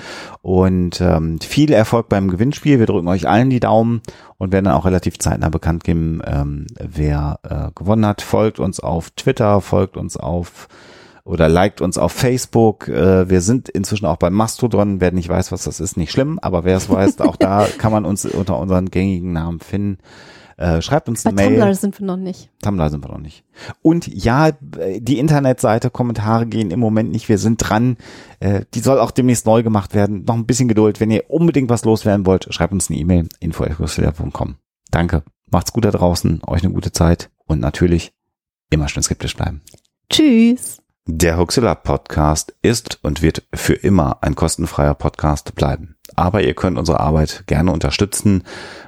Und 0.42 1.02
ähm, 1.02 1.40
viel 1.40 1.72
Erfolg 1.72 2.10
beim 2.10 2.30
Gewinnspiel. 2.30 2.80
Wir 2.80 2.86
drücken 2.86 3.08
euch 3.08 3.28
allen 3.28 3.50
die 3.50 3.60
Daumen 3.60 4.02
und 4.38 4.52
werden 4.52 4.66
dann 4.66 4.76
auch 4.76 4.86
relativ 4.86 5.18
zeitnah 5.18 5.50
bekannt 5.50 5.84
geben, 5.84 6.22
ähm, 6.26 6.68
wer 6.80 7.40
äh, 7.44 7.72
gewonnen 7.74 8.06
hat. 8.06 8.22
Folgt 8.22 8.60
uns 8.60 8.80
auf 8.80 9.10
Twitter, 9.12 9.60
folgt 9.62 9.98
uns 9.98 10.18
auf 10.18 10.68
oder 11.24 11.50
liked 11.50 11.82
uns 11.82 11.98
auf 11.98 12.12
Facebook. 12.12 12.88
Äh, 12.88 13.30
wir 13.30 13.42
sind 13.42 13.70
inzwischen 13.70 14.06
auch 14.06 14.18
beim 14.18 14.34
Mastodon. 14.34 15.02
Wer 15.02 15.12
nicht 15.12 15.30
weiß, 15.30 15.52
was 15.52 15.64
das 15.64 15.80
ist, 15.80 15.98
nicht 15.98 16.12
schlimm, 16.12 16.38
aber 16.40 16.64
wer 16.64 16.78
es 16.78 16.90
weiß, 16.90 17.20
auch 17.22 17.38
da 17.38 17.66
kann 17.80 17.92
man 17.92 18.06
uns 18.06 18.26
unter 18.26 18.60
unseren 18.60 18.92
gängigen 18.92 19.34
Namen 19.34 19.60
finden. 19.60 19.98
Äh, 20.58 20.82
schreibt 20.82 21.08
uns 21.08 21.24
Bei 21.24 21.30
eine 21.30 21.36
Mail. 21.36 21.60
Tumblr 21.60 21.76
sind 21.76 22.00
wir 22.00 22.06
noch 22.06 22.18
nicht. 22.18 22.50
Tumblr 22.64 22.90
sind 22.90 23.04
wir 23.04 23.12
noch 23.12 23.20
nicht. 23.20 23.44
Und 23.84 24.08
ja, 24.08 24.52
die 24.52 25.20
Internetseite, 25.20 25.92
Kommentare 25.92 26.48
gehen 26.48 26.72
im 26.72 26.80
Moment 26.80 27.12
nicht. 27.12 27.30
Wir 27.30 27.38
sind 27.38 27.58
dran. 27.58 27.98
Äh, 28.40 28.66
die 28.74 28.80
soll 28.80 29.00
auch 29.00 29.12
demnächst 29.12 29.46
neu 29.46 29.62
gemacht 29.62 29.94
werden. 29.94 30.26
Noch 30.26 30.34
ein 30.34 30.48
bisschen 30.48 30.68
Geduld. 30.68 31.00
Wenn 31.00 31.12
ihr 31.12 31.30
unbedingt 31.30 31.70
was 31.70 31.86
loswerden 31.86 32.26
wollt, 32.26 32.52
schreibt 32.52 32.74
uns 32.74 32.90
eine 32.90 32.98
E-Mail. 33.00 33.30
info.com. 33.40 34.56
Danke. 34.90 35.24
Macht's 35.52 35.74
gut 35.74 35.86
da 35.86 35.92
draußen. 35.92 36.42
Euch 36.48 36.64
eine 36.64 36.74
gute 36.74 36.92
Zeit. 36.92 37.30
Und 37.46 37.60
natürlich 37.60 38.14
immer 38.72 38.90
schön 38.90 39.04
skeptisch 39.04 39.36
bleiben. 39.36 39.62
Tschüss. 40.10 40.82
Der 41.06 41.38
Huxilla 41.38 41.76
Podcast 41.76 42.54
ist 42.62 43.00
und 43.02 43.22
wird 43.22 43.44
für 43.54 43.76
immer 43.76 44.18
ein 44.22 44.36
kostenfreier 44.36 44.94
Podcast 44.94 45.56
bleiben. 45.56 45.96
Aber 46.16 46.44
ihr 46.44 46.54
könnt 46.54 46.78
unsere 46.78 47.00
Arbeit 47.00 47.44
gerne 47.48 47.72
unterstützen 47.72 48.44